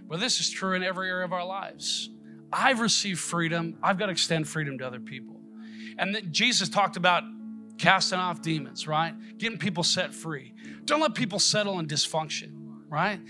But 0.09 0.21
this 0.21 0.41
is 0.41 0.51
true 0.51 0.75
in 0.75 0.83
every 0.83 1.09
area 1.09 1.25
of 1.25 1.33
our 1.33 1.45
lives. 1.45 2.11
I've 2.53 2.81
received 2.81 3.21
freedom. 3.21 3.79
I've 3.83 3.99
got 3.99 4.07
to 4.07 4.13
extend 4.13 4.49
freedom 4.49 4.79
to 4.79 4.87
other 4.87 5.01
people. 5.01 5.39
And 5.99 6.15
then 6.15 6.33
Jesus 6.33 6.69
talked 6.69 6.97
about 6.97 7.25
casting 7.77 8.19
off 8.19 8.41
demons, 8.41 8.89
right? 8.89 9.15
Getting 9.39 9.59
people 9.59 9.83
set 9.83 10.15
free. 10.15 10.55
Don't 10.85 11.01
let 11.01 11.15
people 11.15 11.39
settle 11.39 11.79
in 11.79 11.87
dysfunction, 11.87 12.58
right? 12.89 13.21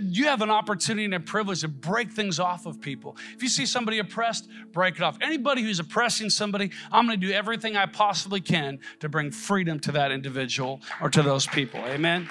You 0.00 0.24
have 0.24 0.42
an 0.42 0.50
opportunity 0.50 1.04
and 1.04 1.14
a 1.14 1.20
privilege 1.20 1.60
to 1.60 1.68
break 1.68 2.10
things 2.10 2.40
off 2.40 2.66
of 2.66 2.80
people. 2.80 3.16
If 3.34 3.42
you 3.42 3.48
see 3.48 3.66
somebody 3.66 3.98
oppressed, 3.98 4.48
break 4.72 4.96
it 4.96 5.02
off. 5.02 5.18
Anybody 5.20 5.62
who's 5.62 5.78
oppressing 5.78 6.30
somebody, 6.30 6.70
I'm 6.90 7.06
going 7.06 7.20
to 7.20 7.26
do 7.26 7.32
everything 7.32 7.76
I 7.76 7.86
possibly 7.86 8.40
can 8.40 8.80
to 9.00 9.08
bring 9.08 9.30
freedom 9.30 9.78
to 9.80 9.92
that 9.92 10.10
individual 10.10 10.80
or 11.00 11.10
to 11.10 11.22
those 11.22 11.46
people. 11.46 11.80
Amen. 11.86 12.28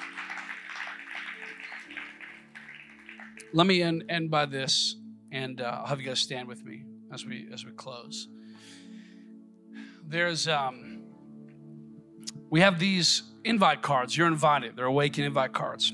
Let 3.52 3.66
me 3.66 3.82
end, 3.82 4.04
end 4.08 4.30
by 4.30 4.46
this, 4.46 4.96
and 5.30 5.60
uh, 5.60 5.78
I'll 5.80 5.86
have 5.86 6.00
you 6.00 6.06
guys 6.06 6.18
stand 6.18 6.48
with 6.48 6.64
me 6.64 6.82
as 7.12 7.24
we 7.24 7.48
as 7.52 7.64
we 7.64 7.70
close. 7.70 8.26
There's 10.06 10.48
um, 10.48 11.04
we 12.50 12.60
have 12.60 12.80
these 12.80 13.22
invite 13.44 13.80
cards. 13.80 14.16
You're 14.16 14.26
invited. 14.26 14.74
They're 14.76 14.86
awakening 14.86 15.26
invite 15.26 15.52
cards. 15.52 15.92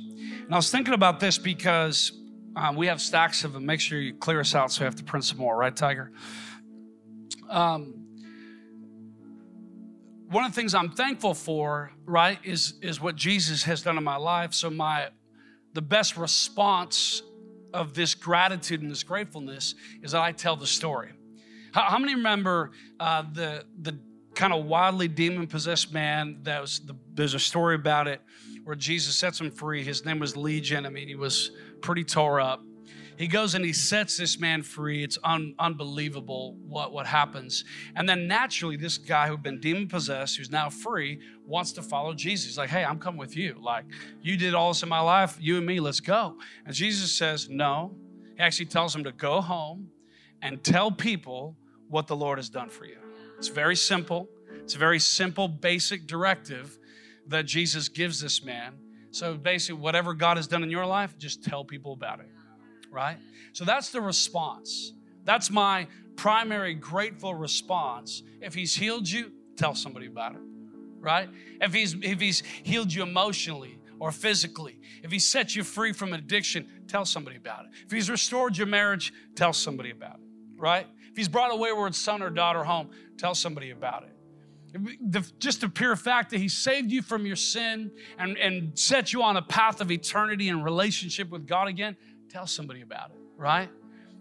And 0.50 0.56
I 0.56 0.58
was 0.58 0.72
thinking 0.72 0.94
about 0.94 1.20
this 1.20 1.38
because 1.38 2.10
um, 2.56 2.74
we 2.74 2.88
have 2.88 3.00
stacks 3.00 3.44
of 3.44 3.52
them. 3.52 3.64
Make 3.64 3.78
sure 3.78 4.00
you 4.00 4.14
clear 4.14 4.40
us 4.40 4.52
out 4.52 4.72
so 4.72 4.80
we 4.80 4.84
have 4.84 4.96
to 4.96 5.04
print 5.04 5.24
some 5.24 5.38
more, 5.38 5.56
right, 5.56 5.76
Tiger? 5.76 6.10
Um, 7.48 7.94
one 10.28 10.44
of 10.44 10.50
the 10.50 10.56
things 10.56 10.74
I'm 10.74 10.90
thankful 10.90 11.34
for, 11.34 11.92
right, 12.04 12.40
is 12.42 12.74
is 12.82 13.00
what 13.00 13.14
Jesus 13.14 13.62
has 13.62 13.82
done 13.82 13.96
in 13.96 14.02
my 14.02 14.16
life. 14.16 14.52
So 14.52 14.70
my 14.70 15.10
the 15.74 15.82
best 15.82 16.16
response 16.16 17.22
of 17.72 17.94
this 17.94 18.16
gratitude 18.16 18.82
and 18.82 18.90
this 18.90 19.04
gratefulness 19.04 19.76
is 20.02 20.10
that 20.10 20.20
I 20.20 20.32
tell 20.32 20.56
the 20.56 20.66
story. 20.66 21.10
How, 21.72 21.82
how 21.82 21.98
many 22.00 22.16
remember 22.16 22.72
uh, 22.98 23.22
the 23.32 23.66
the 23.82 23.96
kind 24.34 24.52
of 24.52 24.64
wildly 24.64 25.06
demon 25.06 25.46
possessed 25.46 25.92
man? 25.92 26.40
That 26.42 26.60
was 26.60 26.80
the, 26.80 26.96
there's 27.14 27.34
a 27.34 27.38
story 27.38 27.76
about 27.76 28.08
it 28.08 28.20
where 28.64 28.76
Jesus 28.76 29.16
sets 29.16 29.40
him 29.40 29.50
free. 29.50 29.84
His 29.84 30.04
name 30.04 30.18
was 30.18 30.36
Legion. 30.36 30.86
I 30.86 30.88
mean, 30.88 31.08
he 31.08 31.14
was 31.14 31.50
pretty 31.80 32.04
tore 32.04 32.40
up. 32.40 32.62
He 33.16 33.26
goes 33.26 33.54
and 33.54 33.62
he 33.62 33.74
sets 33.74 34.16
this 34.16 34.40
man 34.40 34.62
free. 34.62 35.04
It's 35.04 35.18
un- 35.22 35.54
unbelievable 35.58 36.56
what, 36.66 36.90
what 36.90 37.06
happens. 37.06 37.64
And 37.94 38.08
then 38.08 38.26
naturally, 38.26 38.76
this 38.76 38.96
guy 38.96 39.28
who'd 39.28 39.42
been 39.42 39.60
demon 39.60 39.88
possessed, 39.88 40.38
who's 40.38 40.50
now 40.50 40.70
free, 40.70 41.20
wants 41.44 41.72
to 41.72 41.82
follow 41.82 42.14
Jesus. 42.14 42.46
He's 42.46 42.56
like, 42.56 42.70
hey, 42.70 42.82
I'm 42.82 42.98
coming 42.98 43.18
with 43.18 43.36
you. 43.36 43.56
Like, 43.60 43.84
you 44.22 44.38
did 44.38 44.54
all 44.54 44.70
this 44.70 44.82
in 44.82 44.88
my 44.88 45.00
life, 45.00 45.36
you 45.38 45.58
and 45.58 45.66
me, 45.66 45.80
let's 45.80 46.00
go. 46.00 46.36
And 46.64 46.74
Jesus 46.74 47.12
says, 47.12 47.50
no. 47.50 47.94
He 48.38 48.42
actually 48.42 48.66
tells 48.66 48.96
him 48.96 49.04
to 49.04 49.12
go 49.12 49.42
home 49.42 49.90
and 50.40 50.64
tell 50.64 50.90
people 50.90 51.58
what 51.88 52.06
the 52.06 52.16
Lord 52.16 52.38
has 52.38 52.48
done 52.48 52.70
for 52.70 52.86
you. 52.86 52.96
It's 53.36 53.48
very 53.48 53.76
simple. 53.76 54.30
It's 54.62 54.76
a 54.76 54.78
very 54.78 54.98
simple, 54.98 55.46
basic 55.46 56.06
directive 56.06 56.78
that 57.26 57.44
Jesus 57.46 57.88
gives 57.88 58.20
this 58.20 58.42
man. 58.42 58.74
So 59.10 59.34
basically, 59.34 59.80
whatever 59.80 60.14
God 60.14 60.36
has 60.36 60.46
done 60.46 60.62
in 60.62 60.70
your 60.70 60.86
life, 60.86 61.16
just 61.18 61.42
tell 61.42 61.64
people 61.64 61.92
about 61.92 62.20
it 62.20 62.30
right? 62.90 63.18
So 63.52 63.64
that's 63.64 63.90
the 63.90 64.00
response. 64.00 64.92
That's 65.24 65.50
my 65.50 65.86
primary 66.16 66.74
grateful 66.74 67.34
response. 67.34 68.22
If 68.40 68.54
he's 68.54 68.74
healed 68.74 69.08
you, 69.08 69.32
tell 69.56 69.74
somebody 69.74 70.06
about 70.06 70.34
it, 70.34 70.40
right? 70.98 71.28
If 71.60 71.72
he's 71.72 71.94
if 72.02 72.20
he's 72.20 72.42
healed 72.62 72.92
you 72.92 73.02
emotionally 73.02 73.78
or 73.98 74.12
physically, 74.12 74.80
if 75.02 75.10
he 75.10 75.18
set 75.18 75.54
you 75.54 75.62
free 75.62 75.92
from 75.92 76.12
addiction, 76.12 76.66
tell 76.88 77.04
somebody 77.04 77.36
about 77.36 77.66
it. 77.66 77.70
If 77.84 77.92
he's 77.92 78.10
restored 78.10 78.56
your 78.56 78.66
marriage, 78.66 79.12
tell 79.34 79.52
somebody 79.52 79.90
about 79.90 80.16
it, 80.16 80.60
right? 80.60 80.86
If 81.10 81.16
he's 81.16 81.28
brought 81.28 81.52
a 81.52 81.56
wayward 81.56 81.94
son 81.94 82.22
or 82.22 82.30
daughter 82.30 82.64
home, 82.64 82.90
tell 83.18 83.34
somebody 83.34 83.70
about 83.70 84.04
it. 84.04 84.16
The, 84.72 85.28
just 85.38 85.60
the 85.60 85.68
pure 85.68 85.96
fact 85.96 86.30
that 86.30 86.38
he 86.38 86.48
saved 86.48 86.90
you 86.90 87.02
from 87.02 87.26
your 87.26 87.36
sin 87.36 87.90
and, 88.18 88.36
and 88.38 88.78
set 88.78 89.12
you 89.12 89.22
on 89.22 89.36
a 89.36 89.42
path 89.42 89.80
of 89.80 89.90
eternity 89.90 90.48
and 90.48 90.64
relationship 90.64 91.30
with 91.30 91.46
God 91.46 91.68
again, 91.68 91.96
tell 92.28 92.46
somebody 92.46 92.82
about 92.82 93.10
it, 93.10 93.18
right? 93.36 93.68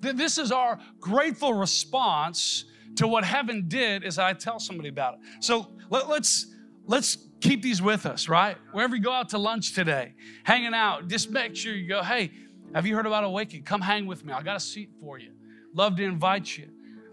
This 0.02 0.38
is 0.38 0.52
our 0.52 0.80
grateful 1.00 1.54
response 1.54 2.66
to 2.96 3.08
what 3.08 3.24
heaven 3.24 3.66
did 3.68 4.04
is 4.04 4.18
I 4.18 4.34
tell 4.34 4.60
somebody 4.60 4.90
about 4.90 5.16
it. 5.16 5.20
So 5.44 5.68
let, 5.90 6.10
let's 6.10 6.48
let's 6.86 7.18
keep 7.40 7.62
these 7.62 7.82
with 7.82 8.06
us, 8.06 8.28
right? 8.28 8.58
Wherever 8.72 8.96
you 8.96 9.02
go 9.02 9.12
out 9.12 9.30
to 9.30 9.38
lunch 9.38 9.74
today, 9.74 10.14
hanging 10.44 10.74
out, 10.74 11.08
just 11.08 11.30
make 11.30 11.56
sure 11.56 11.74
you 11.74 11.88
go, 11.88 12.02
hey, 12.02 12.32
have 12.74 12.86
you 12.86 12.96
heard 12.96 13.06
about 13.06 13.24
Awaken? 13.24 13.64
Come 13.64 13.82
hang 13.82 14.06
with 14.06 14.26
me. 14.26 14.34
I 14.34 14.42
got 14.42 14.58
a 14.58 14.60
seat 14.60 14.90
for 15.00 15.18
you. 15.18 15.32
Love 15.74 15.96
to 15.98 16.04
invite 16.04 16.58
you. 16.58 16.70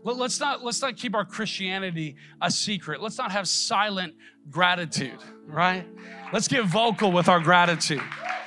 Let, 0.07 0.19
let's 0.19 0.39
not 0.39 0.63
let's 0.63 0.81
not 0.81 0.97
keep 0.97 1.17
our 1.17 1.25
Christianity 1.25 2.15
a 2.41 2.49
secret. 2.49 3.03
Let's 3.03 3.19
not 3.19 3.33
have 3.33 3.49
silent 3.49 4.15
gratitude, 4.49 5.19
right? 5.49 5.85
Let's 6.33 6.47
get 6.47 6.65
vocal 6.65 7.11
with 7.11 7.29
our 7.29 7.41
gratitude. 7.41 8.03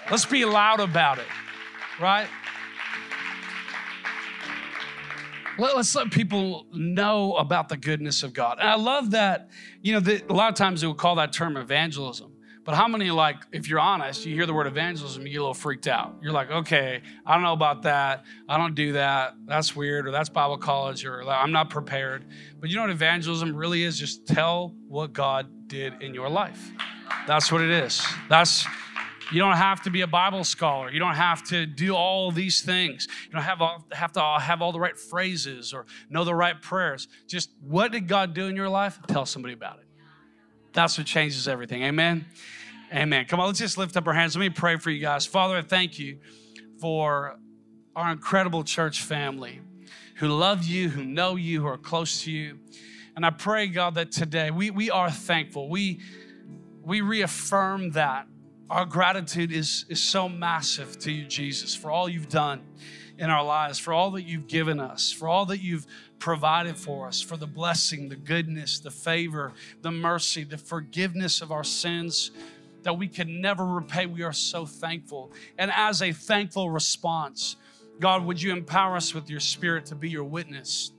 Let's 0.09 0.25
be 0.25 0.45
loud 0.45 0.79
about 0.79 1.19
it, 1.19 1.27
right? 1.99 2.29
Let, 5.57 5.75
us 5.75 5.93
let 5.93 6.09
people 6.11 6.65
know 6.71 7.35
about 7.35 7.67
the 7.67 7.75
goodness 7.75 8.23
of 8.23 8.31
God. 8.31 8.59
And 8.61 8.69
I 8.69 8.75
love 8.75 9.11
that, 9.11 9.49
you 9.81 9.91
know, 9.91 9.99
the, 9.99 10.23
a 10.29 10.33
lot 10.33 10.47
of 10.47 10.55
times 10.55 10.79
they 10.79 10.87
would 10.87 10.95
call 10.95 11.15
that 11.15 11.33
term 11.33 11.57
evangelism. 11.57 12.31
But 12.65 12.75
how 12.75 12.87
many, 12.87 13.09
like, 13.09 13.37
if 13.51 13.67
you're 13.67 13.79
honest, 13.79 14.25
you 14.25 14.35
hear 14.35 14.45
the 14.45 14.53
word 14.53 14.67
evangelism, 14.67 15.25
you 15.25 15.31
get 15.31 15.37
a 15.37 15.41
little 15.41 15.53
freaked 15.53 15.87
out. 15.87 16.17
You're 16.21 16.33
like, 16.33 16.51
okay, 16.51 17.01
I 17.25 17.33
don't 17.33 17.43
know 17.43 17.53
about 17.53 17.83
that. 17.83 18.25
I 18.47 18.57
don't 18.57 18.75
do 18.75 18.93
that. 18.93 19.35
That's 19.45 19.75
weird, 19.75 20.07
or 20.07 20.11
that's 20.11 20.29
Bible 20.29 20.57
college, 20.57 21.05
or 21.05 21.27
I'm 21.27 21.51
not 21.51 21.69
prepared. 21.69 22.25
But 22.59 22.69
you 22.69 22.75
know 22.75 22.83
what 22.83 22.91
evangelism 22.91 23.55
really 23.55 23.83
is? 23.83 23.97
Just 23.97 24.27
tell 24.27 24.75
what 24.87 25.13
God 25.13 25.67
did 25.67 26.01
in 26.01 26.13
your 26.13 26.29
life. 26.29 26.71
That's 27.27 27.51
what 27.51 27.61
it 27.61 27.71
is. 27.71 28.05
That's 28.27 28.67
you 29.31 29.39
don't 29.39 29.57
have 29.57 29.83
to 29.83 29.91
be 29.91 30.01
a 30.01 30.07
Bible 30.07 30.43
scholar. 30.43 30.91
You 30.91 30.99
don't 30.99 31.15
have 31.15 31.43
to 31.49 31.65
do 31.65 31.95
all 31.95 32.31
these 32.31 32.61
things. 32.61 33.07
You 33.25 33.33
don't 33.33 33.43
have, 33.43 33.61
all, 33.61 33.85
have 33.91 34.11
to 34.13 34.21
have 34.39 34.61
all 34.61 34.71
the 34.71 34.79
right 34.79 34.97
phrases 34.97 35.73
or 35.73 35.85
know 36.09 36.23
the 36.23 36.33
right 36.33 36.59
prayers. 36.59 37.07
Just 37.27 37.51
what 37.61 37.91
did 37.91 38.07
God 38.07 38.33
do 38.33 38.47
in 38.47 38.55
your 38.55 38.69
life? 38.69 38.99
Tell 39.07 39.25
somebody 39.25 39.53
about 39.53 39.79
it. 39.79 39.88
That's 40.73 40.97
what 40.97 41.07
changes 41.07 41.47
everything. 41.47 41.83
Amen. 41.83 42.25
Amen. 42.93 43.25
Come 43.25 43.39
on, 43.39 43.47
let's 43.47 43.59
just 43.59 43.77
lift 43.77 43.95
up 43.97 44.07
our 44.07 44.13
hands. 44.13 44.35
Let 44.35 44.41
me 44.41 44.49
pray 44.49 44.77
for 44.77 44.89
you 44.89 44.99
guys. 44.99 45.25
Father, 45.25 45.57
I 45.57 45.61
thank 45.61 45.99
you 45.99 46.19
for 46.79 47.37
our 47.95 48.11
incredible 48.11 48.63
church 48.63 49.01
family 49.01 49.61
who 50.15 50.27
love 50.27 50.65
you, 50.65 50.89
who 50.89 51.03
know 51.03 51.35
you, 51.35 51.61
who 51.61 51.67
are 51.67 51.77
close 51.77 52.23
to 52.23 52.31
you. 52.31 52.59
And 53.15 53.25
I 53.25 53.29
pray, 53.29 53.67
God, 53.67 53.95
that 53.95 54.11
today 54.11 54.51
we, 54.51 54.69
we 54.69 54.89
are 54.89 55.11
thankful. 55.11 55.69
We, 55.69 55.99
we 56.83 57.01
reaffirm 57.01 57.91
that 57.91 58.27
our 58.69 58.85
gratitude 58.85 59.51
is, 59.51 59.85
is 59.89 60.01
so 60.01 60.29
massive 60.29 60.99
to 60.99 61.11
you, 61.11 61.25
Jesus, 61.25 61.75
for 61.75 61.91
all 61.91 62.07
you've 62.07 62.29
done 62.29 62.61
in 63.17 63.29
our 63.29 63.43
lives, 63.43 63.79
for 63.79 63.93
all 63.93 64.11
that 64.11 64.23
you've 64.23 64.47
given 64.47 64.79
us, 64.79 65.11
for 65.11 65.27
all 65.27 65.45
that 65.47 65.61
you've 65.61 65.85
provided 66.19 66.75
for 66.77 67.07
us, 67.07 67.21
for 67.21 67.37
the 67.37 67.47
blessing, 67.47 68.09
the 68.09 68.15
goodness, 68.15 68.79
the 68.79 68.91
favor, 68.91 69.53
the 69.81 69.91
mercy, 69.91 70.43
the 70.43 70.57
forgiveness 70.57 71.41
of 71.41 71.51
our 71.51 71.63
sins 71.63 72.31
that 72.83 72.97
we 72.97 73.07
can 73.07 73.41
never 73.41 73.65
repay. 73.65 74.05
We 74.05 74.23
are 74.23 74.33
so 74.33 74.65
thankful. 74.65 75.31
And 75.57 75.71
as 75.73 76.01
a 76.01 76.11
thankful 76.11 76.69
response, 76.69 77.55
God, 77.99 78.25
would 78.25 78.41
you 78.41 78.53
empower 78.53 78.95
us 78.95 79.13
with 79.13 79.29
your 79.29 79.39
spirit 79.39 79.85
to 79.87 79.95
be 79.95 80.09
your 80.09 80.23
witness, 80.23 80.91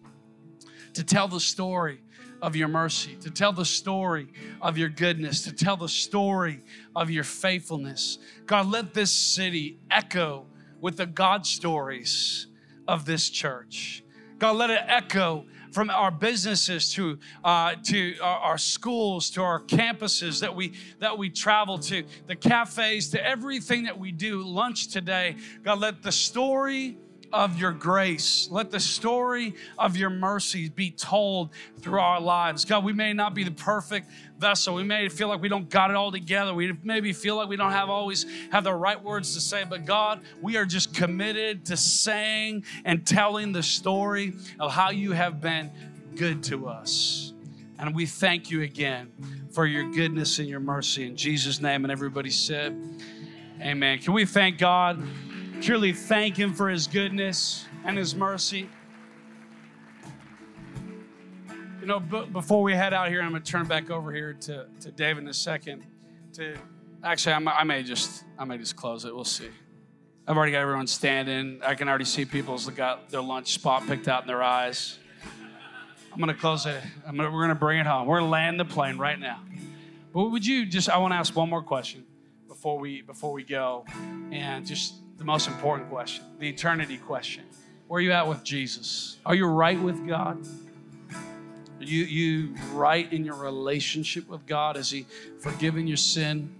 to 0.94 1.04
tell 1.04 1.28
the 1.28 1.40
story 1.40 2.02
of 2.42 2.56
your 2.56 2.68
mercy, 2.68 3.16
to 3.16 3.30
tell 3.30 3.52
the 3.52 3.64
story 3.64 4.28
of 4.60 4.78
your 4.78 4.88
goodness, 4.88 5.42
to 5.44 5.52
tell 5.52 5.76
the 5.76 5.88
story 5.88 6.62
of 6.96 7.10
your 7.10 7.24
faithfulness. 7.24 8.18
God, 8.46 8.66
let 8.66 8.94
this 8.94 9.12
city 9.12 9.78
echo 9.90 10.46
with 10.80 10.96
the 10.96 11.06
God 11.06 11.46
stories 11.46 12.46
of 12.88 13.04
this 13.04 13.28
church. 13.28 14.02
God, 14.40 14.56
let 14.56 14.70
it 14.70 14.80
echo 14.86 15.44
from 15.70 15.90
our 15.90 16.10
businesses 16.10 16.92
to 16.94 17.18
uh, 17.44 17.74
to 17.84 18.18
our, 18.20 18.38
our, 18.38 18.58
schools 18.58 19.28
to 19.30 19.42
our 19.42 19.60
campuses 19.60 20.40
that 20.40 20.56
we 20.56 20.72
that 20.98 21.16
we 21.16 21.28
travel 21.28 21.78
to, 21.78 22.04
the 22.26 22.34
cafes, 22.34 23.10
to 23.10 23.24
everything 23.24 23.84
that 23.84 23.98
we 23.98 24.10
do. 24.10 24.42
Lunch 24.42 24.88
today, 24.88 25.36
God, 25.62 25.78
let 25.78 26.02
the 26.02 26.10
story 26.10 26.96
of 27.32 27.58
your 27.58 27.72
grace. 27.72 28.48
Let 28.50 28.70
the 28.70 28.80
story 28.80 29.54
of 29.78 29.96
your 29.96 30.10
mercy 30.10 30.68
be 30.68 30.90
told 30.90 31.50
through 31.80 32.00
our 32.00 32.20
lives. 32.20 32.64
God, 32.64 32.84
we 32.84 32.92
may 32.92 33.12
not 33.12 33.34
be 33.34 33.44
the 33.44 33.50
perfect 33.50 34.10
vessel. 34.38 34.74
We 34.74 34.84
may 34.84 35.08
feel 35.08 35.28
like 35.28 35.40
we 35.40 35.48
don't 35.48 35.68
got 35.68 35.90
it 35.90 35.96
all 35.96 36.10
together. 36.10 36.54
We 36.54 36.72
maybe 36.82 37.12
feel 37.12 37.36
like 37.36 37.48
we 37.48 37.56
don't 37.56 37.72
have 37.72 37.90
always 37.90 38.26
have 38.50 38.64
the 38.64 38.74
right 38.74 39.02
words 39.02 39.34
to 39.34 39.40
say, 39.40 39.64
but 39.64 39.84
God, 39.84 40.20
we 40.40 40.56
are 40.56 40.64
just 40.64 40.94
committed 40.94 41.66
to 41.66 41.76
saying 41.76 42.64
and 42.84 43.06
telling 43.06 43.52
the 43.52 43.62
story 43.62 44.34
of 44.58 44.72
how 44.72 44.90
you 44.90 45.12
have 45.12 45.40
been 45.40 45.70
good 46.16 46.42
to 46.44 46.68
us. 46.68 47.32
And 47.78 47.94
we 47.94 48.06
thank 48.06 48.50
you 48.50 48.62
again 48.62 49.10
for 49.52 49.66
your 49.66 49.90
goodness 49.90 50.38
and 50.38 50.48
your 50.48 50.60
mercy 50.60 51.06
in 51.06 51.16
Jesus' 51.16 51.60
name. 51.60 51.84
And 51.84 51.90
everybody 51.90 52.30
said, 52.30 52.76
Amen. 53.60 53.98
Can 53.98 54.14
we 54.14 54.24
thank 54.24 54.58
God? 54.58 55.02
Truly 55.60 55.92
thank 55.92 56.36
Him 56.36 56.54
for 56.54 56.68
His 56.68 56.86
goodness 56.86 57.66
and 57.84 57.96
His 57.96 58.14
mercy. 58.14 58.68
You 61.80 61.86
know, 61.86 62.00
before 62.00 62.62
we 62.62 62.74
head 62.74 62.92
out 62.92 63.08
here, 63.08 63.22
I'm 63.22 63.30
going 63.30 63.42
to 63.42 63.50
turn 63.50 63.66
back 63.66 63.90
over 63.90 64.12
here 64.12 64.34
to, 64.34 64.66
to 64.80 64.90
David 64.90 65.22
in 65.24 65.28
a 65.28 65.34
second. 65.34 65.86
To 66.34 66.54
actually, 67.02 67.32
I'm, 67.32 67.48
I 67.48 67.64
may 67.64 67.82
just 67.82 68.24
I 68.38 68.44
may 68.44 68.58
just 68.58 68.76
close 68.76 69.04
it. 69.04 69.14
We'll 69.14 69.24
see. 69.24 69.48
I've 70.26 70.36
already 70.36 70.52
got 70.52 70.60
everyone 70.60 70.86
standing. 70.86 71.60
I 71.64 71.74
can 71.74 71.88
already 71.88 72.04
see 72.04 72.24
people's 72.24 72.68
got 72.68 73.08
their 73.08 73.22
lunch 73.22 73.52
spot 73.52 73.86
picked 73.86 74.08
out 74.08 74.22
in 74.22 74.28
their 74.28 74.42
eyes. 74.42 74.98
I'm 76.12 76.18
going 76.18 76.28
to 76.28 76.40
close 76.40 76.66
it. 76.66 76.80
Gonna, 77.04 77.24
we're 77.24 77.30
going 77.30 77.48
to 77.48 77.54
bring 77.54 77.80
it 77.80 77.86
home. 77.86 78.06
We're 78.06 78.18
going 78.18 78.28
to 78.28 78.32
land 78.32 78.60
the 78.60 78.64
plane 78.64 78.98
right 78.98 79.18
now. 79.18 79.40
But 80.12 80.24
would 80.24 80.46
you 80.46 80.66
just? 80.66 80.90
I 80.90 80.98
want 80.98 81.12
to 81.12 81.16
ask 81.16 81.34
one 81.34 81.48
more 81.48 81.62
question 81.62 82.04
before 82.46 82.78
we 82.78 83.00
before 83.00 83.32
we 83.32 83.42
go, 83.42 83.84
and 84.30 84.66
just 84.66 84.94
the 85.20 85.26
most 85.26 85.48
important 85.48 85.90
question, 85.90 86.24
the 86.38 86.48
eternity 86.48 86.96
question. 86.96 87.44
Where 87.88 87.98
are 87.98 88.02
you 88.02 88.10
at 88.12 88.26
with 88.26 88.42
Jesus? 88.42 89.18
Are 89.26 89.34
you 89.34 89.44
right 89.44 89.78
with 89.78 90.08
God? 90.08 90.42
Are 91.12 91.84
you, 91.84 92.04
you 92.04 92.54
right 92.72 93.12
in 93.12 93.26
your 93.26 93.34
relationship 93.34 94.26
with 94.30 94.46
God? 94.46 94.76
Has 94.76 94.90
He 94.90 95.04
forgiven 95.38 95.86
your 95.86 95.98
sin? 95.98 96.56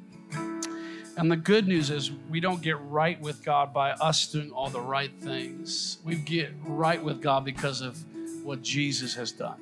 And 1.17 1.31
the 1.31 1.39
good 1.39 1.69
news 1.69 1.89
is 1.89 2.13
we 2.29 2.39
don't 2.39 2.61
get 2.61 2.79
right 2.81 3.19
with 3.19 3.43
God 3.43 3.73
by 3.73 3.93
us 3.93 4.31
doing 4.31 4.51
all 4.51 4.69
the 4.69 4.81
right 4.81 5.11
things. 5.23 5.97
We 6.05 6.17
get 6.17 6.53
right 6.63 7.03
with 7.03 7.23
God 7.23 7.47
because 7.47 7.81
of 7.81 7.99
what 8.45 8.61
Jesus 8.61 9.15
has 9.15 9.33
done. 9.33 9.57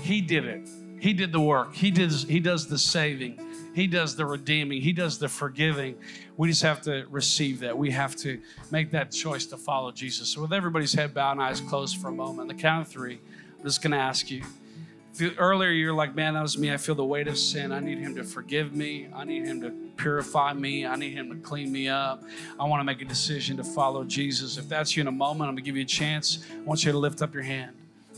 He 0.00 0.20
did 0.20 0.46
it. 0.46 0.68
He 0.98 1.12
did 1.12 1.30
the 1.30 1.40
work. 1.40 1.76
He 1.76 1.92
does 1.92 2.24
he 2.24 2.40
does 2.40 2.66
the 2.66 2.78
saving. 2.78 3.38
He 3.74 3.86
does 3.86 4.16
the 4.16 4.26
redeeming. 4.26 4.80
He 4.80 4.92
does 4.92 5.18
the 5.18 5.28
forgiving. 5.28 5.96
We 6.36 6.48
just 6.48 6.62
have 6.62 6.80
to 6.82 7.06
receive 7.08 7.60
that. 7.60 7.76
We 7.76 7.90
have 7.90 8.16
to 8.16 8.40
make 8.70 8.90
that 8.90 9.12
choice 9.12 9.46
to 9.46 9.56
follow 9.56 9.92
Jesus. 9.92 10.28
So 10.30 10.42
with 10.42 10.52
everybody's 10.52 10.92
head 10.92 11.14
bowed 11.14 11.32
and 11.32 11.42
eyes 11.42 11.60
closed 11.60 11.98
for 11.98 12.08
a 12.08 12.12
moment, 12.12 12.48
the 12.48 12.54
count 12.54 12.86
of 12.86 12.92
3, 12.92 13.20
I'm 13.58 13.64
just 13.64 13.82
going 13.82 13.92
to 13.92 13.98
ask 13.98 14.30
you 14.30 14.42
earlier 15.38 15.70
you're 15.70 15.92
like, 15.92 16.14
man, 16.14 16.34
that 16.34 16.42
was 16.42 16.56
me. 16.56 16.72
I 16.72 16.76
feel 16.76 16.94
the 16.94 17.04
weight 17.04 17.28
of 17.28 17.36
sin. 17.36 17.72
I 17.72 17.80
need 17.80 17.98
him 17.98 18.14
to 18.16 18.24
forgive 18.24 18.74
me. 18.74 19.08
I 19.14 19.24
need 19.24 19.44
him 19.44 19.60
to 19.60 19.70
purify 19.96 20.52
me. 20.52 20.86
I 20.86 20.96
need 20.96 21.12
him 21.12 21.28
to 21.30 21.36
clean 21.36 21.70
me 21.70 21.88
up. 21.88 22.22
I 22.58 22.64
want 22.64 22.80
to 22.80 22.84
make 22.84 23.02
a 23.02 23.04
decision 23.04 23.56
to 23.58 23.64
follow 23.64 24.04
Jesus. 24.04 24.56
If 24.56 24.68
that's 24.68 24.96
you 24.96 25.02
in 25.02 25.08
a 25.08 25.12
moment, 25.12 25.48
I'm 25.48 25.54
going 25.54 25.56
to 25.56 25.62
give 25.62 25.76
you 25.76 25.82
a 25.82 25.86
chance. 25.86 26.44
I 26.52 26.60
want 26.62 26.84
you 26.84 26.92
to 26.92 26.98
lift 26.98 27.22
up 27.22 27.34
your 27.34 27.42
hand. 27.42 27.76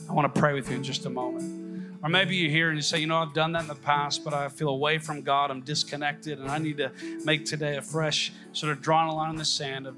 I 0.09 0.12
want 0.12 0.32
to 0.32 0.40
pray 0.40 0.53
with 0.53 0.70
you 0.70 0.76
in 0.76 0.82
just 0.82 1.07
a 1.07 1.11
moment. 1.11 1.61
Or 2.03 2.09
maybe 2.09 2.34
you're 2.34 2.50
here 2.50 2.68
and 2.68 2.76
you 2.76 2.82
say, 2.82 2.98
you 2.98 3.07
know, 3.07 3.18
I've 3.18 3.32
done 3.32 3.53
that 3.53 3.62
in 3.62 3.68
the 3.68 3.76
past, 3.76 4.24
but 4.24 4.34
I 4.34 4.48
feel 4.48 4.70
away 4.70 4.98
from 4.98 5.22
God. 5.22 5.50
I'm 5.50 5.61
disconnected, 5.61 6.40
and 6.40 6.50
I 6.50 6.59
need 6.59 6.78
to 6.78 6.90
make 7.24 7.44
today 7.44 7.76
a 7.76 7.82
fresh, 7.82 8.32
sort 8.53 8.72
of 8.72 8.82
drawing 8.82 9.09
a 9.09 9.14
line 9.14 9.30
in 9.30 9.36
the 9.36 9.44
sand 9.44 9.86
of 9.86 9.94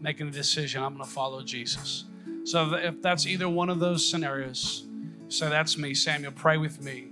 making 0.00 0.28
a 0.28 0.30
decision. 0.32 0.82
I'm 0.82 0.94
going 0.94 1.04
to 1.04 1.10
follow 1.10 1.42
Jesus. 1.42 2.04
So 2.44 2.74
if 2.74 3.00
that's 3.00 3.26
either 3.26 3.48
one 3.48 3.70
of 3.70 3.78
those 3.78 4.08
scenarios, 4.08 4.84
so 5.28 5.48
that's 5.48 5.78
me, 5.78 5.94
Samuel. 5.94 6.32
Pray 6.32 6.56
with 6.56 6.82
me. 6.82 7.08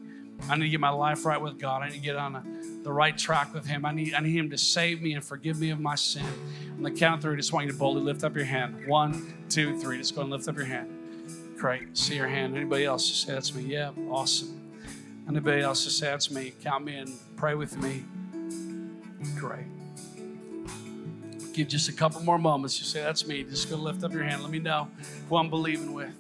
I 0.49 0.57
need 0.57 0.65
to 0.65 0.71
get 0.71 0.81
my 0.81 0.91
life 0.91 1.25
right 1.25 1.41
with 1.41 1.59
God. 1.59 1.83
I 1.83 1.89
need 1.89 1.95
to 1.95 2.01
get 2.01 2.17
on 2.17 2.35
a, 2.35 2.45
the 2.83 2.93
right 2.93 3.17
track 3.17 3.55
with 3.55 3.65
Him. 3.65 3.85
I 3.87 3.93
need, 3.93 4.13
I 4.13 4.21
need 4.21 4.37
Him 4.37 4.51
to 4.51 4.59
save 4.59 5.01
me 5.01 5.15
and 5.15 5.25
forgive 5.25 5.61
me 5.61 5.71
of 5.71 5.79
my 5.79 5.95
sin. 5.95 6.27
On 6.77 6.83
the 6.83 6.91
count 6.91 7.17
of 7.17 7.23
three, 7.23 7.35
I 7.35 7.37
just 7.37 7.53
want 7.53 7.67
you 7.67 7.73
to 7.73 7.79
boldly 7.79 8.03
lift 8.03 8.25
up 8.25 8.35
your 8.35 8.45
hand. 8.45 8.87
One, 8.89 9.35
two, 9.49 9.79
three. 9.79 9.99
Just 9.99 10.17
go 10.17 10.23
and 10.23 10.31
lift 10.31 10.49
up 10.49 10.57
your 10.57 10.65
hand. 10.65 11.02
Great. 11.63 11.97
See 11.97 12.17
your 12.17 12.27
hand. 12.27 12.57
Anybody 12.57 12.85
else? 12.85 13.09
Just 13.09 13.23
say 13.23 13.35
that's 13.35 13.55
me. 13.55 13.63
Yeah, 13.63 13.93
awesome. 14.11 14.61
Anybody 15.29 15.63
else? 15.63 15.85
Just 15.85 15.97
say 15.97 16.07
that's 16.07 16.29
me. 16.29 16.53
Count 16.61 16.85
me 16.85 16.97
in. 16.97 17.13
Pray 17.37 17.55
with 17.55 17.81
me. 17.81 18.03
Great. 19.37 19.67
Give 21.53 21.69
just 21.69 21.89
a 21.89 21.93
couple 21.93 22.21
more 22.23 22.37
moments. 22.37 22.81
You 22.81 22.85
say 22.85 23.01
that's 23.01 23.29
me. 23.29 23.45
Just 23.45 23.71
go 23.71 23.77
lift 23.77 24.03
up 24.03 24.13
your 24.13 24.25
hand. 24.25 24.43
Let 24.43 24.51
me 24.51 24.59
know 24.59 24.89
who 25.29 25.37
I'm 25.37 25.51
believing 25.51 25.93
with. 25.93 26.11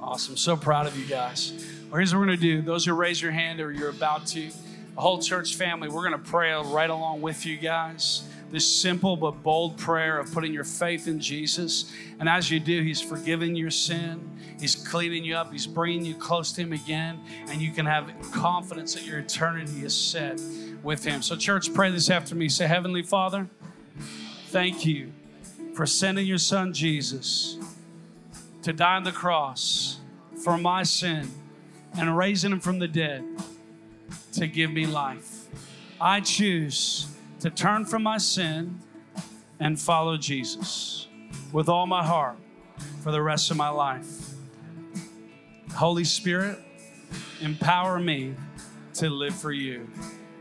Awesome. 0.00 0.38
So 0.38 0.56
proud 0.56 0.86
of 0.86 0.96
you 0.98 1.04
guys. 1.04 1.52
Well, 1.90 1.98
here's 1.98 2.14
what 2.14 2.20
we're 2.20 2.28
going 2.28 2.38
to 2.38 2.42
do. 2.42 2.62
Those 2.62 2.86
who 2.86 2.94
raise 2.94 3.20
your 3.20 3.32
hand 3.32 3.60
or 3.60 3.72
you're 3.72 3.90
about 3.90 4.26
to, 4.28 4.48
the 4.94 5.00
whole 5.02 5.20
church 5.20 5.56
family, 5.56 5.90
we're 5.90 6.08
going 6.08 6.18
to 6.18 6.30
pray 6.30 6.54
right 6.54 6.88
along 6.88 7.20
with 7.20 7.44
you 7.44 7.58
guys. 7.58 8.26
This 8.52 8.66
simple 8.66 9.16
but 9.16 9.42
bold 9.42 9.78
prayer 9.78 10.18
of 10.18 10.30
putting 10.32 10.52
your 10.52 10.64
faith 10.64 11.08
in 11.08 11.18
Jesus. 11.18 11.90
And 12.20 12.28
as 12.28 12.50
you 12.50 12.60
do, 12.60 12.82
He's 12.82 13.00
forgiving 13.00 13.56
your 13.56 13.70
sin, 13.70 14.20
He's 14.60 14.76
cleaning 14.76 15.24
you 15.24 15.34
up, 15.34 15.50
He's 15.50 15.66
bringing 15.66 16.04
you 16.04 16.14
close 16.14 16.52
to 16.52 16.60
Him 16.60 16.72
again, 16.72 17.18
and 17.48 17.60
you 17.60 17.72
can 17.72 17.86
have 17.86 18.12
confidence 18.30 18.94
that 18.94 19.04
your 19.04 19.20
eternity 19.20 19.84
is 19.84 19.96
set 19.96 20.40
with 20.82 21.02
Him. 21.02 21.22
So, 21.22 21.34
church, 21.34 21.72
pray 21.72 21.90
this 21.90 22.10
after 22.10 22.34
me. 22.34 22.48
Say, 22.50 22.66
Heavenly 22.66 23.02
Father, 23.02 23.48
thank 24.48 24.84
you 24.84 25.12
for 25.74 25.86
sending 25.86 26.26
your 26.26 26.38
Son 26.38 26.74
Jesus 26.74 27.56
to 28.62 28.72
die 28.72 28.96
on 28.96 29.04
the 29.04 29.12
cross 29.12 29.98
for 30.44 30.58
my 30.58 30.82
sin 30.82 31.28
and 31.96 32.16
raising 32.16 32.52
him 32.52 32.60
from 32.60 32.78
the 32.78 32.88
dead 32.88 33.24
to 34.32 34.46
give 34.46 34.70
me 34.70 34.86
life. 34.86 35.46
I 36.00 36.20
choose 36.20 37.11
to 37.42 37.50
turn 37.50 37.84
from 37.84 38.04
my 38.04 38.18
sin 38.18 38.78
and 39.58 39.80
follow 39.80 40.16
Jesus 40.16 41.08
with 41.52 41.68
all 41.68 41.88
my 41.88 42.04
heart 42.04 42.36
for 43.02 43.10
the 43.10 43.20
rest 43.20 43.50
of 43.50 43.56
my 43.56 43.68
life. 43.68 44.30
Holy 45.74 46.04
Spirit, 46.04 46.60
empower 47.40 47.98
me 47.98 48.36
to 48.94 49.10
live 49.10 49.34
for 49.34 49.50
you. 49.50 49.90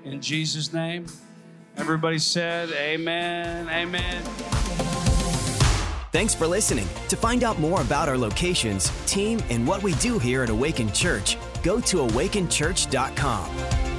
In 0.05 0.21
Jesus' 0.21 0.73
name, 0.73 1.07
everybody 1.75 2.19
said, 2.19 2.69
Amen. 2.69 3.67
Amen. 3.69 4.23
Thanks 6.11 6.35
for 6.35 6.45
listening. 6.45 6.87
To 7.09 7.15
find 7.15 7.43
out 7.43 7.57
more 7.59 7.81
about 7.81 8.09
our 8.09 8.17
locations, 8.17 8.91
team, 9.07 9.41
and 9.49 9.67
what 9.67 9.81
we 9.81 9.95
do 9.95 10.19
here 10.19 10.43
at 10.43 10.49
Awaken 10.49 10.91
Church, 10.91 11.35
go 11.63 11.81
to 11.81 11.97
awakenchurch.com. 11.97 13.90